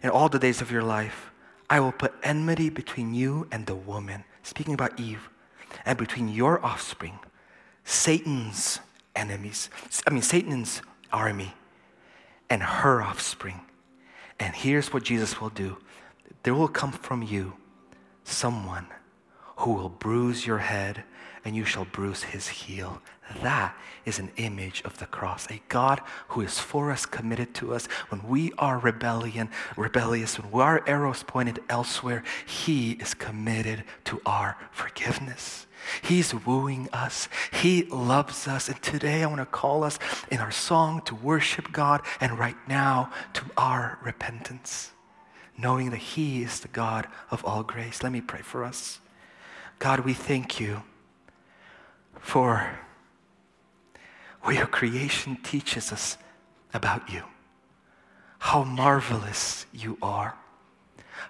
In 0.03 0.11
all 0.11 0.29
the 0.29 0.41
days 0.41 0.61
of 0.61 0.73
your 0.73 0.83
life, 0.83 1.31
I 1.71 1.79
will 1.79 1.93
put 1.93 2.13
enmity 2.25 2.69
between 2.69 3.15
you 3.15 3.47
and 3.53 3.65
the 3.67 3.77
woman, 3.77 4.25
speaking 4.43 4.75
about 4.75 4.99
Eve, 4.99 5.31
and 5.87 5.97
between 5.97 6.27
your 6.27 6.65
offspring, 6.67 7.21
Satan's 7.85 8.81
enemies, 9.15 9.71
I 10.05 10.11
mean, 10.11 10.23
Satan's 10.23 10.83
army, 11.13 11.55
and 12.53 12.62
her 12.62 13.00
offspring. 13.00 13.62
And 14.38 14.55
here's 14.55 14.92
what 14.92 15.05
Jesus 15.05 15.40
will 15.40 15.48
do 15.48 15.78
there 16.42 16.55
will 16.55 16.68
come 16.68 16.92
from 16.92 17.22
you 17.22 17.55
someone 18.24 18.86
who 19.57 19.72
will 19.72 19.88
bruise 19.88 20.46
your 20.46 20.59
head 20.59 21.05
and 21.44 21.57
you 21.57 21.64
shall 21.64 21.84
bruise 21.84 22.22
his 22.22 22.48
heel. 22.48 23.03
That 23.42 23.76
is 24.05 24.18
an 24.18 24.30
image 24.36 24.82
of 24.84 24.98
the 24.98 25.07
cross. 25.07 25.48
A 25.50 25.61
God 25.68 26.00
who 26.28 26.40
is 26.42 26.59
for 26.59 26.90
us, 26.90 27.07
committed 27.07 27.55
to 27.55 27.74
us. 27.74 27.86
When 28.11 28.22
we 28.28 28.53
are 28.59 28.78
rebellion, 28.78 29.50
rebellious, 29.76 30.38
when 30.38 30.62
our 30.62 30.86
arrows 30.86 31.22
pointed 31.22 31.61
elsewhere, 31.68 32.22
he 32.46 32.92
is 32.92 33.14
committed 33.14 33.84
to 34.05 34.20
our 34.26 34.57
forgiveness. 34.70 35.66
He's 36.03 36.32
wooing 36.32 36.88
us. 36.92 37.28
He 37.53 37.84
loves 37.84 38.46
us. 38.46 38.68
And 38.68 38.80
today 38.82 39.22
I 39.22 39.26
want 39.26 39.40
to 39.40 39.46
call 39.46 39.82
us 39.82 39.98
in 40.30 40.38
our 40.38 40.53
song 40.53 41.00
to 41.07 41.14
worship 41.14 41.72
God 41.72 42.03
and 42.20 42.38
right 42.38 42.57
now 42.68 43.11
to 43.34 43.44
our 43.57 43.98
repentance 44.03 44.90
knowing 45.59 45.90
that 45.90 45.98
He 45.98 46.42
is 46.42 46.61
the 46.61 46.68
God 46.68 47.07
of 47.30 47.44
all 47.44 47.62
grace. 47.62 48.03
Let 48.03 48.11
me 48.11 48.22
pray 48.22 48.40
for 48.40 48.64
us. 48.64 49.01
God, 49.83 49.99
we 50.05 50.14
thank 50.14 50.61
you 50.61 50.85
for 52.20 52.78
what 54.43 54.55
your 54.55 54.68
creation 54.68 55.37
teaches 55.43 55.91
us 55.91 56.16
about 56.72 57.11
you. 57.11 57.24
How 58.39 58.62
marvelous 58.62 59.66
you 59.72 59.99
are. 60.01 60.37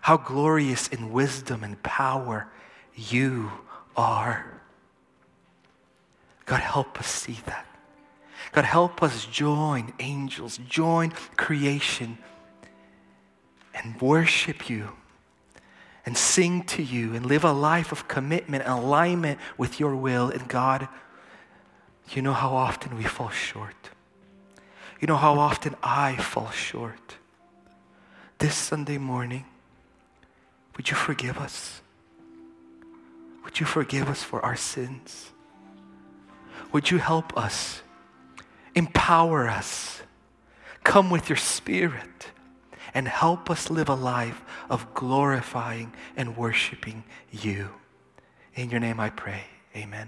How 0.03 0.18
glorious 0.18 0.86
in 0.88 1.12
wisdom 1.12 1.64
and 1.64 1.82
power 1.82 2.46
you 2.94 3.53
are. 3.96 4.61
God, 6.44 6.61
help 6.61 7.00
us 7.00 7.07
see 7.07 7.38
that. 7.46 7.66
God, 8.53 8.66
help 8.66 9.03
us 9.03 9.24
join 9.24 9.94
angels, 9.98 10.59
join 10.68 11.12
creation 11.38 12.18
and 13.72 13.98
worship 13.98 14.68
you 14.68 14.90
and 16.05 16.16
sing 16.16 16.62
to 16.64 16.82
you 16.82 17.14
and 17.14 17.24
live 17.24 17.44
a 17.44 17.53
life 17.53 17.92
of 17.92 18.09
commitment 18.09 18.64
and 18.64 18.72
alignment 18.72 19.38
with 19.57 19.78
your 19.78 19.94
will. 19.94 20.30
And 20.30 20.48
God, 20.48 20.88
you 22.11 22.22
know 22.22 22.32
how 22.32 22.55
often 22.55 22.96
we 22.96 23.05
fall 23.05 23.30
short. 23.30 23.90
You 25.00 25.07
know 25.07 25.16
how 25.16 25.38
often 25.38 25.76
I 25.82 26.16
fall 26.16 26.50
short. 26.50 27.16
this 28.38 28.57
Sunday 28.57 28.98
morning, 28.98 29.44
would 30.76 30.90
you 30.90 30.96
forgive 30.96 31.38
us? 31.38 31.80
Would 33.44 33.61
you 33.61 33.66
forgive 33.66 34.09
us 34.09 34.24
for 34.24 34.44
our 34.44 34.57
sins? 34.57 35.30
Would 36.72 36.90
you 36.90 36.98
help 36.98 37.36
us? 37.36 37.82
Empower 38.74 39.48
us. 39.48 40.03
Come 40.82 41.09
with 41.09 41.28
your 41.28 41.36
spirit 41.36 42.30
and 42.95 43.09
help 43.09 43.51
us 43.51 43.70
live 43.70 43.88
a 43.88 43.95
life 43.95 44.43
of 44.68 44.93
glorifying 44.95 45.93
and 46.16 46.36
worshiping 46.36 47.05
you. 47.30 47.70
In 48.55 48.70
your 48.70 48.80
name 48.80 49.01
I 49.01 49.11
pray. 49.11 49.45
Amen. 49.74 50.01